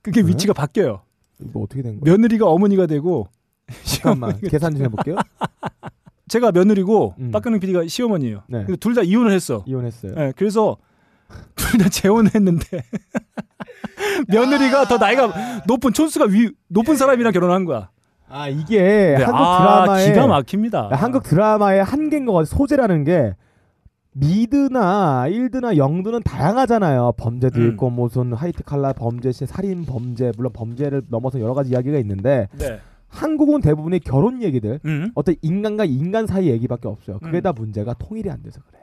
그게 0.02 0.22
네? 0.22 0.28
위치가 0.28 0.54
바뀌어요. 0.54 1.02
이거 1.40 1.62
어떻게 1.62 1.82
된 1.82 2.00
거야? 2.00 2.12
며느리가 2.12 2.46
어머니가 2.48 2.86
되고 2.88 3.28
잠깐만 3.84 4.38
계산 4.42 4.76
좀 4.76 4.84
해볼게요. 4.86 5.16
제가 6.28 6.52
며느리고 6.52 7.16
음. 7.20 7.32
박근홍 7.32 7.60
PD가 7.62 7.88
시어머니예요. 7.88 8.44
네. 8.48 8.66
둘다 8.80 9.02
이혼을 9.04 9.32
했어. 9.32 9.64
이혼했어요. 9.66 10.14
네, 10.16 10.34
그래서 10.36 10.78
둘 11.56 11.80
다 11.80 11.90
재혼을 11.90 12.34
했는데 12.36 12.84
며느리가 14.28 14.86
더 14.86 14.98
나이가 14.98 15.62
높은 15.68 15.94
촌수가 15.94 16.26
위, 16.26 16.52
높은 16.68 16.96
사람이랑 16.96 17.32
결혼한 17.34 17.66
거야. 17.66 17.90
아 18.30 18.50
이게 18.50 18.82
네, 19.18 19.24
한국 19.24 19.42
아, 19.42 19.60
드라마의 19.84 20.08
기가 20.14 20.28
막힙니다. 20.28 20.90
한국 20.92 21.24
드라마의 21.24 21.84
한계인 21.84 22.26
것 22.26 22.34
같아요. 22.34 22.46
소재라는 22.46 23.04
게 23.06 23.36
미드나 24.20 25.28
일드나 25.28 25.78
영드는 25.78 26.24
다양하잖아요. 26.24 27.14
범죄도 27.18 27.60
음. 27.60 27.72
있고 27.72 27.90
무슨 27.90 28.34
화이트 28.34 28.64
칼라 28.64 28.94
범죄, 28.94 29.32
시 29.32 29.46
살인 29.46 29.86
범죄, 29.86 30.32
물론 30.36 30.52
범죄를 30.54 31.04
넘어서 31.10 31.40
여러 31.40 31.54
가지 31.54 31.72
이야기가 31.72 31.98
있는데 32.00 32.48
네. 32.58 32.80
한국은 33.08 33.62
대부분의 33.62 34.00
결혼 34.02 34.42
얘기들, 34.42 34.80
음. 34.86 35.12
어떤 35.16 35.36
인간과 35.42 35.86
인간 35.86 36.28
사이 36.28 36.48
얘기밖에 36.48 36.88
없어요. 36.88 37.20
그게 37.20 37.38
음. 37.38 37.42
다 37.42 37.54
문제가 37.54 37.94
통일이 37.94 38.30
안 38.30 38.42
돼서 38.42 38.60
그래. 38.68 38.80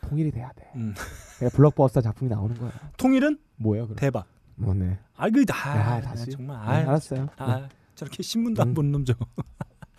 통일이 0.00 0.30
돼야 0.30 0.50
돼. 0.56 0.70
음. 0.76 0.94
블록버스터 1.54 2.00
작품이 2.00 2.28
나오는 2.30 2.56
거야. 2.56 2.72
통일은 2.96 3.38
뭐예요, 3.56 3.84
그럼? 3.84 3.96
대박. 3.96 4.26
뭐네. 4.56 4.98
아, 5.16 5.28
그 5.30 5.44
아, 5.52 5.96
야, 5.96 6.00
다시. 6.00 6.30
정말 6.30 6.56
네, 6.58 6.66
아, 6.66 6.88
알았어요. 6.88 7.28
아, 7.36 7.68
저렇게 7.94 8.22
신문도 8.22 8.62
안 8.62 8.68
음. 8.68 8.74
보는 8.74 8.92
놈 8.92 9.04
저거. 9.04 9.24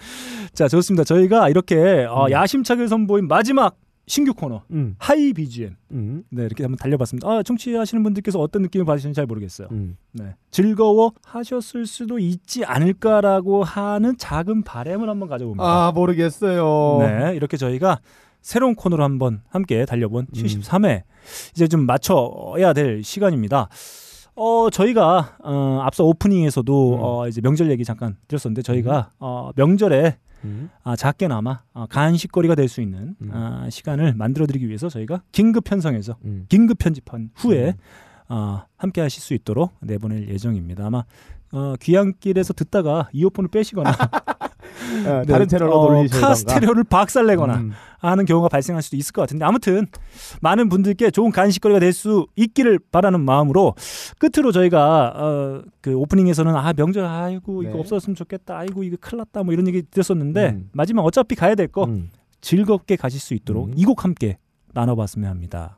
자, 0.53 0.67
좋습니다. 0.67 1.03
저희가 1.03 1.49
이렇게 1.49 2.05
어, 2.05 2.25
음. 2.25 2.31
야심차게 2.31 2.87
선보인 2.87 3.27
마지막 3.27 3.77
신규 4.05 4.33
코너 4.33 4.63
음, 4.71 4.95
하이 4.99 5.31
BGM. 5.31 5.75
음, 5.91 6.23
네, 6.29 6.43
이렇게 6.43 6.63
한번 6.63 6.77
달려봤습니다. 6.77 7.27
아, 7.27 7.41
청취하시는 7.41 8.03
분들께서 8.03 8.39
어떤 8.39 8.61
느낌을 8.63 8.85
받으시는지 8.85 9.15
잘 9.15 9.25
모르겠어요. 9.25 9.69
음. 9.71 9.95
네. 10.11 10.35
즐거워 10.51 11.13
하셨을 11.23 11.85
수도 11.85 12.19
있지 12.19 12.65
않을까라고 12.65 13.63
하는 13.63 14.17
작은 14.17 14.63
바램을 14.63 15.09
한번 15.09 15.29
가져봅니다. 15.29 15.63
아 15.63 15.91
모르겠어요. 15.93 16.97
네, 16.99 17.35
이렇게 17.35 17.55
저희가 17.55 17.99
새로운 18.41 18.75
코너로 18.75 19.03
한번 19.03 19.41
함께 19.49 19.85
달려본 19.85 20.27
음. 20.29 20.33
73회 20.33 21.03
이제 21.53 21.67
좀 21.69 21.85
맞춰야 21.85 22.73
될 22.73 23.03
시간입니다. 23.03 23.69
어 24.35 24.69
저희가 24.71 25.37
어, 25.43 25.79
앞서 25.83 26.03
오프닝에서도 26.05 26.95
음. 26.95 26.99
어, 27.01 27.27
이제 27.27 27.39
명절 27.41 27.69
얘기 27.69 27.83
잠깐 27.85 28.17
드렸었는데 28.27 28.61
저희가 28.63 29.11
어, 29.19 29.51
명절에 29.55 30.17
음. 30.45 30.69
아, 30.83 30.95
작게나마 30.95 31.61
어, 31.73 31.85
간식거리가 31.87 32.55
될 32.55 32.67
수 32.67 32.81
있는 32.81 33.15
음. 33.21 33.29
아, 33.31 33.69
시간을 33.69 34.15
만들어드리기 34.15 34.67
위해서 34.67 34.89
저희가 34.89 35.21
긴급 35.31 35.63
편성해서 35.65 36.17
음. 36.25 36.45
긴급 36.49 36.79
편집한 36.79 37.29
후에 37.35 37.67
음. 37.67 37.73
어, 38.29 38.63
함께 38.77 39.01
하실 39.01 39.21
수 39.21 39.33
있도록 39.35 39.71
내보낼 39.81 40.27
예정입니다. 40.29 40.87
아마 40.87 41.03
어, 41.51 41.75
귀향길에서 41.79 42.53
듣다가 42.53 43.09
이어폰을 43.13 43.49
빼시거나 43.49 43.91
어, 45.07 45.19
네, 45.19 45.25
다른 45.25 45.47
채널로 45.47 45.79
어, 45.79 45.87
돌리시던가. 45.87 46.27
카스테레오를 46.27 46.83
박살내거나 46.85 47.55
음. 47.57 47.71
하는 47.99 48.25
경우가 48.25 48.49
발생할 48.49 48.81
수도 48.81 48.97
있을 48.97 49.13
것 49.13 49.21
같은데 49.21 49.45
아무튼 49.45 49.87
많은 50.41 50.67
분들께 50.69 51.09
좋은 51.11 51.31
간식거리가 51.31 51.79
될 51.79 51.93
수 51.93 52.25
있기를 52.35 52.79
바라는 52.91 53.21
마음으로 53.21 53.75
끝으로 54.17 54.51
저희가 54.51 55.13
어, 55.15 55.61
그 55.79 55.93
오프닝에서는 55.95 56.53
아 56.55 56.73
명절 56.73 57.05
아이고 57.05 57.63
이거 57.63 57.73
네. 57.73 57.79
없었으면 57.79 58.15
좋겠다 58.15 58.57
아이고 58.57 58.83
이거 58.83 58.97
큰일 58.99 59.19
났다 59.19 59.43
뭐 59.43 59.53
이런 59.53 59.67
얘기 59.67 59.83
드렸었는데 59.83 60.49
음. 60.49 60.69
마지막 60.73 61.03
어차피 61.03 61.35
가야 61.35 61.55
될거 61.55 61.85
음. 61.85 62.09
즐겁게 62.41 62.95
가실 62.97 63.19
수 63.21 63.33
있도록 63.35 63.67
음. 63.69 63.73
이곡 63.77 64.03
함께 64.03 64.37
나눠봤으면 64.73 65.29
합니다. 65.29 65.77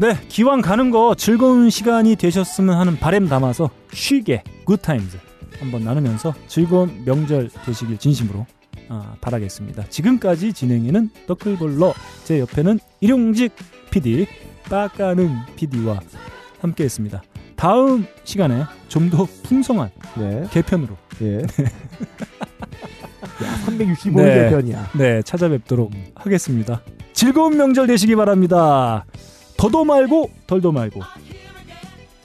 네, 0.00 0.16
기왕 0.28 0.62
가는 0.62 0.90
거 0.90 1.14
즐거운 1.14 1.68
시간이 1.68 2.16
되셨으면 2.16 2.74
하는 2.74 2.96
바램 2.98 3.28
담아서 3.28 3.68
쉬게 3.92 4.42
굿타임즈 4.64 5.18
한번 5.58 5.84
나누면서 5.84 6.32
즐거운 6.46 7.02
명절 7.04 7.50
되시길 7.66 7.98
진심으로 7.98 8.46
아, 8.88 9.14
바라겠습니다. 9.20 9.84
지금까지 9.90 10.54
진행에는 10.54 11.10
너클볼러 11.26 11.92
제 12.24 12.40
옆에는 12.40 12.78
일용직 13.02 13.52
PD 13.90 14.26
빠까는 14.70 15.36
PD와 15.56 16.00
함께했습니다. 16.62 17.22
다음 17.56 18.06
시간에 18.24 18.64
좀 18.88 19.10
더 19.10 19.26
풍성한 19.42 19.90
네. 20.16 20.46
개편으로 20.50 20.96
예. 21.20 21.42
야, 23.44 23.66
365일 23.66 24.16
네. 24.16 24.44
개편이야. 24.44 24.90
네 24.96 25.20
찾아뵙도록 25.22 25.92
하겠습니다. 26.14 26.80
즐거운 27.12 27.58
명절 27.58 27.86
되시기 27.86 28.16
바랍니다. 28.16 29.04
더도 29.60 29.84
말고 29.84 30.30
덜도 30.46 30.72
말고 30.72 31.02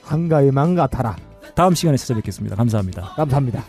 한가위만 0.04 0.74
같아라. 0.76 1.18
다음 1.54 1.76
시간에 1.76 1.98
찾아뵙겠습니다. 1.98 2.56
감사합니다. 2.56 3.14
감사합니다. 3.18 3.66